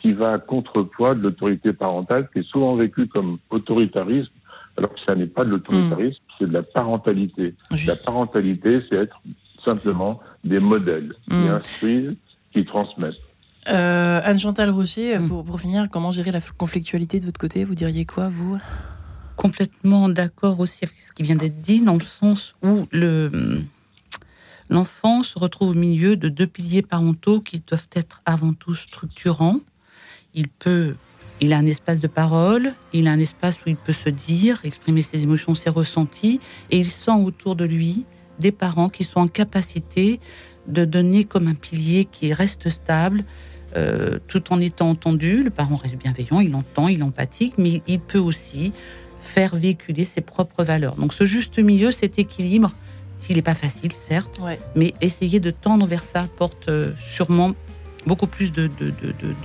qui 0.00 0.12
va 0.12 0.34
à 0.34 0.38
contrepoids 0.38 1.14
de 1.14 1.22
l'autorité 1.22 1.72
parentale 1.72 2.28
qui 2.32 2.40
est 2.40 2.48
souvent 2.48 2.76
vécue 2.76 3.06
comme 3.06 3.38
autoritarisme 3.50 4.32
alors 4.76 4.94
que 4.94 5.00
ça 5.04 5.14
n'est 5.14 5.26
pas 5.26 5.44
de 5.44 5.50
l'autoritarisme, 5.50 6.20
c'est 6.38 6.46
de 6.46 6.52
la 6.52 6.62
parentalité. 6.62 7.54
La 7.86 7.96
parentalité, 7.96 8.80
c'est 8.88 8.94
être 8.94 9.20
simplement 9.64 10.20
des 10.44 10.60
modèles 10.60 11.14
qui 11.28 11.34
mm. 11.34 11.48
instruisent, 11.48 12.16
qui 12.52 12.64
transmettent. 12.64 13.14
Euh, 13.68 14.20
Anne-Chantal 14.24 14.70
Rocher, 14.70 15.18
mm. 15.18 15.28
pour, 15.28 15.44
pour, 15.44 15.60
finir, 15.60 15.88
comment 15.90 16.12
gérer 16.12 16.32
la 16.32 16.40
conflictualité 16.40 17.20
de 17.20 17.26
votre 17.26 17.40
côté? 17.40 17.64
Vous 17.64 17.74
diriez 17.74 18.04
quoi, 18.04 18.28
vous? 18.28 18.58
Complètement 19.36 20.08
d'accord 20.08 20.58
aussi 20.60 20.84
avec 20.84 20.98
ce 20.98 21.12
qui 21.12 21.22
vient 21.22 21.36
d'être 21.36 21.60
dit, 21.60 21.82
dans 21.82 21.94
le 21.94 22.00
sens 22.00 22.54
où 22.62 22.88
le, 22.90 23.30
l'enfant 24.68 25.22
se 25.22 25.38
retrouve 25.38 25.70
au 25.70 25.74
milieu 25.74 26.16
de 26.16 26.28
deux 26.28 26.46
piliers 26.46 26.82
parentaux 26.82 27.40
qui 27.40 27.60
doivent 27.60 27.88
être 27.94 28.22
avant 28.24 28.52
tout 28.52 28.74
structurants. 28.74 29.60
Il 30.34 30.48
peut 30.48 30.94
il 31.40 31.52
a 31.52 31.58
un 31.58 31.66
espace 31.66 32.00
de 32.00 32.08
parole, 32.08 32.74
il 32.92 33.06
a 33.06 33.12
un 33.12 33.18
espace 33.18 33.58
où 33.64 33.68
il 33.68 33.76
peut 33.76 33.92
se 33.92 34.08
dire, 34.08 34.60
exprimer 34.64 35.02
ses 35.02 35.22
émotions, 35.22 35.54
ses 35.54 35.70
ressentis, 35.70 36.40
et 36.70 36.78
il 36.78 36.90
sent 36.90 37.12
autour 37.12 37.54
de 37.54 37.64
lui 37.64 38.06
des 38.40 38.50
parents 38.50 38.88
qui 38.88 39.04
sont 39.04 39.20
en 39.20 39.28
capacité 39.28 40.20
de 40.68 40.84
donner 40.84 41.24
comme 41.24 41.48
un 41.48 41.54
pilier 41.54 42.04
qui 42.04 42.32
reste 42.32 42.68
stable, 42.68 43.24
euh, 43.76 44.18
tout 44.28 44.52
en 44.52 44.60
étant 44.60 44.90
entendu. 44.90 45.42
Le 45.42 45.50
parent 45.50 45.76
reste 45.76 45.96
bienveillant, 45.96 46.40
il 46.40 46.54
entend, 46.54 46.88
il 46.88 47.02
empathique, 47.02 47.54
mais 47.58 47.82
il 47.86 48.00
peut 48.00 48.18
aussi 48.18 48.72
faire 49.20 49.56
véhiculer 49.56 50.04
ses 50.04 50.20
propres 50.20 50.64
valeurs. 50.64 50.94
Donc 50.94 51.12
ce 51.12 51.26
juste 51.26 51.58
milieu, 51.58 51.90
cet 51.90 52.18
équilibre, 52.18 52.72
s'il 53.18 53.36
n'est 53.36 53.42
pas 53.42 53.54
facile, 53.54 53.92
certes, 53.92 54.40
mais 54.76 54.94
essayer 55.00 55.40
de 55.40 55.50
tendre 55.50 55.86
vers 55.86 56.04
ça 56.04 56.20
apporte 56.20 56.68
euh, 56.68 56.92
sûrement 57.00 57.54
beaucoup 58.06 58.28
plus 58.28 58.52
de, 58.52 58.70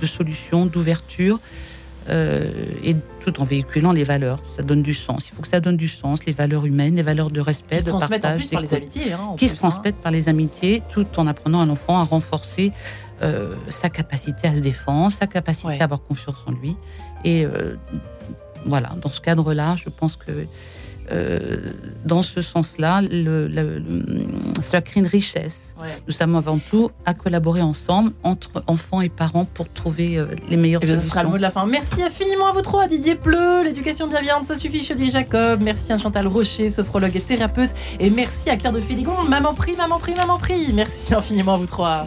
de 0.00 0.06
solutions, 0.06 0.64
d'ouverture. 0.64 1.40
Euh, 2.10 2.52
et 2.82 2.94
tout 3.20 3.40
en 3.40 3.44
véhiculant 3.44 3.92
les 3.92 4.04
valeurs. 4.04 4.42
Ça 4.44 4.62
donne 4.62 4.82
du 4.82 4.92
sens. 4.92 5.28
Il 5.28 5.34
faut 5.34 5.40
que 5.40 5.48
ça 5.48 5.60
donne 5.60 5.78
du 5.78 5.88
sens, 5.88 6.26
les 6.26 6.32
valeurs 6.32 6.66
humaines, 6.66 6.96
les 6.96 7.02
valeurs 7.02 7.30
de 7.30 7.40
respect, 7.40 7.78
qui 7.78 7.84
de 7.84 7.88
se 7.88 7.92
partage, 7.92 8.34
en 8.34 8.36
plus 8.36 8.48
par 8.48 8.60
les 8.60 8.74
amitiés, 8.74 9.12
hein, 9.12 9.36
qui 9.38 9.48
se 9.48 9.54
hein. 9.54 9.56
transmettent 9.56 9.96
par 9.96 10.12
les 10.12 10.28
amitiés, 10.28 10.82
tout 10.90 11.06
en 11.16 11.26
apprenant 11.26 11.62
à 11.62 11.66
l'enfant 11.66 11.98
à 11.98 12.04
renforcer 12.04 12.72
euh, 13.22 13.54
sa 13.70 13.88
capacité 13.88 14.48
à 14.48 14.54
se 14.54 14.60
défendre, 14.60 15.12
sa 15.12 15.26
capacité 15.26 15.80
à 15.80 15.84
avoir 15.84 16.02
confiance 16.02 16.44
en 16.46 16.52
lui. 16.52 16.76
Et 17.24 17.46
euh, 17.46 17.76
voilà, 18.66 18.90
dans 19.00 19.10
ce 19.10 19.22
cadre-là, 19.22 19.76
je 19.76 19.88
pense 19.88 20.16
que 20.16 20.46
euh, 21.10 21.56
dans 22.04 22.22
ce 22.22 22.40
sens-là, 22.42 23.02
cela 24.62 24.80
crée 24.80 25.00
une 25.00 25.06
richesse. 25.06 25.74
Nous 26.06 26.12
sommes 26.12 26.36
avant 26.36 26.58
tout 26.58 26.90
à 27.04 27.14
collaborer 27.14 27.62
ensemble 27.62 28.12
entre 28.22 28.62
enfants 28.66 29.00
et 29.00 29.08
parents 29.08 29.44
pour 29.44 29.68
trouver 29.68 30.18
euh, 30.18 30.26
les 30.48 30.56
meilleures 30.56 30.82
solutions. 30.82 31.02
Ce 31.02 31.08
sera 31.08 31.22
le 31.22 31.28
mot 31.30 31.36
de 31.36 31.42
la 31.42 31.50
fin. 31.50 31.66
Merci 31.66 32.02
infiniment 32.02 32.48
à 32.48 32.52
vous 32.52 32.62
trois, 32.62 32.88
Didier 32.88 33.14
Pleu, 33.14 33.64
l'éducation 33.64 34.06
bienveillante, 34.06 34.46
ça 34.46 34.54
suffit, 34.54 34.82
Chaudier 34.82 35.10
Jacob. 35.10 35.60
Merci 35.62 35.92
à 35.92 35.98
Chantal 35.98 36.26
Rocher, 36.26 36.70
sophrologue 36.70 37.14
et 37.16 37.20
thérapeute. 37.20 37.74
Et 38.00 38.10
merci 38.10 38.50
à 38.50 38.56
Claire 38.56 38.72
de 38.72 38.80
Féligon, 38.80 39.22
maman 39.28 39.54
prie, 39.54 39.76
maman 39.76 39.98
prie, 39.98 40.14
maman 40.14 40.38
prie. 40.38 40.72
Merci 40.72 41.14
infiniment 41.14 41.54
à 41.54 41.56
vous 41.58 41.66
trois. 41.66 42.06